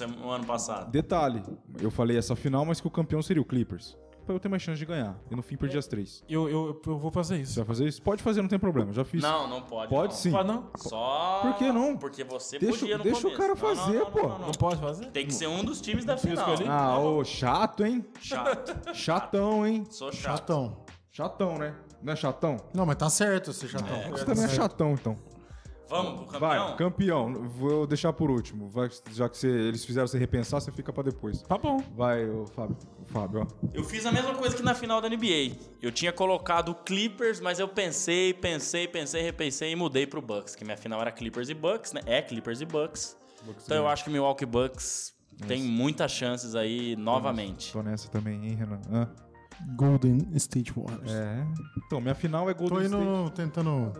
[0.16, 0.90] no ano passado.
[0.90, 1.42] Detalhe,
[1.80, 3.96] eu falei essa final, mas que o campeão seria o Clippers.
[4.28, 5.18] Pra eu ter mais chance de ganhar.
[5.30, 6.22] E no fim perdi as três.
[6.28, 7.54] Eu, eu, eu vou fazer Você isso.
[7.56, 8.02] vai fazer isso?
[8.02, 8.92] Pode fazer, não tem problema.
[8.92, 9.22] Já fiz.
[9.22, 9.88] Não, não pode.
[9.88, 10.20] Pode não.
[10.20, 10.36] sim.
[10.36, 10.68] Ah, não?
[10.76, 11.40] Só.
[11.44, 11.96] Por que não?
[11.96, 13.38] Porque você Deixa- podia no deixa o começo.
[13.40, 14.18] cara Não, não, fazer, não, pô.
[14.20, 14.46] não, não, não.
[14.48, 15.06] Não pode fazer?
[15.12, 16.52] Tem que ser um dos times da final.
[16.52, 16.68] escolhi?
[16.68, 18.04] Ah, ô, chato, hein?
[18.20, 18.94] Chato.
[18.94, 19.84] Chatão, hein?
[19.88, 20.20] Sou chato.
[20.40, 20.76] Chatão.
[21.10, 21.74] Chatão, né?
[22.02, 22.58] Não é chatão?
[22.74, 24.10] Não, mas tá certo esse chatão.
[24.10, 25.16] Você também é chatão, então.
[25.88, 26.76] Vamos pro Vai, campeão?
[26.76, 27.48] campeão.
[27.48, 28.68] Vou deixar por último.
[28.68, 31.40] Vai- já que você- eles fizeram você repensar, você fica pra depois.
[31.42, 31.82] Tá bom.
[31.96, 32.76] Vai, ô, Fábio.
[33.02, 33.68] O Fábio, ó.
[33.72, 35.56] Eu fiz a mesma coisa que na final da NBA.
[35.80, 40.64] Eu tinha colocado Clippers, mas eu pensei, pensei, pensei, repensei e mudei pro Bucks, que
[40.64, 42.00] minha final era Clippers e Bucks, né?
[42.06, 43.16] É Clippers e Bucks.
[43.64, 45.14] então eu acho que o Milwaukee Bucks
[45.46, 47.72] tem muitas chances aí novamente.
[47.72, 48.80] Tô nessa também, hein, Renan?
[48.92, 49.08] Hã?
[49.76, 51.10] Golden State Warriors.
[51.12, 51.44] É.
[51.86, 53.32] Então, minha final é Tô Golden indo State.
[53.36, 53.92] tentando.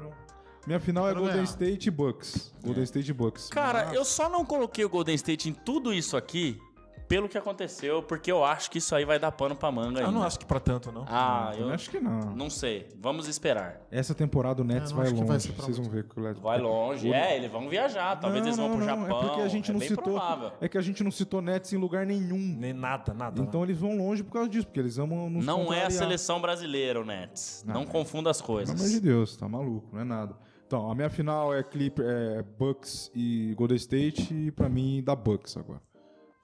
[0.67, 1.45] Minha final é Golden ganhar.
[1.45, 2.53] State e Bucks.
[2.63, 3.49] Golden State e Bucks.
[3.49, 6.61] Cara, eu só não coloquei o GoldenTate em tudo isso aqui
[7.09, 10.07] pelo que aconteceu, porque eu acho que isso aí vai dar pano pra manga Eu
[10.09, 10.19] ainda.
[10.19, 11.07] não acho que pra tanto, não.
[11.09, 12.21] Ah, Eu eu acho que não.
[12.37, 12.87] não sei.
[13.01, 13.81] Vamos esperar.
[13.91, 15.25] Essa temporada o Nets É, não vai longe.
[15.25, 17.11] vai Vocês vão ver que o Nets Vai longe.
[17.11, 18.21] É, eles vão viajar.
[18.21, 19.19] Talvez Não, eles vão não, pro não, Japão.
[19.21, 20.05] É porque a gente não bem citou.
[20.05, 20.53] provável.
[20.61, 22.37] É que a gente não citou Nets em lugar nenhum.
[22.59, 23.41] Nem nada, nada.
[23.41, 26.43] Então eles vão longe por causa disso, porque eles amam nos Não é a seleção
[26.43, 27.65] brasileira, o Nets.
[27.67, 29.01] Não, confunda as Pelo amor de coisas.
[29.01, 30.37] Deus, tá maluco, não é nada.
[30.69, 35.17] Então, a minha final é Clipper, é Bucks e Golden State e pra mim dá
[35.17, 35.81] Bucks agora.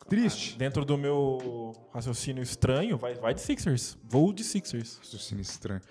[0.09, 0.57] Triste.
[0.57, 3.99] Dentro do meu raciocínio estranho, vai, vai de Sixers.
[4.03, 4.97] Vou de Sixers.
[4.97, 5.83] Raciocínio estranho.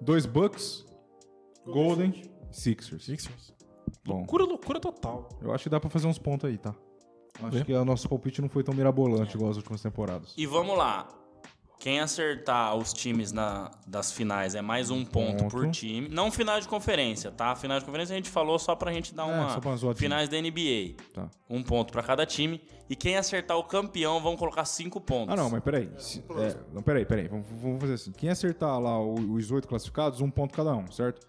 [0.00, 0.86] Dois Bucks,
[1.66, 3.04] Golden, Sixers.
[3.04, 3.52] Sixers.
[4.06, 5.28] Bom, Loucura, loucura total.
[5.42, 6.74] eu acho que dá pra fazer uns pontos aí, tá?
[7.42, 10.32] Acho que o nosso palpite não foi tão mirabolante igual as últimas temporadas.
[10.38, 11.08] E vamos lá.
[11.82, 15.50] Quem acertar os times na- das finais é mais um ponto, ponto.
[15.50, 16.08] por time.
[16.08, 17.56] Não final de conferência, tá?
[17.56, 19.48] Final de conferência a gente falou só pra gente dar É, uma.
[19.50, 20.94] só pra finais da NBA.
[21.12, 21.28] Tá.
[21.50, 22.60] Um ponto pra cada time.
[22.88, 25.34] E quem acertar o campeão vão colocar cinco pontos.
[25.34, 25.90] Ah, não, mas peraí.
[25.98, 27.26] Se- é, não, peraí, peraí.
[27.26, 28.12] Vamos, vamos fazer assim.
[28.12, 31.26] Quem acertar lá os oito classificados, um ponto cada um, certo?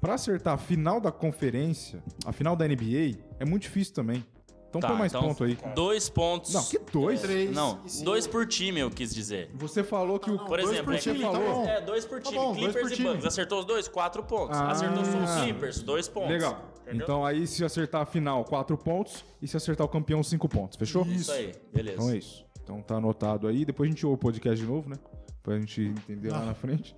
[0.00, 4.24] Pra acertar a final da conferência, a final da NBA, é muito difícil também.
[4.68, 5.56] Então Tá, põe mais então, ponto aí.
[5.74, 6.52] Dois pontos.
[6.52, 7.22] Não, que dois?
[7.22, 8.04] Três Não, cinco.
[8.04, 9.50] dois por time eu quis dizer.
[9.54, 10.38] Você falou que o.
[10.38, 11.64] Por Dois exemplo, por é time, Clippers- tá bom.
[11.66, 12.36] é dois por Tá time.
[12.42, 13.08] bom, dois Clippers por e time.
[13.08, 13.24] Bucks.
[13.26, 14.58] Acertou os dois, quatro pontos.
[14.58, 14.70] Ah.
[14.70, 16.30] Acertou só os Clippers, dois pontos.
[16.30, 16.62] Legal.
[16.82, 17.02] Entendeu?
[17.04, 19.24] Então aí, se acertar a final, quatro pontos.
[19.40, 20.76] E se acertar o campeão, cinco pontos.
[20.78, 21.02] Fechou?
[21.06, 21.96] Isso aí, beleza.
[21.96, 22.44] Então é isso.
[22.62, 23.64] Então tá anotado aí.
[23.64, 24.96] Depois a gente ouve o podcast de novo, né?
[25.42, 26.94] Pra gente entender lá na frente.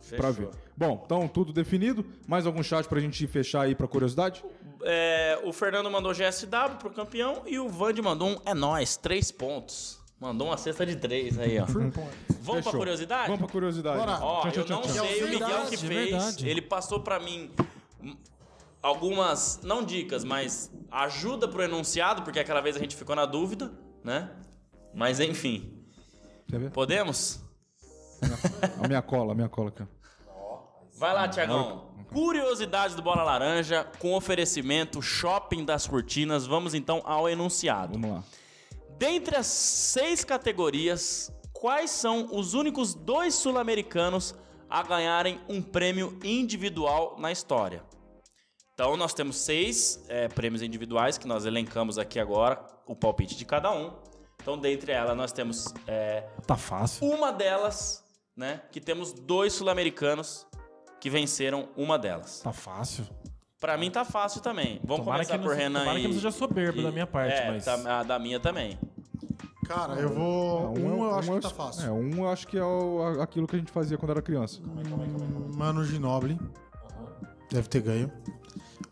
[0.00, 0.16] Fechou.
[0.18, 0.48] Pra ver.
[0.74, 2.02] Bom, então tudo definido.
[2.26, 4.42] Mais algum chat pra gente fechar aí pra curiosidade?
[4.82, 9.30] É, o Fernando mandou GSW pro campeão e o Vande mandou um é nóis, três
[9.30, 9.98] pontos.
[10.18, 11.64] Mandou uma cesta de três aí, ó.
[11.66, 13.24] Vamos pra curiosidade?
[13.26, 13.98] Vamos pra curiosidade.
[13.98, 14.18] Bora.
[14.22, 15.06] Ó, Tchau, tchau, eu não tchau, tchau.
[15.06, 16.10] sei o Miguel que fez.
[16.10, 16.48] verdade.
[16.48, 17.50] Ele passou pra mim
[18.82, 23.70] algumas, não dicas, mas ajuda pro enunciado, porque aquela vez a gente ficou na dúvida,
[24.04, 24.30] né?
[24.94, 25.84] Mas enfim,
[26.48, 26.70] Quer ver?
[26.70, 27.40] podemos?
[28.82, 29.82] A minha cola, a minha cola aqui.
[29.82, 30.58] ó.
[30.98, 31.89] Vai lá, Tiagão.
[32.12, 36.44] Curiosidades do Bola Laranja com oferecimento Shopping das Cortinas.
[36.44, 37.92] Vamos então ao enunciado.
[37.92, 38.24] Vamos lá.
[38.98, 44.34] Dentre as seis categorias, quais são os únicos dois sul-americanos
[44.68, 47.82] a ganharem um prêmio individual na história?
[48.74, 53.44] Então, nós temos seis é, prêmios individuais que nós elencamos aqui agora, o palpite de
[53.44, 53.92] cada um.
[54.42, 57.06] Então, dentre elas, nós temos é, Tá fácil.
[57.06, 58.02] uma delas,
[58.36, 58.62] né?
[58.72, 60.46] Que temos dois sul-americanos
[61.00, 62.40] que venceram uma delas.
[62.40, 63.04] Tá fácil.
[63.58, 64.80] Pra mim tá fácil também.
[64.84, 66.02] Vamos Tomara começar por não- Renan tomara e...
[66.02, 68.78] que não seja soberbo e- da minha parte, é, mas- tá- a da minha também.
[69.66, 70.74] Cara, eu vou.
[70.76, 71.86] É, Um, eu é- acho um que é- tá fácil.
[71.86, 74.60] É, um eu acho que é o- aquilo que a gente fazia quando era criança.
[75.56, 76.38] Mano Ginobili.
[77.50, 78.10] Deve ter ganho.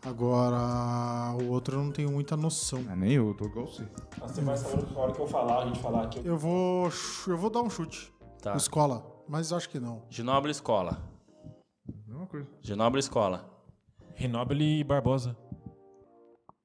[0.05, 2.85] Agora, o outro eu não tenho muita noção.
[2.89, 3.85] É, nem eu, tô igual você.
[4.21, 6.21] Você vai saber na hora que eu falar, a gente falar aqui.
[6.23, 6.89] Eu vou.
[6.89, 8.11] ch- Eu vou dar um chute.
[8.41, 8.55] Tá.
[8.55, 9.03] Escola.
[9.27, 10.03] Mas acho que não.
[10.09, 11.01] Ginóbili Escola.
[12.29, 12.47] Coisa.
[12.61, 13.49] Ginóbili Escola.
[14.15, 15.35] Rinóbili e Barbosa.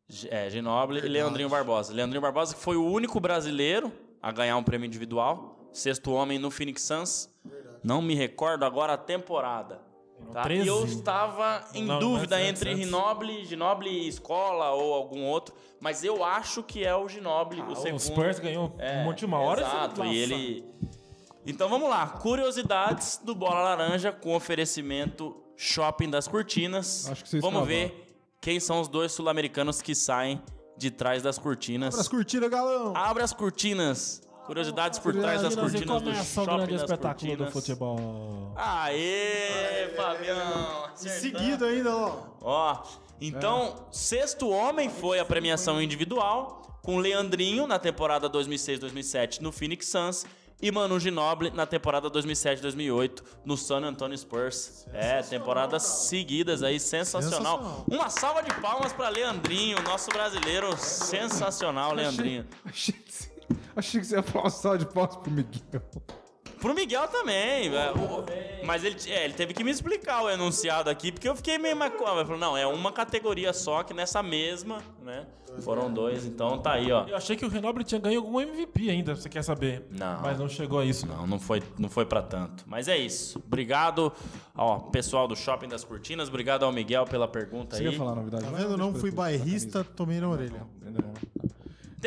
[0.08, 1.92] G- É, Ginóbili e Leandrinho Barbosa.
[1.92, 3.92] Leandrinho Barbosa que foi o único brasileiro
[4.22, 5.58] a ganhar um prêmio individual.
[5.72, 7.28] Sexto homem no Phoenix Suns.
[7.82, 9.80] Não me recordo agora a temporada.
[10.32, 10.40] Tá?
[10.40, 10.68] E 13.
[10.68, 12.84] eu estava em Não, dúvida antes, entre antes.
[12.84, 15.54] Ginóbili, Ginóbili Escola ou algum outro.
[15.80, 17.96] Mas eu acho que é o Ginóbili, o Ah, segundo.
[17.96, 19.60] o Spurs ganhou É, um monte de uma hora.
[19.62, 20.64] Exato, e ele.
[21.46, 22.06] Então vamos lá.
[22.06, 27.08] Curiosidades do Bola Laranja com oferecimento Shopping das Cortinas.
[27.10, 28.04] Acho que vocês vamos ver
[28.40, 30.42] quem são os dois sul-americanos que saem
[30.76, 31.98] de trás das cortinas.
[31.98, 32.94] As curtidas, galão!
[32.96, 34.22] Abra as cortinas.
[34.46, 37.38] Curiosidades por trás das cortinas do o Shopping das espetáculo Cortinas.
[37.38, 38.52] do futebol.
[38.56, 40.90] Aê, Fabião!
[40.94, 42.22] Seguido ainda, ó.
[42.42, 42.82] Ó,
[43.20, 50.26] então, sexto homem foi a premiação individual, com Leandrinho na temporada 2006-2007 no Phoenix Suns
[50.60, 54.86] e Manu Ginobili na temporada 2007-2008 no San Antonio Spurs.
[54.92, 57.58] É, temporadas seguidas aí, sensacional.
[57.58, 57.84] Sensacional.
[57.88, 62.46] Uma salva de palmas para Leandrinho, nosso brasileiro sensacional, Leandrinho.
[62.64, 63.30] Achei você,
[63.76, 65.82] achei que você ia falar uma salva de palmas pro Miguel.
[66.64, 67.68] Pro Miguel também.
[67.70, 68.24] O-
[68.66, 71.76] mas ele, é, ele teve que me explicar o enunciado aqui, porque eu fiquei meio
[71.76, 72.14] macabro.
[72.16, 75.26] Ele falou, não, é uma categoria só, que nessa mesma, né?
[75.60, 77.04] Foram dois, então tá aí, ó.
[77.06, 79.86] Eu achei que o Rinóbili tinha ganho algum MVP ainda, você quer saber.
[79.90, 80.22] Não.
[80.22, 81.06] Mas não chegou a isso.
[81.06, 82.64] Não, não foi, não foi para tanto.
[82.66, 83.38] Mas é isso.
[83.46, 84.10] Obrigado
[84.54, 86.28] ao pessoal do Shopping das Cortinas.
[86.28, 87.90] Obrigado ao Miguel pela pergunta Você aí.
[87.90, 88.44] quer falar a novidade?
[88.44, 88.76] Tá Não, vendo?
[88.78, 90.66] Não fui bairrista, tomei na orelha.
[90.84, 91.14] Ainda não.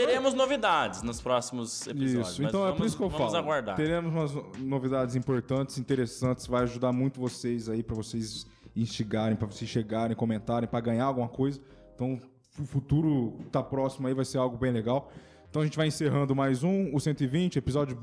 [0.06, 2.30] Teremos novidades nos próximos episódios.
[2.32, 3.38] Isso, então é vamos, por isso que eu vamos falo.
[3.38, 3.76] aguardar.
[3.76, 8.46] Teremos umas no- novidades importantes, interessantes, vai ajudar muito vocês aí, pra vocês
[8.76, 11.60] instigarem, pra vocês chegarem, comentarem, pra ganhar alguma coisa.
[11.96, 12.20] Então,
[12.60, 15.12] o futuro tá próximo aí, vai ser algo bem legal.
[15.50, 17.98] Então a gente vai encerrando mais um, o 120, episódio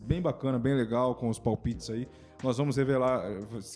[0.00, 2.08] bem bacana, bem legal, com os palpites aí.
[2.42, 3.22] Nós vamos revelar,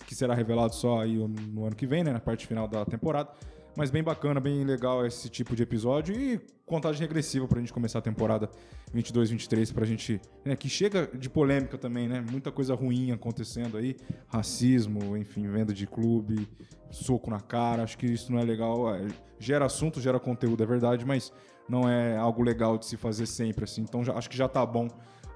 [0.05, 3.29] que será revelado só aí no ano que vem, né, na parte final da temporada.
[3.75, 7.99] Mas bem bacana, bem legal esse tipo de episódio e contagem regressiva pra gente começar
[7.99, 8.49] a temporada
[8.93, 12.23] 22, 23 pra gente, né, que chega de polêmica também, né?
[12.29, 13.95] Muita coisa ruim acontecendo aí,
[14.27, 16.47] racismo, enfim, venda de clube,
[16.89, 19.07] soco na cara, acho que isso não é legal, é,
[19.39, 21.31] gera assunto, gera conteúdo, é verdade, mas
[21.67, 23.81] não é algo legal de se fazer sempre assim.
[23.81, 24.87] Então já, acho que já tá bom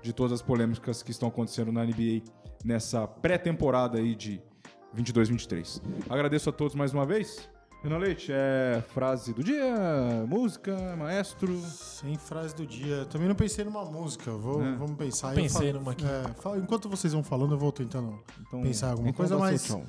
[0.01, 2.21] de todas as polêmicas que estão acontecendo na NBA
[2.63, 4.41] nessa pré-temporada aí de
[4.93, 5.81] 22, 23.
[6.09, 7.49] Agradeço a todos mais uma vez.
[7.85, 11.55] Renan Leite, é frase do dia, música, maestro.
[11.59, 13.05] Sem frase do dia.
[13.05, 14.31] Também não pensei numa música.
[14.31, 15.29] Vou, Vamos pensar.
[15.29, 16.03] Eu Pensei falo- numa aqui.
[16.03, 19.37] é, fala- enquanto vocês vão falando, eu vou tentando Então, pensar em alguma coisa.
[19.59, 19.83] tchau.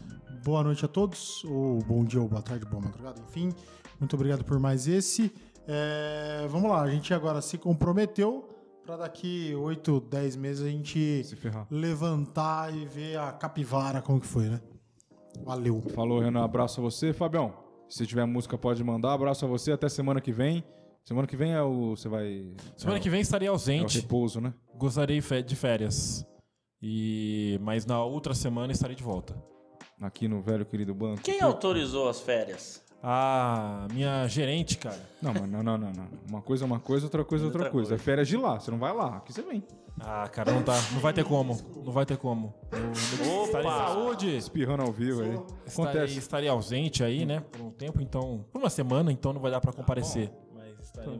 [0.45, 1.43] boa noite a todos.
[1.45, 3.19] Ou bom dia, ou boa tarde, boa madrugada.
[3.31, 3.51] Enfim,
[3.99, 5.33] muito obrigado por mais esse.
[5.67, 8.47] É, vamos lá, a gente agora se comprometeu
[8.85, 11.67] para daqui 8, 10 meses a gente Se ferrar.
[11.71, 14.61] levantar e ver a capivara como que foi, né?
[15.45, 15.83] Valeu.
[15.95, 16.45] Falou, Renan.
[16.45, 17.13] Abraço a você.
[17.13, 17.53] Fabião,
[17.89, 19.13] se tiver música, pode mandar.
[19.13, 19.73] Abraço a você.
[19.73, 20.65] Até semana que vem.
[21.05, 21.97] Semana que vem é o.
[21.97, 22.53] Você vai.
[22.77, 24.01] Semana é, que vem estarei É o ausente.
[24.01, 24.53] repouso, né?
[24.75, 26.27] Gostarei fe- de férias.
[26.83, 29.35] E mas na outra semana estarei de volta.
[30.01, 31.23] Aqui no velho querido banco.
[31.23, 32.85] Quem autorizou as férias?
[33.03, 35.01] Ah, minha gerente, cara.
[35.23, 36.09] Não, mas não, não, não, não.
[36.29, 37.91] Uma coisa é uma coisa, outra coisa é outra, Outra coisa.
[37.91, 38.03] coisa.
[38.03, 38.59] É férias de lá.
[38.59, 39.17] Você não vai lá.
[39.19, 39.63] Aqui você vem.
[40.01, 40.75] Ah, cara, não tá.
[40.93, 41.59] Não vai ter como.
[41.85, 42.53] Não vai ter como.
[43.25, 43.63] Eu, Opa!
[43.63, 44.37] saúde.
[44.37, 45.31] Espirrando ao vivo aí.
[45.67, 46.19] Estarei, Acontece.
[46.19, 47.41] estarei ausente aí, né?
[47.51, 48.45] Por um tempo, então.
[48.53, 50.31] Por uma semana, então não vai dar pra comparecer.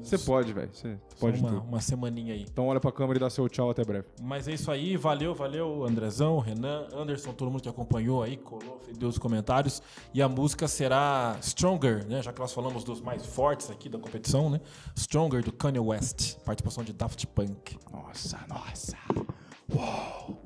[0.03, 0.71] Você pode, velho.
[0.73, 1.63] Você pode uma, tudo.
[1.63, 2.43] uma semaninha aí.
[2.43, 4.07] Então olha pra câmera e dá seu tchau até breve.
[4.23, 8.81] Mas é isso aí, valeu, valeu, Andrezão, Renan, Anderson, todo mundo que acompanhou aí, colou,
[8.97, 9.83] deu os comentários.
[10.15, 12.23] E a música será Stronger, né?
[12.23, 14.61] Já que nós falamos dos mais fortes aqui da competição, né?
[14.97, 17.79] Stronger do Kanye West, participação de Daft Punk.
[17.93, 18.97] Nossa, nossa.
[19.73, 20.43] Uou.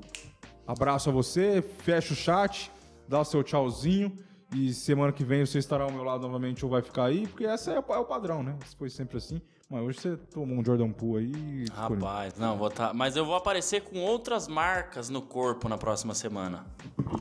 [0.65, 2.71] Abraço a você, fecha o chat,
[3.07, 4.15] dá o seu tchauzinho.
[4.53, 7.45] E semana que vem você estará ao meu lado novamente ou vai ficar aí, porque
[7.45, 8.55] essa é o, é o padrão, né?
[8.65, 9.41] Isso foi sempre assim.
[9.69, 11.65] Mas hoje você tomou um Jordan Poole aí.
[11.73, 12.93] Rapaz, não, vou tá.
[12.93, 16.65] Mas eu vou aparecer com outras marcas no corpo na próxima semana.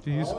[0.02, 0.34] Que isso?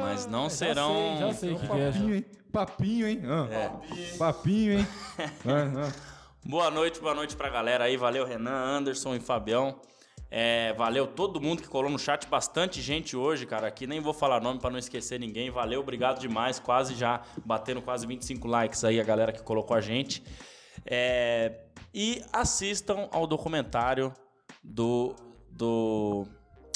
[0.00, 0.94] Mas não serão.
[0.94, 1.92] sei, já sei o que, que é.
[1.92, 1.98] já.
[1.98, 2.24] Papinho, hein?
[2.52, 3.22] Papinho, hein?
[3.26, 4.16] Ah.
[4.16, 4.86] Papinho, hein?
[5.18, 5.92] Ah, ah.
[6.44, 7.96] Boa noite, boa noite pra galera aí.
[7.96, 9.80] Valeu, Renan, Anderson e Fabião.
[10.30, 13.66] É, valeu todo mundo que colou no chat, bastante gente hoje, cara.
[13.66, 15.50] Aqui nem vou falar nome pra não esquecer ninguém.
[15.50, 16.60] Valeu, obrigado demais.
[16.60, 20.22] Quase já batendo quase 25 likes aí a galera que colocou a gente.
[20.86, 24.14] É, e assistam ao documentário
[24.62, 25.16] do.
[25.50, 26.26] do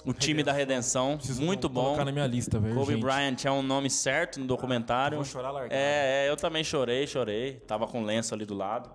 [0.05, 1.17] o time da redenção.
[1.17, 1.85] Preciso muito bom.
[1.85, 2.75] colocar na minha lista, velho.
[2.75, 3.01] Kobe gente.
[3.01, 5.17] Bryant é um nome certo no documentário.
[5.17, 5.75] Vou chorar largado.
[5.75, 7.55] É, é, eu também chorei, chorei.
[7.67, 8.91] Tava com lenço ali do lado.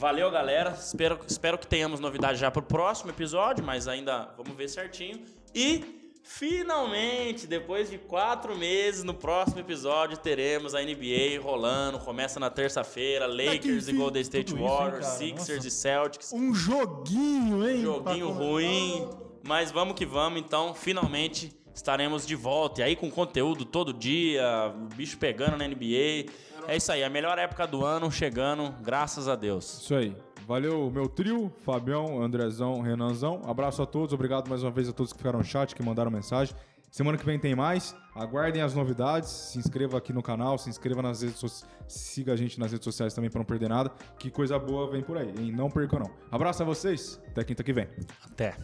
[0.00, 0.70] Valeu, galera.
[0.70, 5.20] Espero, espero que tenhamos novidade já pro próximo episódio, mas ainda vamos ver certinho.
[5.54, 5.84] E
[6.24, 11.98] finalmente, depois de quatro meses, no próximo episódio teremos a NBA rolando.
[11.98, 15.06] Começa na terça-feira, Lakers e Golden State tudo isso, hein, Warriors?
[15.06, 15.68] Sixers Nossa.
[15.68, 16.32] e Celtics.
[16.32, 17.82] Um joguinho, hein?
[17.82, 19.06] Joguinho Pra- ruim,
[19.46, 22.80] mas vamos que vamos, então, finalmente estaremos de volta.
[22.80, 24.42] E aí com conteúdo todo dia,
[24.74, 26.24] o bicho pegando na NBA.
[26.70, 29.80] É isso aí, a melhor época do ano chegando, graças a Deus.
[29.80, 30.16] Isso aí.
[30.46, 33.42] Valeu, meu trio, Fabião, Andrezão, Renanzão.
[33.44, 36.12] Abraço a todos, obrigado mais uma vez a todos que ficaram no chat, que mandaram
[36.12, 36.54] mensagem.
[36.88, 37.92] Semana que vem tem mais.
[38.14, 39.30] Aguardem as novidades.
[39.30, 41.68] Se inscreva aqui no canal, se inscreva nas redes sociais.
[41.88, 43.90] Siga a gente nas redes sociais também para não perder nada.
[44.16, 45.50] Que coisa boa vem por aí, hein?
[45.50, 46.10] Não percam, não.
[46.30, 47.20] Abraço a vocês.
[47.26, 47.88] Até quinta que vem.
[48.24, 48.56] Até.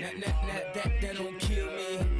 [0.00, 2.19] That, that, that, that don't kill me,